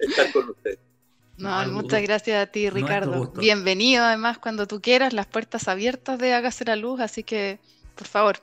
estar 0.00 0.32
con 0.32 0.50
usted. 0.50 0.78
No, 1.40 1.66
muchas 1.68 2.02
gracias 2.02 2.42
a 2.42 2.46
ti, 2.46 2.68
Ricardo. 2.68 3.32
Bienvenido, 3.32 4.04
además, 4.04 4.38
cuando 4.38 4.66
tú 4.66 4.80
quieras, 4.82 5.14
las 5.14 5.26
puertas 5.26 5.68
abiertas 5.68 6.18
de 6.18 6.34
Hágase 6.34 6.64
la 6.66 6.76
Luz, 6.76 7.00
así 7.00 7.22
que, 7.24 7.58
por 7.94 8.06
favor, 8.06 8.36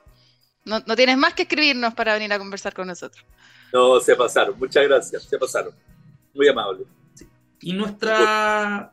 no, 0.64 0.82
tienes 0.96 1.16
más 1.16 1.34
que 1.34 1.42
escribirnos 1.42 1.94
para 1.94 2.14
venir 2.14 2.32
a 2.32 2.38
conversar 2.38 2.74
con 2.74 2.88
nosotros. 2.88 3.24
No, 3.72 4.00
se 4.00 4.16
pasaron, 4.16 4.58
muchas 4.58 4.86
gracias, 4.86 5.22
se 5.22 5.38
pasaron. 5.38 5.72
Muy 6.34 6.48
amable. 6.48 6.84
Y 7.60 7.72
nuestra... 7.72 8.92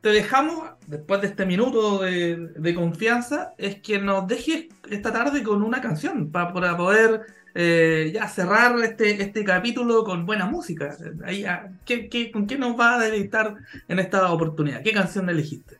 Te 0.00 0.10
dejamos, 0.10 0.68
después 0.86 1.22
de 1.22 1.28
este 1.28 1.46
minuto 1.46 2.00
de, 2.02 2.74
confianza, 2.74 3.54
es 3.56 3.80
que 3.80 3.98
nos 3.98 4.28
dejes 4.28 4.66
esta 4.90 5.10
tarde 5.10 5.42
con 5.42 5.62
una 5.62 5.80
canción 5.80 6.30
para, 6.30 6.52
para 6.52 6.76
poder 6.76 7.22
eh, 7.54 8.10
ya 8.12 8.28
cerrar 8.28 8.76
este, 8.82 9.22
este 9.22 9.44
capítulo 9.44 10.02
con 10.04 10.26
buena 10.26 10.46
música. 10.46 10.96
Ahí, 11.24 11.44
ah, 11.44 11.70
¿qué, 11.84 12.30
con 12.32 12.46
qué 12.46 12.58
nos 12.58 12.78
va 12.78 12.96
a 12.96 13.04
deleitar 13.04 13.54
en 13.88 13.98
esta 13.98 14.32
oportunidad? 14.32 14.82
¿Qué 14.82 14.92
canción 14.92 15.28
elegiste? 15.30 15.78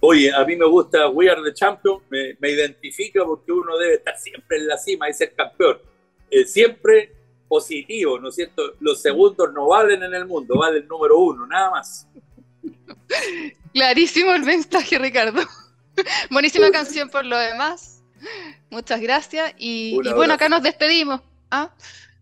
Oye, 0.00 0.32
a 0.32 0.44
mí 0.44 0.56
me 0.56 0.66
gusta 0.66 1.08
We 1.08 1.30
Are 1.30 1.42
the 1.42 1.54
Champion, 1.54 2.00
me, 2.10 2.36
me 2.38 2.50
identifica 2.50 3.24
porque 3.24 3.50
uno 3.50 3.78
debe 3.78 3.94
estar 3.94 4.16
siempre 4.18 4.58
en 4.58 4.66
la 4.68 4.76
cima 4.76 5.08
y 5.08 5.14
ser 5.14 5.34
campeón. 5.34 5.78
Eh, 6.30 6.44
siempre 6.44 7.14
positivo, 7.48 8.18
¿no 8.18 8.28
es 8.28 8.34
cierto? 8.34 8.74
Los 8.80 9.00
segundos 9.00 9.52
no 9.54 9.68
valen 9.68 10.02
en 10.02 10.12
el 10.14 10.26
mundo, 10.26 10.58
vale 10.58 10.78
el 10.78 10.88
número 10.88 11.18
uno, 11.18 11.46
nada 11.46 11.70
más. 11.70 12.06
Clarísimo 13.72 14.34
el 14.34 14.42
mensaje, 14.42 14.98
Ricardo. 14.98 15.42
Buenísima 16.30 16.70
canción 16.70 17.08
por 17.08 17.24
lo 17.24 17.38
demás. 17.38 17.95
Muchas 18.70 19.00
gracias. 19.00 19.54
Y, 19.58 19.98
bueno, 20.14 20.34
acá 20.34 20.48
nos 20.48 20.62
despedimos 20.62 21.20
¿ah? 21.50 21.70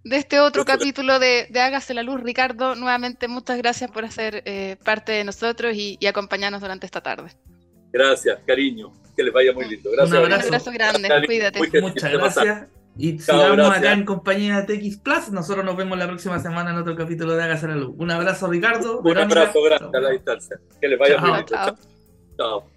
de 0.05 0.17
este 0.17 0.41
otro 0.41 0.65
capítulo 0.65 1.19
de, 1.19 1.49
Hágase 1.55 1.95
la 1.95 2.03
Luz. 2.03 2.23
Ricardo, 2.23 2.75
nuevamente 2.75 3.29
muchas 3.29 3.59
gracias 3.59 3.91
por 3.91 4.05
hacer 4.05 4.43
eh, 4.45 4.77
parte 4.85 5.13
de 5.13 5.25
nosotros 5.25 5.75
y, 5.75 5.99
acompañarnos 6.07 6.61
durante 6.61 6.87
esta 6.87 7.01
tarde. 7.01 7.31
Gracias, 7.93 8.39
cariño. 8.47 8.93
Que 9.17 9.23
les 9.23 9.33
vaya 9.33 9.53
muy 9.53 9.69
lindo. 9.69 9.91
Gracias. 9.93 10.19
Un 10.19 10.33
abrazo, 10.33 10.73
grande. 10.73 11.09
Cuídate. 11.27 11.81
Muchas 11.81 12.13
gracias. 12.13 12.69
Y 12.97 13.19
sigamos 13.19 13.77
acá 13.77 13.93
en 13.93 14.05
compañía 14.05 14.63
de 14.63 14.77
TX 14.77 14.99
Plus. 14.99 15.31
Nosotros 15.31 15.65
nos 15.65 15.77
vemos 15.77 15.99
la 15.99 16.07
próxima 16.07 16.39
semana 16.39 16.71
en 16.71 16.77
otro 16.77 16.95
capítulo 16.97 17.35
de 17.35 17.43
Hágase 17.43 17.69
la 17.69 17.77
Luz. 17.77 17.95
Un 17.99 18.11
abrazo, 18.11 18.49
Ricardo. 18.49 19.01
Un 19.01 19.19
abrazo 19.19 19.63
grande 19.63 19.99
a 19.99 20.01
la 20.01 20.11
distancia. 20.11 20.59
Que 20.81 20.89
les 20.89 20.99
vaya 20.99 21.19
muy 21.19 21.33
bien. 21.33 21.45
chao. 21.47 21.77
chao. 22.37 22.74